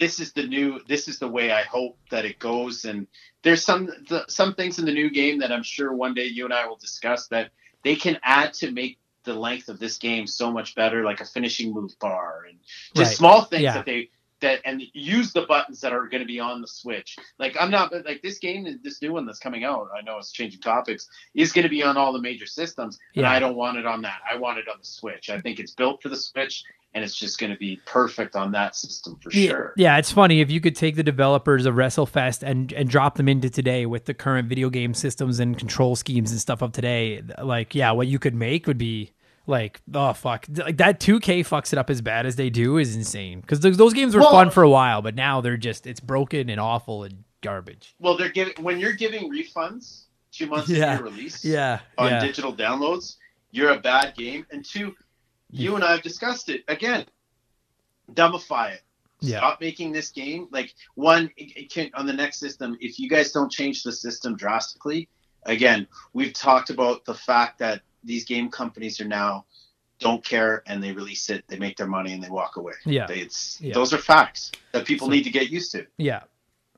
This 0.00 0.18
is 0.20 0.32
the 0.32 0.46
new. 0.46 0.80
This 0.88 1.08
is 1.08 1.18
the 1.18 1.28
way 1.28 1.50
I 1.50 1.62
hope 1.62 1.98
that 2.10 2.24
it 2.24 2.38
goes. 2.38 2.84
And 2.86 3.06
there's 3.42 3.64
some 3.64 3.90
th- 4.08 4.30
some 4.30 4.54
things 4.54 4.78
in 4.78 4.86
the 4.86 4.92
new 4.92 5.10
game 5.10 5.40
that 5.40 5.52
I'm 5.52 5.64
sure 5.64 5.92
one 5.92 6.14
day 6.14 6.26
you 6.26 6.46
and 6.46 6.54
I 6.54 6.68
will 6.68 6.76
discuss 6.76 7.26
that 7.28 7.50
they 7.82 7.96
can 7.96 8.16
add 8.22 8.54
to 8.54 8.70
make 8.70 8.98
the 9.28 9.38
length 9.38 9.68
of 9.68 9.78
this 9.78 9.98
game 9.98 10.26
so 10.26 10.50
much 10.50 10.74
better, 10.74 11.04
like 11.04 11.20
a 11.20 11.24
finishing 11.24 11.72
move 11.72 11.92
bar 12.00 12.44
and 12.48 12.58
just 12.96 13.10
Right. 13.10 13.16
small 13.16 13.42
things 13.44 13.62
Yeah. 13.62 13.74
that 13.74 13.86
they 13.86 14.10
that 14.40 14.60
and 14.64 14.80
use 14.94 15.32
the 15.32 15.42
buttons 15.42 15.80
that 15.80 15.92
are 15.92 16.06
going 16.06 16.20
to 16.20 16.24
be 16.26 16.38
on 16.38 16.60
the 16.60 16.68
Switch. 16.68 17.16
Like 17.40 17.56
I'm 17.60 17.72
not 17.72 17.92
like 18.04 18.22
this 18.22 18.38
game, 18.38 18.78
this 18.84 19.02
new 19.02 19.12
one 19.12 19.26
that's 19.26 19.40
coming 19.40 19.64
out. 19.64 19.88
I 19.96 20.00
know 20.02 20.16
it's 20.18 20.30
changing 20.30 20.60
topics. 20.60 21.08
Is 21.34 21.50
going 21.50 21.64
to 21.64 21.68
be 21.68 21.82
on 21.82 21.96
all 21.96 22.12
the 22.12 22.20
major 22.20 22.46
systems, 22.46 23.00
and 23.16 23.22
Yeah. 23.22 23.32
I 23.32 23.40
don't 23.40 23.56
want 23.56 23.78
it 23.78 23.84
on 23.86 24.02
that. 24.02 24.20
I 24.30 24.36
want 24.36 24.58
it 24.58 24.68
on 24.68 24.76
the 24.78 24.86
Switch. 24.86 25.28
I 25.28 25.40
think 25.40 25.58
it's 25.58 25.72
built 25.72 26.00
for 26.00 26.08
the 26.08 26.14
Switch, 26.16 26.62
and 26.94 27.02
it's 27.02 27.16
just 27.16 27.40
going 27.40 27.50
to 27.50 27.58
be 27.58 27.80
perfect 27.84 28.36
on 28.36 28.52
that 28.52 28.76
system 28.76 29.18
for 29.20 29.32
yeah, 29.32 29.48
sure. 29.50 29.72
yeah. 29.76 29.98
It's 29.98 30.12
funny 30.12 30.40
if 30.40 30.52
you 30.52 30.60
could 30.60 30.76
take 30.76 30.94
the 30.94 31.02
developers 31.02 31.66
of 31.66 31.74
WrestleFest 31.74 32.44
and 32.44 32.72
and 32.72 32.88
drop 32.88 33.16
them 33.16 33.28
into 33.28 33.50
today 33.50 33.86
with 33.86 34.04
the 34.04 34.14
current 34.14 34.48
video 34.48 34.70
game 34.70 34.94
systems 34.94 35.40
and 35.40 35.58
control 35.58 35.96
schemes 35.96 36.30
and 36.30 36.40
stuff 36.40 36.62
of 36.62 36.70
today. 36.70 37.22
Like, 37.42 37.74
yeah, 37.74 37.90
what 37.90 38.06
you 38.06 38.20
could 38.20 38.36
make 38.36 38.68
would 38.68 38.78
be 38.78 39.10
like, 39.48 39.80
oh 39.94 40.12
fuck, 40.12 40.46
like 40.54 40.76
that 40.76 41.00
2K 41.00 41.40
fucks 41.40 41.72
it 41.72 41.78
up 41.78 41.90
as 41.90 42.00
bad 42.00 42.26
as 42.26 42.36
they 42.36 42.50
do 42.50 42.76
is 42.78 42.94
insane. 42.94 43.40
Because 43.40 43.60
those, 43.60 43.76
those 43.76 43.94
games 43.94 44.14
were 44.14 44.20
Well- 44.20 44.30
fun 44.30 44.50
for 44.50 44.62
a 44.62 44.70
while, 44.70 45.02
but 45.02 45.14
now 45.14 45.40
they're 45.40 45.56
just 45.56 45.86
it's 45.86 46.00
broken 46.00 46.48
and 46.50 46.60
awful 46.60 47.02
and 47.04 47.24
garbage. 47.40 47.94
Well, 47.98 48.16
they're 48.16 48.30
giving 48.30 48.54
when 48.62 48.78
you're 48.78 48.92
giving 48.92 49.32
refunds 49.32 50.02
two 50.32 50.46
months 50.46 50.68
Yeah. 50.68 50.86
after 50.92 51.04
release 51.04 51.44
Yeah, 51.44 51.80
on 51.96 52.10
yeah, 52.10 52.20
digital 52.20 52.52
downloads, 52.54 53.16
you're 53.50 53.70
a 53.70 53.78
bad 53.80 54.14
game. 54.16 54.46
And 54.52 54.64
two, 54.64 54.94
you 55.50 55.74
and 55.74 55.82
I 55.84 55.92
have 55.92 56.02
discussed 56.02 56.48
it 56.50 56.62
again. 56.68 57.06
Dumbify 58.12 58.72
it. 58.72 58.82
Yeah. 59.20 59.38
Stop 59.38 59.60
making 59.60 59.92
this 59.92 60.10
game 60.10 60.46
like 60.52 60.74
one 60.94 61.30
can, 61.70 61.90
on 61.94 62.06
the 62.06 62.12
next 62.12 62.38
system. 62.38 62.76
If 62.80 62.98
you 63.00 63.08
guys 63.08 63.32
don't 63.32 63.50
change 63.50 63.82
the 63.82 63.90
system 63.92 64.36
drastically, 64.36 65.08
again, 65.44 65.86
we've 66.12 66.32
talked 66.32 66.70
about 66.70 67.04
the 67.04 67.14
fact 67.14 67.58
that 67.58 67.82
these 68.04 68.24
game 68.24 68.48
companies 68.50 69.00
are 69.00 69.04
now 69.06 69.44
don't 70.00 70.24
care 70.24 70.62
and 70.66 70.82
they 70.82 70.92
release 70.92 71.28
it, 71.28 71.44
they 71.48 71.56
make 71.58 71.76
their 71.76 71.86
money 71.88 72.12
and 72.12 72.22
they 72.22 72.28
walk 72.30 72.56
away. 72.56 72.72
Yeah. 72.86 73.06
They- 73.06 73.18
it's 73.20 73.58
Yeah. 73.60 73.74
those 73.74 73.92
are 73.92 73.98
facts 73.98 74.52
that 74.72 74.84
people 74.86 75.08
So- 75.08 75.12
need 75.12 75.24
to 75.24 75.30
get 75.30 75.50
used 75.50 75.72
to. 75.72 75.86
yeah. 75.96 76.20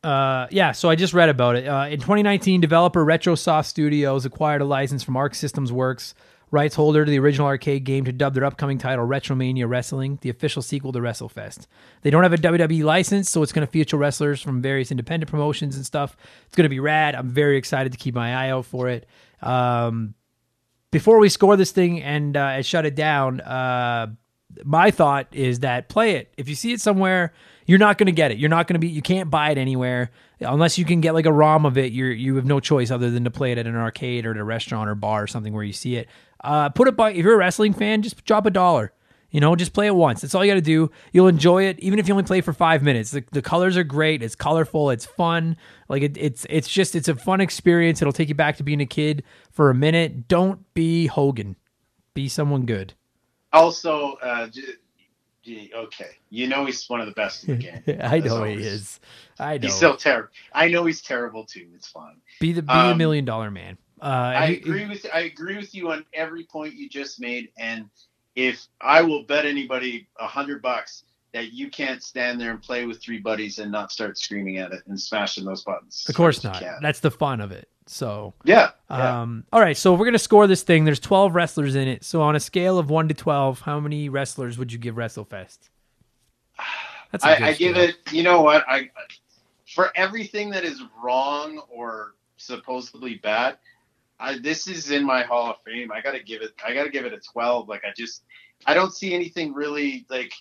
Uh, 0.02 0.46
yeah, 0.50 0.72
so 0.72 0.88
I 0.88 0.94
just 0.94 1.12
read 1.12 1.28
about 1.28 1.56
it. 1.56 1.68
Uh, 1.68 1.86
in 1.90 2.00
2019, 2.00 2.62
developer 2.62 3.04
RetroSoft 3.04 3.66
Studios 3.66 4.24
acquired 4.24 4.62
a 4.62 4.64
license 4.64 5.02
from 5.02 5.14
Arc 5.14 5.34
Systems 5.34 5.70
Works, 5.70 6.14
rights 6.50 6.74
holder 6.74 7.04
to 7.04 7.10
the 7.10 7.18
original 7.18 7.46
arcade 7.46 7.84
game, 7.84 8.06
to 8.06 8.12
dub 8.12 8.32
their 8.32 8.46
upcoming 8.46 8.78
title 8.78 9.06
Retromania 9.06 9.68
Wrestling, 9.68 10.18
the 10.22 10.30
official 10.30 10.62
sequel 10.62 10.90
to 10.92 11.00
WrestleFest. 11.00 11.66
They 12.00 12.08
don't 12.08 12.22
have 12.22 12.32
a 12.32 12.38
WWE 12.38 12.82
license, 12.82 13.28
so 13.28 13.42
it's 13.42 13.52
going 13.52 13.66
to 13.66 13.70
feature 13.70 13.98
wrestlers 13.98 14.40
from 14.40 14.62
various 14.62 14.90
independent 14.90 15.30
promotions 15.30 15.76
and 15.76 15.84
stuff. 15.84 16.16
It's 16.46 16.56
going 16.56 16.64
to 16.64 16.70
be 16.70 16.80
rad. 16.80 17.14
I'm 17.14 17.28
very 17.28 17.58
excited 17.58 17.92
to 17.92 17.98
keep 17.98 18.14
my 18.14 18.34
eye 18.34 18.48
out 18.48 18.64
for 18.64 18.88
it. 18.88 19.06
Um, 19.42 20.14
before 20.90 21.18
we 21.18 21.28
score 21.28 21.56
this 21.56 21.70
thing 21.70 22.02
and 22.02 22.36
uh, 22.36 22.62
shut 22.62 22.86
it 22.86 22.94
down, 22.94 23.40
uh, 23.40 24.08
my 24.64 24.90
thought 24.90 25.28
is 25.32 25.60
that 25.60 25.88
play 25.88 26.16
it. 26.16 26.32
If 26.36 26.48
you 26.48 26.54
see 26.54 26.72
it 26.72 26.80
somewhere, 26.80 27.32
you're 27.66 27.78
not 27.78 27.98
going 27.98 28.06
to 28.06 28.12
get 28.12 28.32
it. 28.32 28.38
You're 28.38 28.50
not 28.50 28.66
going 28.66 28.74
to 28.74 28.80
be. 28.80 28.88
You 28.88 29.02
can't 29.02 29.30
buy 29.30 29.50
it 29.50 29.58
anywhere 29.58 30.10
unless 30.40 30.78
you 30.78 30.84
can 30.84 31.00
get 31.00 31.14
like 31.14 31.26
a 31.26 31.32
ROM 31.32 31.64
of 31.64 31.78
it. 31.78 31.92
You're 31.92 32.10
you 32.10 32.36
have 32.36 32.44
no 32.44 32.58
choice 32.58 32.90
other 32.90 33.10
than 33.10 33.24
to 33.24 33.30
play 33.30 33.52
it 33.52 33.58
at 33.58 33.66
an 33.66 33.76
arcade 33.76 34.26
or 34.26 34.32
at 34.32 34.36
a 34.36 34.44
restaurant 34.44 34.90
or 34.90 34.94
bar 34.94 35.22
or 35.22 35.26
something 35.26 35.52
where 35.52 35.64
you 35.64 35.72
see 35.72 35.96
it. 35.96 36.08
Uh, 36.42 36.68
put 36.70 36.88
it 36.88 36.96
by. 36.96 37.12
If 37.12 37.18
you're 37.18 37.34
a 37.34 37.38
wrestling 37.38 37.72
fan, 37.72 38.02
just 38.02 38.24
drop 38.24 38.46
a 38.46 38.50
dollar. 38.50 38.92
You 39.30 39.40
know, 39.40 39.54
just 39.54 39.72
play 39.72 39.86
it 39.86 39.94
once. 39.94 40.20
That's 40.20 40.34
all 40.34 40.44
you 40.44 40.50
got 40.50 40.56
to 40.56 40.60
do. 40.60 40.90
You'll 41.12 41.28
enjoy 41.28 41.64
it, 41.64 41.78
even 41.78 41.98
if 41.98 42.08
you 42.08 42.14
only 42.14 42.24
play 42.24 42.40
for 42.40 42.52
five 42.52 42.82
minutes. 42.82 43.12
The, 43.12 43.24
the 43.30 43.42
colors 43.42 43.76
are 43.76 43.84
great. 43.84 44.22
It's 44.22 44.34
colorful. 44.34 44.90
It's 44.90 45.06
fun. 45.06 45.56
Like 45.88 46.02
it, 46.02 46.16
it's 46.16 46.46
it's 46.50 46.68
just 46.68 46.96
it's 46.96 47.08
a 47.08 47.14
fun 47.14 47.40
experience. 47.40 48.02
It'll 48.02 48.12
take 48.12 48.28
you 48.28 48.34
back 48.34 48.56
to 48.56 48.62
being 48.62 48.80
a 48.80 48.86
kid 48.86 49.22
for 49.52 49.70
a 49.70 49.74
minute. 49.74 50.26
Don't 50.26 50.72
be 50.74 51.06
Hogan. 51.06 51.56
Be 52.14 52.28
someone 52.28 52.66
good. 52.66 52.94
Also, 53.52 54.14
uh, 54.22 54.48
j- 54.48 55.70
okay, 55.74 56.10
you 56.28 56.46
know 56.46 56.64
he's 56.66 56.88
one 56.88 57.00
of 57.00 57.06
the 57.06 57.12
best 57.12 57.44
in 57.44 57.58
the 57.58 57.62
game. 57.62 58.00
I 58.02 58.18
know 58.18 58.44
he 58.44 58.54
is. 58.54 59.00
I 59.38 59.58
know. 59.58 59.62
He's 59.62 59.74
still 59.74 59.96
terrible. 59.96 60.28
I 60.52 60.68
know 60.68 60.84
he's 60.84 61.02
terrible 61.02 61.44
too. 61.44 61.68
It's 61.74 61.88
fine. 61.88 62.16
be 62.40 62.52
the 62.52 62.62
be 62.62 62.72
a 62.72 62.76
um, 62.76 62.98
million 62.98 63.24
dollar 63.24 63.50
man. 63.50 63.78
Uh, 64.00 64.32
I 64.34 64.46
agree 64.46 64.86
with 64.86 65.06
I 65.12 65.20
agree 65.20 65.56
with 65.56 65.74
you 65.74 65.92
on 65.92 66.04
every 66.12 66.44
point 66.44 66.74
you 66.74 66.88
just 66.88 67.20
made. 67.20 67.50
And 67.58 67.88
if 68.40 68.66
I 68.80 69.02
will 69.02 69.22
bet 69.24 69.44
anybody 69.44 70.08
a 70.18 70.26
hundred 70.26 70.62
bucks 70.62 71.04
that 71.32 71.52
you 71.52 71.70
can't 71.70 72.02
stand 72.02 72.40
there 72.40 72.50
and 72.50 72.60
play 72.60 72.86
with 72.86 73.00
three 73.00 73.18
buddies 73.18 73.58
and 73.58 73.70
not 73.70 73.92
start 73.92 74.18
screaming 74.18 74.58
at 74.58 74.72
it 74.72 74.82
and 74.86 74.98
smashing 75.00 75.44
those 75.44 75.62
buttons. 75.62 76.06
Of 76.08 76.14
course 76.14 76.42
not. 76.42 76.62
That's 76.80 77.00
the 77.00 77.10
fun 77.10 77.40
of 77.40 77.52
it. 77.52 77.68
So, 77.86 78.34
Yeah. 78.44 78.70
yeah. 78.90 79.20
um, 79.20 79.44
all 79.52 79.60
right. 79.60 79.76
So 79.76 79.94
we're 79.94 80.06
gonna 80.06 80.18
score 80.18 80.46
this 80.46 80.62
thing. 80.62 80.84
There's 80.84 81.00
12 81.00 81.34
wrestlers 81.34 81.74
in 81.76 81.86
it. 81.86 82.04
So 82.04 82.22
on 82.22 82.34
a 82.34 82.40
scale 82.40 82.78
of 82.78 82.88
one 82.90 83.08
to 83.08 83.14
12, 83.14 83.60
how 83.60 83.78
many 83.78 84.08
wrestlers 84.08 84.58
would 84.58 84.72
you 84.72 84.78
give 84.78 84.94
WrestleFest? 84.94 85.58
That's 87.12 87.24
a 87.24 87.36
good 87.36 87.42
I, 87.42 87.48
I 87.48 87.52
give 87.54 87.76
it. 87.76 87.96
You 88.10 88.22
know 88.22 88.40
what? 88.42 88.64
I 88.68 88.90
for 89.66 89.92
everything 89.96 90.50
that 90.50 90.64
is 90.64 90.82
wrong 91.02 91.62
or 91.68 92.14
supposedly 92.36 93.16
bad. 93.16 93.58
I, 94.20 94.38
this 94.38 94.68
is 94.68 94.90
in 94.90 95.04
my 95.04 95.22
Hall 95.22 95.50
of 95.50 95.56
Fame. 95.64 95.90
I 95.90 96.00
gotta 96.00 96.22
give 96.22 96.42
it. 96.42 96.50
I 96.64 96.74
gotta 96.74 96.90
give 96.90 97.04
it 97.06 97.12
a 97.12 97.18
twelve. 97.32 97.68
Like 97.68 97.82
I 97.84 97.88
just, 97.96 98.22
I 98.66 98.74
don't 98.74 98.92
see 98.92 99.14
anything 99.14 99.52
really 99.54 100.04
like. 100.10 100.32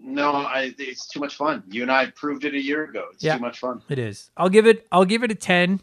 No, 0.00 0.32
I. 0.32 0.74
It's 0.78 1.06
too 1.08 1.20
much 1.20 1.36
fun. 1.36 1.62
You 1.68 1.82
and 1.82 1.90
I 1.92 2.06
proved 2.10 2.44
it 2.44 2.54
a 2.54 2.60
year 2.60 2.84
ago. 2.84 3.06
It's 3.12 3.22
Yeah. 3.22 3.36
too 3.36 3.40
much 3.42 3.58
fun. 3.58 3.82
It 3.88 3.98
is. 3.98 4.30
I'll 4.36 4.48
give 4.48 4.66
it. 4.66 4.86
I'll 4.90 5.04
give 5.04 5.22
it 5.22 5.30
a 5.30 5.34
10. 5.34 5.80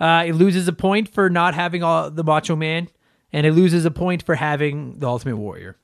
Uh, 0.00 0.24
it 0.26 0.32
loses 0.34 0.66
a 0.68 0.72
point 0.72 1.08
for 1.08 1.30
not 1.30 1.54
having 1.54 1.82
all 1.82 2.10
the 2.10 2.24
Macho 2.24 2.56
Man, 2.56 2.88
and 3.32 3.46
it 3.46 3.52
loses 3.52 3.84
a 3.84 3.90
point 3.90 4.22
for 4.22 4.34
having 4.34 4.98
the 4.98 5.06
Ultimate 5.06 5.36
Warrior. 5.36 5.76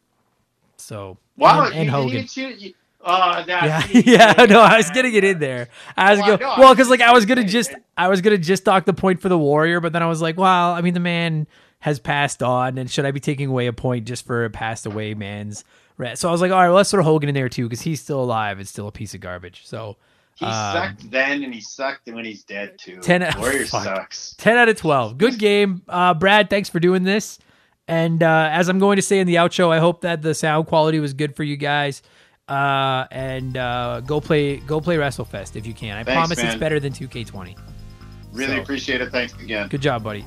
So 0.77 1.19
Wow, 1.37 1.67
and, 1.67 1.67
and 1.67 1.75
didn't 1.75 1.89
Hogan. 1.91 2.15
even 2.15 2.27
choose- 2.27 2.73
Oh, 3.01 3.45
yeah, 3.47 3.81
that's 3.87 4.07
yeah, 4.07 4.47
no, 4.49 4.61
I 4.61 4.77
was 4.79 4.91
getting 4.91 5.15
it 5.15 5.23
in 5.25 5.39
there. 5.39 5.69
I 5.97 6.11
was 6.13 6.21
Well, 6.21 6.37
go 6.37 6.45
no, 6.45 6.55
well 6.59 6.75
because 6.75 6.91
like 6.91 7.01
I 7.01 7.13
was 7.13 7.27
gonna 7.27 7.45
just 7.45 7.73
I 7.97 8.09
was 8.09 8.21
gonna 8.21 8.39
just 8.39 8.65
dock 8.65 8.85
the 8.87 8.93
point 8.93 9.21
for 9.21 9.29
the 9.29 9.39
warrior, 9.39 9.81
but 9.81 9.93
then 9.93 10.03
I 10.03 10.07
was 10.07 10.21
like, 10.21 10.37
well, 10.37 10.73
I 10.73 10.81
mean 10.81 10.95
the 10.95 11.01
man 11.01 11.47
has 11.81 12.01
passed 12.01 12.43
on, 12.43 12.77
and 12.77 12.91
should 12.91 13.05
I 13.05 13.13
be 13.13 13.21
taking 13.21 13.49
away 13.51 13.69
a 13.69 13.73
point 13.73 14.05
just 14.07 14.27
for 14.27 14.45
a 14.45 14.51
passed 14.51 14.85
away 14.85 15.15
man's? 15.15 15.65
Right. 15.97 16.19
So 16.19 16.29
I 16.29 16.33
was 16.33 16.41
like, 16.41 16.51
all 16.51 16.59
right, 16.59 16.67
well, 16.69 16.77
let's 16.77 16.91
throw 16.91 17.03
Hogan 17.05 17.29
in 17.29 17.35
there 17.35 17.49
too 17.49 17.65
because 17.69 17.81
he's 17.83 18.01
still 18.01 18.21
alive 18.23 18.59
and 18.59 18.67
still 18.69 18.89
a 18.89 18.93
piece 18.93 19.15
of 19.15 19.21
garbage. 19.21 19.63
So 19.67 19.97
He 20.35 20.45
Um, 20.45 20.53
sucked 20.53 21.11
then, 21.11 21.43
and 21.45 21.53
he 21.55 21.61
sucked 21.61 22.07
when 22.09 22.25
he's 22.25 22.43
dead 22.45 22.79
too. 22.79 22.99
10 23.01 23.35
Warriors 23.39 23.71
fuck. 23.73 23.85
sucks. 23.85 24.35
10 24.39 24.57
out 24.57 24.69
of 24.69 24.77
12. 24.77 25.19
Good 25.19 25.39
game. 25.39 25.83
Uh, 25.89 26.15
Brad, 26.15 26.51
thanks 26.51 26.69
for 26.69 26.79
doing 26.81 27.03
this. 27.05 27.39
And 27.89 28.23
uh, 28.23 28.49
as 28.53 28.69
I'm 28.69 28.79
going 28.79 28.97
to 28.97 29.03
say 29.03 29.19
in 29.19 29.27
the 29.27 29.37
outro, 29.37 29.71
I 29.71 29.79
hope 29.79 30.03
that 30.03 30.21
the 30.23 30.35
sound 30.35 30.67
quality 30.67 31.01
was 31.01 31.15
good 31.15 31.35
for 31.35 31.43
you 31.43 31.57
guys. 31.57 32.03
Uh, 32.49 33.07
and 33.11 33.57
uh, 33.57 34.01
go 34.07 34.21
play 34.21 34.57
go 34.59 34.81
play 34.81 34.97
WrestleFest 34.97 35.57
if 35.57 35.67
you 35.67 35.75
can. 35.75 35.97
I 35.97 36.05
Thanks, 36.05 36.17
promise 36.17 36.39
it's 36.39 36.59
better 36.59 36.81
than 36.81 36.93
2K20. 36.93 37.57
Really 38.33 38.57
So- 38.57 38.63
appreciate 38.63 39.01
it. 39.01 39.11
Thanks 39.11 39.35
again. 39.35 39.69
Good 39.69 39.83
job, 39.83 40.03
buddy. 40.03 40.25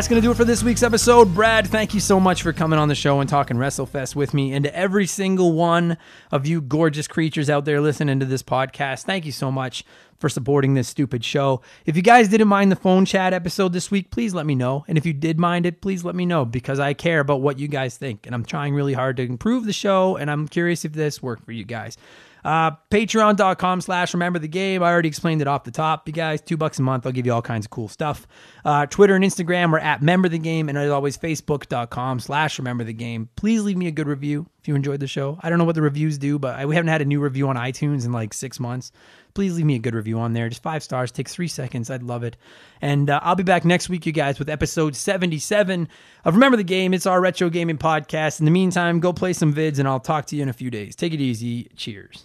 That's 0.00 0.08
going 0.08 0.18
to 0.18 0.26
do 0.26 0.32
it 0.32 0.34
for 0.34 0.46
this 0.46 0.62
week's 0.62 0.82
episode. 0.82 1.34
Brad, 1.34 1.66
thank 1.66 1.92
you 1.92 2.00
so 2.00 2.18
much 2.18 2.42
for 2.42 2.54
coming 2.54 2.78
on 2.78 2.88
the 2.88 2.94
show 2.94 3.20
and 3.20 3.28
talking 3.28 3.58
WrestleFest 3.58 4.16
with 4.16 4.32
me. 4.32 4.54
And 4.54 4.64
to 4.64 4.74
every 4.74 5.06
single 5.06 5.52
one 5.52 5.98
of 6.32 6.46
you 6.46 6.62
gorgeous 6.62 7.06
creatures 7.06 7.50
out 7.50 7.66
there 7.66 7.82
listening 7.82 8.18
to 8.20 8.24
this 8.24 8.42
podcast, 8.42 9.02
thank 9.02 9.26
you 9.26 9.32
so 9.32 9.52
much 9.52 9.84
for 10.16 10.30
supporting 10.30 10.72
this 10.72 10.88
stupid 10.88 11.22
show. 11.22 11.60
If 11.84 11.96
you 11.96 12.02
guys 12.02 12.28
didn't 12.28 12.48
mind 12.48 12.72
the 12.72 12.76
phone 12.76 13.04
chat 13.04 13.34
episode 13.34 13.74
this 13.74 13.90
week, 13.90 14.10
please 14.10 14.32
let 14.32 14.46
me 14.46 14.54
know. 14.54 14.86
And 14.88 14.96
if 14.96 15.04
you 15.04 15.12
did 15.12 15.38
mind 15.38 15.66
it, 15.66 15.82
please 15.82 16.02
let 16.02 16.14
me 16.14 16.24
know 16.24 16.46
because 16.46 16.80
I 16.80 16.94
care 16.94 17.20
about 17.20 17.42
what 17.42 17.58
you 17.58 17.68
guys 17.68 17.98
think. 17.98 18.24
And 18.24 18.34
I'm 18.34 18.46
trying 18.46 18.72
really 18.72 18.94
hard 18.94 19.18
to 19.18 19.22
improve 19.22 19.66
the 19.66 19.72
show. 19.74 20.16
And 20.16 20.30
I'm 20.30 20.48
curious 20.48 20.86
if 20.86 20.94
this 20.94 21.22
worked 21.22 21.44
for 21.44 21.52
you 21.52 21.64
guys. 21.64 21.98
Uh, 22.44 22.72
Patreon.com 22.90 23.80
slash 23.80 24.14
remember 24.14 24.38
the 24.38 24.48
game. 24.48 24.82
I 24.82 24.90
already 24.90 25.08
explained 25.08 25.40
it 25.40 25.48
off 25.48 25.64
the 25.64 25.70
top. 25.70 26.06
You 26.08 26.14
guys, 26.14 26.40
two 26.40 26.56
bucks 26.56 26.78
a 26.78 26.82
month. 26.82 27.06
I'll 27.06 27.12
give 27.12 27.26
you 27.26 27.32
all 27.32 27.42
kinds 27.42 27.66
of 27.66 27.70
cool 27.70 27.88
stuff. 27.88 28.26
Uh, 28.64 28.86
Twitter 28.86 29.14
and 29.14 29.24
Instagram 29.24 29.72
are 29.72 29.78
at 29.78 30.02
member 30.02 30.28
the 30.28 30.38
game. 30.38 30.68
And 30.68 30.78
as 30.78 30.90
always, 30.90 31.16
Facebook.com 31.16 32.20
slash 32.20 32.58
remember 32.58 32.84
the 32.84 32.92
game. 32.92 33.28
Please 33.36 33.62
leave 33.62 33.76
me 33.76 33.86
a 33.86 33.92
good 33.92 34.08
review 34.08 34.46
if 34.60 34.68
you 34.68 34.74
enjoyed 34.74 35.00
the 35.00 35.06
show. 35.06 35.38
I 35.42 35.48
don't 35.48 35.58
know 35.58 35.64
what 35.64 35.74
the 35.74 35.82
reviews 35.82 36.18
do, 36.18 36.38
but 36.38 36.58
I, 36.58 36.66
we 36.66 36.74
haven't 36.74 36.88
had 36.88 37.02
a 37.02 37.06
new 37.06 37.20
review 37.20 37.48
on 37.48 37.56
iTunes 37.56 38.04
in 38.04 38.12
like 38.12 38.34
six 38.34 38.60
months 38.60 38.92
please 39.34 39.56
leave 39.56 39.66
me 39.66 39.76
a 39.76 39.78
good 39.78 39.94
review 39.94 40.18
on 40.18 40.32
there. 40.32 40.48
Just 40.48 40.62
five 40.62 40.82
stars, 40.82 41.10
takes 41.12 41.34
three 41.34 41.48
seconds. 41.48 41.90
I'd 41.90 42.02
love 42.02 42.22
it. 42.22 42.36
And 42.80 43.10
uh, 43.10 43.20
I'll 43.22 43.36
be 43.36 43.42
back 43.42 43.64
next 43.64 43.88
week, 43.88 44.06
you 44.06 44.12
guys, 44.12 44.38
with 44.38 44.48
episode 44.48 44.96
77 44.96 45.88
of 46.24 46.34
Remember 46.34 46.56
the 46.56 46.64
Game. 46.64 46.94
It's 46.94 47.06
our 47.06 47.20
retro 47.20 47.50
gaming 47.50 47.78
podcast. 47.78 48.40
In 48.40 48.44
the 48.44 48.50
meantime, 48.50 49.00
go 49.00 49.12
play 49.12 49.32
some 49.32 49.54
vids, 49.54 49.78
and 49.78 49.86
I'll 49.86 50.00
talk 50.00 50.26
to 50.26 50.36
you 50.36 50.42
in 50.42 50.48
a 50.48 50.54
few 50.54 50.70
days. 50.70 50.96
Take 50.96 51.12
it 51.12 51.20
easy. 51.20 51.70
Cheers. 51.76 52.24